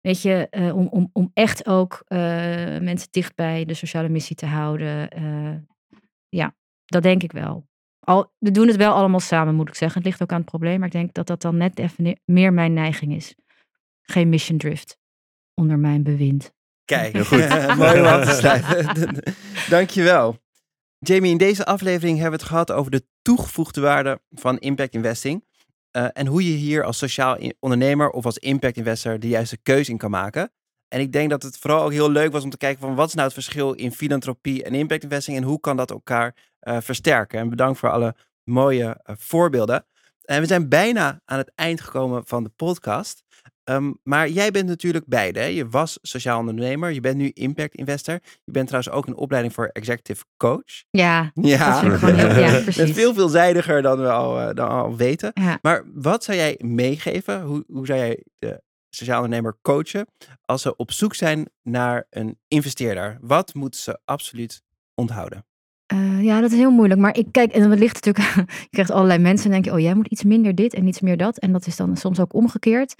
weet 0.00 0.22
je, 0.22 0.46
eh, 0.50 0.76
om, 0.76 0.86
om, 0.86 1.10
om 1.12 1.30
echt 1.34 1.66
ook 1.66 2.02
eh, 2.06 2.18
mensen 2.80 3.08
dicht 3.10 3.34
bij 3.34 3.64
de 3.64 3.74
sociale 3.74 4.08
missie 4.08 4.36
te 4.36 4.46
houden. 4.46 5.08
Ja, 6.28 6.54
dat 6.84 7.02
denk 7.02 7.22
ik 7.22 7.32
wel. 7.32 7.66
Al, 8.06 8.32
we 8.38 8.50
doen 8.50 8.66
het 8.66 8.76
wel 8.76 8.92
allemaal 8.92 9.20
samen, 9.20 9.54
moet 9.54 9.68
ik 9.68 9.74
zeggen. 9.74 9.98
Het 9.98 10.06
ligt 10.06 10.22
ook 10.22 10.30
aan 10.32 10.40
het 10.40 10.46
probleem, 10.50 10.78
maar 10.78 10.86
ik 10.86 10.92
denk 10.92 11.14
dat 11.14 11.26
dat 11.26 11.42
dan 11.42 11.56
net 11.56 11.78
even 11.78 12.20
meer 12.24 12.52
mijn 12.52 12.72
neiging 12.72 13.14
is. 13.14 13.34
Geen 14.02 14.28
mission 14.28 14.58
drift 14.58 14.98
onder 15.54 15.78
mijn 15.78 16.02
bewind. 16.02 16.54
Kijk, 16.84 17.12
Heel 17.12 17.24
goed. 17.24 17.48
mooi 17.78 18.00
om 18.00 18.06
af 18.06 18.24
te 18.28 18.34
sluiten. 18.40 19.22
Dankjewel. 19.68 20.38
Jamie, 20.98 21.30
in 21.30 21.38
deze 21.38 21.64
aflevering 21.66 22.18
hebben 22.18 22.38
we 22.38 22.44
het 22.44 22.52
gehad 22.52 22.72
over 22.72 22.90
de 22.90 23.06
toegevoegde 23.22 23.80
waarde 23.80 24.20
van 24.30 24.58
impact 24.58 24.94
investing. 24.94 25.44
eh, 25.90 26.06
en 26.12 26.26
hoe 26.26 26.44
je 26.50 26.56
hier 26.56 26.84
als 26.84 26.98
sociaal 26.98 27.38
ondernemer 27.60 28.10
of 28.10 28.24
als 28.24 28.38
impact 28.38 28.76
investor 28.76 29.18
de 29.20 29.28
juiste 29.28 29.56
keuze 29.62 29.90
in 29.90 29.98
kan 29.98 30.10
maken. 30.10 30.52
En 30.88 31.00
ik 31.00 31.12
denk 31.12 31.30
dat 31.30 31.42
het 31.42 31.58
vooral 31.58 31.82
ook 31.82 31.92
heel 31.92 32.10
leuk 32.10 32.32
was 32.32 32.44
om 32.44 32.50
te 32.50 32.56
kijken 32.56 32.80
van 32.80 32.94
wat 32.94 33.08
is 33.08 33.14
nou 33.14 33.24
het 33.26 33.34
verschil 33.34 33.72
in 33.72 33.92
filantropie 33.92 34.64
en 34.64 34.74
impact 34.74 35.02
investing 35.02 35.36
en 35.36 35.42
hoe 35.42 35.60
kan 35.60 35.76
dat 35.76 35.90
elkaar 35.90 36.34
eh, 36.60 36.76
versterken. 36.80 37.38
En 37.38 37.48
bedankt 37.48 37.78
voor 37.78 37.90
alle 37.90 38.14
mooie 38.44 39.00
eh, 39.02 39.14
voorbeelden. 39.18 39.86
En 40.24 40.40
we 40.40 40.46
zijn 40.46 40.68
bijna 40.68 41.20
aan 41.24 41.38
het 41.38 41.52
eind 41.54 41.80
gekomen 41.80 42.26
van 42.26 42.42
de 42.44 42.50
podcast. 42.56 43.24
Ehm, 43.64 43.92
maar 44.02 44.28
jij 44.28 44.50
bent 44.50 44.68
natuurlijk 44.68 45.06
beide. 45.06 45.40
Hè? 45.40 45.46
Je 45.46 45.68
was 45.68 45.98
sociaal 46.02 46.38
ondernemer, 46.38 46.92
je 46.92 47.00
bent 47.00 47.16
nu 47.16 47.30
impact 47.34 47.74
investor. 47.74 48.18
Je 48.44 48.52
bent 48.52 48.66
trouwens 48.66 48.94
ook 48.94 49.06
een 49.06 49.16
opleiding 49.16 49.54
voor 49.54 49.66
executive 49.66 50.24
coach. 50.36 50.84
Ja, 50.90 51.30
Ja, 51.34 51.80
dat 51.82 51.98
vind 51.98 52.16
heel, 52.16 52.38
ja, 52.38 52.60
precies. 52.62 52.92
veel 52.92 53.14
veelzijdiger 53.14 53.82
dan 53.82 54.00
we 54.00 54.10
al, 54.10 54.40
eh, 54.40 54.54
dan 54.54 54.68
al 54.68 54.96
weten. 54.96 55.30
Ja. 55.34 55.58
Maar 55.62 55.84
wat 55.94 56.24
zou 56.24 56.38
jij 56.38 56.60
meegeven? 56.64 57.42
Hoe, 57.42 57.64
hoe 57.66 57.86
zou 57.86 57.98
jij 57.98 58.24
de 58.38 58.62
sociaal 58.90 59.22
ondernemer 59.22 59.58
coachen 59.62 60.06
als 60.44 60.62
ze 60.62 60.76
op 60.76 60.92
zoek 60.92 61.14
zijn 61.14 61.50
naar 61.62 62.06
een 62.10 62.38
investeerder? 62.48 63.18
Wat 63.20 63.54
moeten 63.54 63.80
ze 63.80 63.98
absoluut 64.04 64.62
onthouden? 64.94 65.44
Eh, 65.86 66.22
ja, 66.22 66.40
dat 66.40 66.52
is 66.52 66.58
heel 66.58 66.70
moeilijk. 66.70 67.00
Maar 67.00 67.16
ik 67.16 67.26
kijk, 67.30 67.52
en 67.52 67.74
ligt 67.74 68.04
natuurlijk. 68.04 68.34
je 68.60 68.68
krijgt 68.70 68.90
allerlei 68.90 69.18
mensen 69.18 69.46
en 69.46 69.52
denk 69.52 69.64
je, 69.64 69.72
oh, 69.72 69.78
jij 69.78 69.94
moet 69.94 70.06
iets 70.06 70.24
minder 70.24 70.54
dit 70.54 70.74
en 70.74 70.86
iets 70.86 71.00
meer 71.00 71.16
dat. 71.16 71.38
En 71.38 71.52
dat 71.52 71.66
is 71.66 71.76
dan 71.76 71.96
soms 71.96 72.20
ook 72.20 72.34
omgekeerd. 72.34 72.94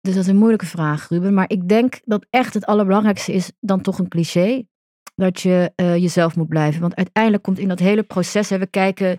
Dus 0.00 0.14
dat 0.14 0.22
is 0.22 0.30
een 0.30 0.36
moeilijke 0.36 0.66
vraag, 0.66 1.08
Ruben. 1.08 1.34
Maar 1.34 1.50
ik 1.50 1.68
denk 1.68 2.00
dat 2.04 2.26
echt 2.30 2.54
het 2.54 2.66
allerbelangrijkste 2.66 3.32
is 3.32 3.52
dan 3.60 3.80
toch 3.80 3.98
een 3.98 4.08
cliché. 4.08 4.64
Dat 5.14 5.40
je 5.40 5.72
eh, 5.74 5.96
jezelf 5.96 6.36
moet 6.36 6.48
blijven. 6.48 6.80
Want 6.80 6.94
uiteindelijk 6.94 7.42
komt 7.42 7.58
in 7.58 7.68
dat 7.68 7.78
hele 7.78 8.02
proces, 8.02 8.50
hè, 8.50 8.58
we 8.58 8.66
kijken, 8.66 9.18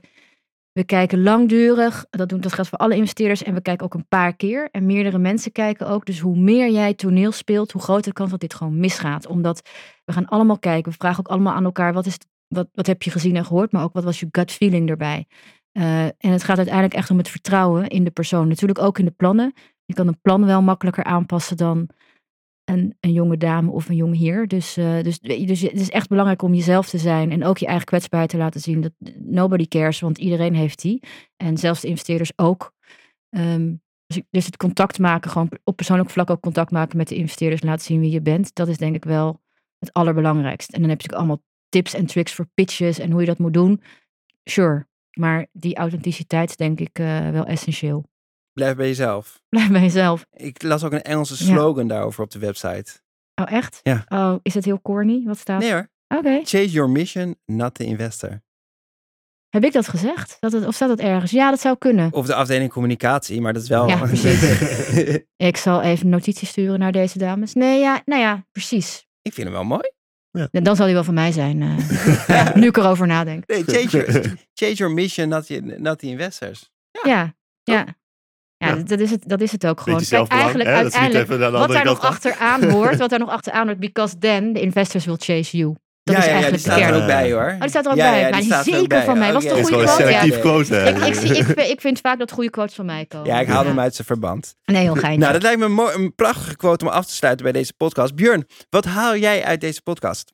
We 0.79 0.85
kijken 0.85 1.23
langdurig. 1.23 2.05
Dat, 2.09 2.29
doen, 2.29 2.41
dat 2.41 2.53
geldt 2.53 2.69
voor 2.69 2.79
alle 2.79 2.95
investeerders. 2.95 3.43
En 3.43 3.53
we 3.53 3.61
kijken 3.61 3.85
ook 3.85 3.93
een 3.93 4.07
paar 4.07 4.35
keer. 4.35 4.67
En 4.71 4.85
meerdere 4.85 5.17
mensen 5.17 5.51
kijken 5.51 5.87
ook. 5.87 6.05
Dus 6.05 6.19
hoe 6.19 6.37
meer 6.37 6.71
jij 6.71 6.93
toneel 6.93 7.31
speelt, 7.31 7.71
hoe 7.71 7.81
groter 7.81 8.03
de 8.03 8.13
kans 8.13 8.31
dat 8.31 8.39
dit 8.39 8.53
gewoon 8.53 8.79
misgaat. 8.79 9.27
Omdat 9.27 9.69
we 10.05 10.13
gaan 10.13 10.25
allemaal 10.25 10.59
kijken. 10.59 10.91
We 10.91 10.97
vragen 10.97 11.19
ook 11.19 11.27
allemaal 11.27 11.53
aan 11.53 11.63
elkaar. 11.63 11.93
Wat, 11.93 12.05
is, 12.05 12.17
wat, 12.47 12.69
wat 12.73 12.87
heb 12.87 13.03
je 13.03 13.11
gezien 13.11 13.35
en 13.35 13.45
gehoord? 13.45 13.71
Maar 13.71 13.83
ook 13.83 13.93
wat 13.93 14.03
was 14.03 14.19
je 14.19 14.27
gut 14.31 14.51
feeling 14.51 14.89
erbij? 14.89 15.27
Uh, 15.73 16.03
en 16.03 16.13
het 16.17 16.43
gaat 16.43 16.57
uiteindelijk 16.57 16.95
echt 16.95 17.09
om 17.09 17.17
het 17.17 17.29
vertrouwen 17.29 17.87
in 17.87 18.03
de 18.03 18.11
persoon. 18.11 18.47
Natuurlijk 18.47 18.79
ook 18.79 18.99
in 18.99 19.05
de 19.05 19.11
plannen. 19.11 19.53
Je 19.85 19.93
kan 19.93 20.07
een 20.07 20.21
plan 20.21 20.45
wel 20.45 20.61
makkelijker 20.61 21.03
aanpassen 21.03 21.57
dan 21.57 21.89
een, 22.69 22.95
een 22.99 23.11
jonge 23.11 23.37
dame 23.37 23.71
of 23.71 23.89
een 23.89 23.95
jonge 23.95 24.15
heer. 24.15 24.47
Dus, 24.47 24.77
uh, 24.77 25.03
dus, 25.03 25.19
dus 25.19 25.61
het 25.61 25.79
is 25.79 25.89
echt 25.89 26.07
belangrijk 26.07 26.41
om 26.41 26.53
jezelf 26.53 26.89
te 26.89 26.97
zijn 26.97 27.31
en 27.31 27.43
ook 27.43 27.57
je 27.57 27.65
eigen 27.65 27.85
kwetsbaarheid 27.85 28.31
te 28.31 28.37
laten 28.37 28.61
zien. 28.61 28.81
Dat 28.81 28.91
nobody 29.19 29.67
cares, 29.67 29.99
want 29.99 30.17
iedereen 30.17 30.55
heeft 30.55 30.81
die. 30.81 31.03
En 31.37 31.57
zelfs 31.57 31.81
de 31.81 31.87
investeerders 31.87 32.31
ook. 32.35 32.73
Um, 33.29 33.81
dus, 34.05 34.21
dus 34.29 34.45
het 34.45 34.57
contact 34.57 34.99
maken, 34.99 35.31
gewoon 35.31 35.49
op 35.63 35.75
persoonlijk 35.75 36.09
vlak 36.09 36.29
ook 36.29 36.41
contact 36.41 36.71
maken 36.71 36.97
met 36.97 37.07
de 37.07 37.15
investeerders, 37.15 37.61
laten 37.61 37.85
zien 37.85 37.99
wie 37.99 38.11
je 38.11 38.21
bent. 38.21 38.55
Dat 38.55 38.67
is 38.67 38.77
denk 38.77 38.95
ik 38.95 39.03
wel 39.03 39.41
het 39.79 39.93
allerbelangrijkste. 39.93 40.73
En 40.73 40.81
dan 40.81 40.89
heb 40.89 41.01
je 41.01 41.07
natuurlijk 41.07 41.29
allemaal 41.29 41.47
tips 41.69 41.93
en 41.93 42.05
tricks 42.05 42.33
voor 42.33 42.49
pitches 42.53 42.99
en 42.99 43.11
hoe 43.11 43.19
je 43.19 43.27
dat 43.27 43.37
moet 43.37 43.53
doen. 43.53 43.81
Sure, 44.43 44.87
maar 45.13 45.47
die 45.51 45.75
authenticiteit 45.75 46.49
is 46.49 46.55
denk 46.55 46.79
ik 46.79 46.99
uh, 46.99 47.29
wel 47.29 47.45
essentieel. 47.45 48.08
Blijf 48.59 48.75
bij 48.75 48.87
jezelf. 48.87 49.41
Blijf 49.49 49.69
bij 49.69 49.81
jezelf. 49.81 50.25
Ik 50.31 50.63
las 50.63 50.83
ook 50.83 50.91
een 50.91 51.01
Engelse 51.01 51.37
slogan 51.37 51.87
ja. 51.87 51.93
daarover 51.93 52.23
op 52.23 52.31
de 52.31 52.39
website. 52.39 52.91
Oh, 53.35 53.51
echt? 53.51 53.79
Ja. 53.83 54.05
Oh, 54.09 54.35
is 54.41 54.53
het 54.53 54.65
heel 54.65 54.81
corny? 54.81 55.23
Wat 55.25 55.37
staat? 55.37 55.59
Nee 55.59 55.71
hoor. 55.71 55.89
Oké. 56.07 56.19
Okay. 56.27 56.39
Chase 56.43 56.69
your 56.69 56.89
mission, 56.89 57.35
not 57.45 57.73
the 57.73 57.83
investor. 57.83 58.41
Heb 59.49 59.63
ik 59.63 59.73
dat 59.73 59.87
gezegd? 59.87 60.37
Dat 60.39 60.51
het, 60.51 60.65
of 60.65 60.75
staat 60.75 60.89
dat 60.89 60.99
ergens? 60.99 61.31
Ja, 61.31 61.49
dat 61.49 61.59
zou 61.59 61.77
kunnen. 61.77 62.13
Of 62.13 62.25
de 62.25 62.33
afdeling 62.33 62.71
communicatie, 62.71 63.41
maar 63.41 63.53
dat 63.53 63.61
is 63.61 63.69
wel... 63.69 63.87
Ja, 63.87 63.97
precies. 64.05 64.41
ik 65.49 65.57
zal 65.57 65.81
even 65.81 66.09
notities 66.09 66.49
sturen 66.49 66.79
naar 66.79 66.91
deze 66.91 67.17
dames. 67.17 67.53
Nee, 67.53 67.79
ja, 67.79 68.01
nou 68.05 68.21
ja, 68.21 68.45
precies. 68.51 69.07
Ik 69.21 69.33
vind 69.33 69.47
hem 69.47 69.55
wel 69.55 69.65
mooi. 69.65 69.91
Ja. 70.31 70.47
Dan 70.51 70.75
zal 70.75 70.85
hij 70.85 70.93
wel 70.93 71.03
van 71.03 71.13
mij 71.13 71.31
zijn. 71.31 71.61
Uh, 71.61 72.27
ja, 72.27 72.51
nu 72.57 72.67
ik 72.67 72.77
erover 72.77 73.07
nadenk. 73.07 73.47
Nee, 73.47 73.63
change 73.63 73.87
your, 73.87 74.35
change 74.53 74.73
your 74.73 74.93
mission, 74.93 75.29
not 75.29 75.45
the, 75.45 75.75
not 75.77 75.99
the 75.99 76.07
investors. 76.07 76.71
Ja, 76.91 77.09
ja. 77.09 77.33
ja. 77.63 77.85
Ja, 78.65 78.75
Dat, 78.75 78.99
is 78.99 79.11
het, 79.11 79.23
dat 79.27 79.41
is 79.41 79.51
het 79.51 79.65
ook 79.67 79.79
gewoon. 79.81 80.01
Kijk, 80.09 80.27
eigenlijk, 80.31 80.69
hè? 80.69 80.75
uiteindelijk, 80.75 81.27
wat 81.51 81.69
daar 81.71 81.85
nog 81.85 81.99
achteraan 82.01 82.63
hoort, 82.71 82.97
wat 82.97 83.09
daar 83.09 83.19
nog 83.19 83.29
achteraan 83.29 83.65
hoort, 83.67 83.79
because 83.79 84.17
then 84.17 84.53
the 84.53 84.61
investors 84.61 85.05
will 85.05 85.15
chase 85.19 85.57
you. 85.57 85.75
Dat 86.03 86.15
ja, 86.15 86.21
is 86.23 86.27
ja, 86.27 86.31
eigenlijk 86.33 86.63
ja, 86.65 86.69
de 86.69 86.79
die 86.79 86.85
kern. 86.85 86.95
staat 86.95 87.09
er 87.09 87.15
ook 87.17 87.21
bij 87.21 87.31
hoor. 87.31 87.51
Oh, 87.53 87.59
die 87.59 87.69
staat 87.69 87.85
er 87.85 87.91
ook 87.91 87.97
Ja, 87.97 88.09
bij. 88.11 88.19
ja, 88.19 88.29
maar 88.29 88.31
die 88.31 88.41
die 88.41 88.49
staat 88.51 88.65
er 88.67 88.71
ook 88.73 88.79
zeker 88.79 88.97
bij. 88.97 89.05
van 89.05 89.17
mij. 89.17 89.27
Oh, 89.27 89.33
Was 89.33 89.43
een 89.43 89.57
is 89.57 89.67
goede 89.67 89.83
quote? 89.83 90.03
Ja. 90.03 90.09
selectief 90.09 90.39
quote. 90.39 90.75
Ik, 90.77 90.97
ik, 90.97 91.13
zie, 91.13 91.35
ik, 91.37 91.47
ik 91.47 91.81
vind 91.81 91.99
vaak 91.99 92.19
dat 92.19 92.31
goede 92.31 92.49
quotes 92.49 92.75
van 92.75 92.85
mij 92.85 93.05
komen. 93.05 93.27
Ja, 93.27 93.39
ik 93.39 93.47
haal 93.47 93.65
hem 93.65 93.79
uit 93.79 93.95
zijn 93.95 94.07
verband. 94.07 94.55
Nee, 94.65 94.81
heel 94.81 94.93
geintje. 94.95 95.19
Nou, 95.19 95.33
dat 95.33 95.41
lijkt 95.41 95.59
me 95.59 95.65
een, 95.65 95.71
mooi- 95.73 95.93
een 95.95 96.15
prachtige 96.15 96.55
quote 96.55 96.85
om 96.85 96.91
af 96.91 97.05
te 97.05 97.13
sluiten 97.13 97.43
bij 97.43 97.53
deze 97.53 97.73
podcast. 97.73 98.15
Björn, 98.15 98.45
wat 98.69 98.85
haal 98.85 99.15
jij 99.15 99.43
uit 99.43 99.61
deze 99.61 99.81
podcast? 99.81 100.33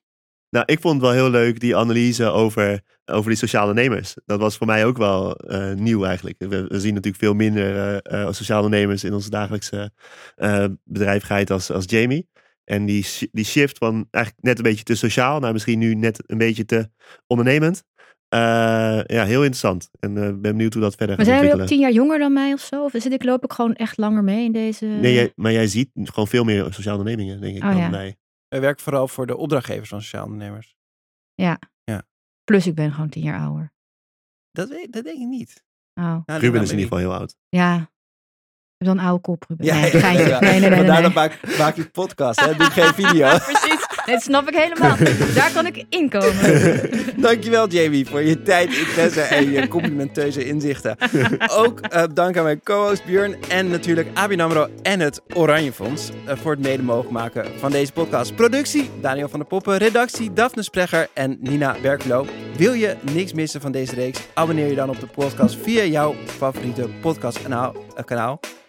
Nou, 0.50 0.66
ik 0.68 0.80
vond 0.82 0.94
het 0.94 1.04
wel 1.04 1.12
heel 1.12 1.30
leuk, 1.30 1.60
die 1.60 1.76
analyse 1.76 2.26
over, 2.30 2.82
over 3.06 3.30
die 3.30 3.39
sociale 3.39 3.74
nemers. 3.74 4.16
Dat 4.26 4.39
was 4.39 4.58
voor 4.58 4.68
mij 4.68 4.86
ook 4.86 4.97
wel 4.97 5.36
eh, 5.36 5.74
nieuw 5.74 6.03
eigenlijk. 6.03 6.36
We, 6.38 6.47
we 6.68 6.80
zien 6.80 6.93
natuurlijk 6.93 7.24
veel 7.24 7.34
minder 7.34 7.76
eh, 7.76 8.22
eh, 8.22 8.32
sociale 8.32 8.70
nemers 8.70 9.03
in 9.03 9.14
onze 9.14 9.30
dagelijkse 9.30 9.91
eh, 10.36 10.66
bedrijvigheid 10.84 11.51
als, 11.51 11.72
als 11.72 11.86
Jamie. 11.88 12.30
En 12.64 12.86
die, 12.86 13.06
die 13.32 13.45
shift 13.45 13.78
van 13.78 14.08
eigenlijk 14.12 14.45
net 14.45 14.58
een 14.58 14.64
beetje 14.64 14.84
te 14.84 14.95
sociaal 14.95 15.39
naar 15.39 15.53
misschien 15.53 15.80
nu 15.80 15.95
net 15.95 16.24
een 16.26 16.38
beetje 16.38 16.66
te 16.66 16.89
ondernemend. 17.28 17.84
Eh, 18.30 18.39
ja, 19.03 19.26
heel 19.26 19.39
interessant. 19.39 19.89
En 19.99 20.18
eh, 20.18 20.24
ben 20.24 20.41
benieuwd 20.41 20.74
hoe 20.74 20.82
dat 20.82 20.95
verder 20.95 21.16
Maar 21.16 21.26
gaat 21.26 21.36
zijn 21.36 21.47
jullie 21.47 21.62
ook 21.62 21.68
tien 21.68 21.80
jaar 21.80 21.91
jonger 21.91 22.20
dan 22.20 22.34
mij 22.34 22.53
of 22.53 22.60
zo? 22.60 22.84
Of 22.84 22.91
zit 22.91 23.14
ik 23.14 23.24
loop 23.24 23.43
ik 23.43 23.53
gewoon 23.53 23.74
echt 23.74 23.97
langer 23.97 24.24
mee 24.24 24.45
in 24.45 24.51
deze... 24.51 24.86
Nee, 24.86 25.14
jij, 25.14 25.32
maar 25.36 25.51
jij 25.51 25.68
ziet 25.68 25.89
gewoon 25.93 26.28
veel 26.28 26.43
meer 26.43 26.74
sociale 26.74 26.97
ondernemingen, 26.97 27.41
denk 27.41 27.56
ik, 27.56 27.64
Oh, 27.64 27.70
dan 27.70 27.78
ja. 27.78 27.89
mij. 27.89 28.16
Wij 28.47 28.62
werken 28.62 28.84
vooral 28.84 29.08
voor 29.08 29.28
de 29.28 29.38
opdrachtgevers 29.38 29.89
van 29.89 30.01
sociaal 30.01 30.26
ondernemers. 30.26 30.76
Plus 32.46 32.68
ik 32.68 32.76
ben 32.76 32.91
gewoon 32.93 33.10
tien 33.10 33.24
jaar 33.24 33.39
ouder. 33.39 33.74
Dat, 34.52 34.70
weet, 34.70 34.93
dat 34.93 35.04
denk 35.04 35.20
ik 35.20 35.28
niet. 35.28 35.64
Oh, 35.93 36.04
Nou, 36.04 36.24
Ruben 36.26 36.52
nou 36.52 36.64
is 36.64 36.72
in 36.72 36.78
ieder 36.80 36.91
geval 36.98 36.98
heel 37.10 37.14
oud. 37.20 37.36
ja. 37.50 37.89
Ik 38.78 38.86
heb 38.86 38.96
dan 38.96 38.98
een 39.06 39.10
oude 39.10 39.22
kop, 39.22 39.46
Ruben. 39.48 39.66
Ja, 39.66 39.74
nee, 39.80 39.91
ja, 39.93 40.00
geintje. 40.00 40.28
ja. 40.28 40.39
nee, 40.39 40.50
nee, 40.52 40.60
nee. 40.60 40.70
nee, 40.70 40.78
Vandaar 40.78 40.93
nee. 41.02 41.04
dat 41.04 41.14
maak, 41.14 41.58
maak 41.58 41.76
je 41.76 41.89
podcast, 41.89 42.39
hè? 42.39 42.56
Doe 42.56 42.70
geen 42.72 42.93
video. 43.06 43.38
Precies, 43.38 43.85
dat 44.06 44.22
snap 44.22 44.47
ik 44.47 44.56
helemaal. 44.56 44.95
Daar 45.36 45.51
kan 45.53 45.66
ik 45.66 45.86
inkomen. 45.89 46.80
Dankjewel 47.28 47.68
Jamie 47.68 48.06
voor 48.08 48.22
je 48.22 48.41
tijd, 48.41 48.78
interesse 48.78 49.22
en 49.22 49.51
je 49.51 49.68
complimenteuze 49.68 50.45
inzichten. 50.45 50.97
Ook 51.47 51.80
eh, 51.80 52.03
dank 52.14 52.38
aan 52.38 52.43
mijn 52.43 52.64
co-host 52.64 53.06
Björn 53.06 53.36
en 53.49 53.70
natuurlijk 53.70 54.08
ABN 54.14 54.39
AMRO 54.39 54.68
en 54.82 54.99
het 54.99 55.22
Oranje 55.34 55.74
Fonds 55.74 56.10
eh, 56.26 56.38
voor 56.38 56.51
het 56.51 56.62
mede 56.62 56.84
mogelijk 56.84 57.12
maken 57.12 57.45
van 57.60 57.72
deze 57.72 57.91
podcast. 57.91 58.36
Productie 58.36 58.89
Daniel 59.01 59.30
van 59.30 59.39
der 59.39 59.47
Poppen, 59.47 59.78
redactie 59.78 60.34
Daphne 60.34 60.64
Sprecher 60.64 61.08
en 61.14 61.38
Nina 61.41 61.76
Berkelo. 61.82 62.26
Wil 62.58 62.74
je 62.74 62.95
niks 63.12 63.34
missen 63.34 63.62
van 63.62 63.72
deze 63.72 63.95
reeks? 63.95 64.20
Abonneer 64.34 64.68
je 64.68 64.76
dan 64.76 64.89
op 64.89 64.99
de 64.99 65.08
podcast 65.08 65.58
via 65.64 65.84
jouw 65.84 66.16
favoriete 66.26 66.89
podcastkanaal. 67.01 67.76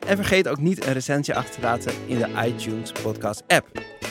En 0.06 0.16
vergeet 0.16 0.48
ook 0.48 0.58
niet 0.58 0.86
een 0.86 0.92
recensie 0.92 1.34
achter 1.34 1.54
te 1.54 1.60
laten 1.60 1.92
in 2.06 2.18
de 2.18 2.28
iTunes 2.44 2.92
podcast 2.92 3.42
app. 3.46 3.68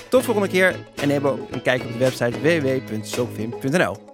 Tot 0.10 0.24
volgende 0.24 0.50
keer 0.50 0.76
en 0.96 1.08
neem 1.08 1.28
ook 1.28 1.52
een 1.52 1.62
kijk 1.62 1.84
op 1.84 1.92
de 1.92 1.98
website 1.98 2.40
www.sokvim.nl. 2.40 4.14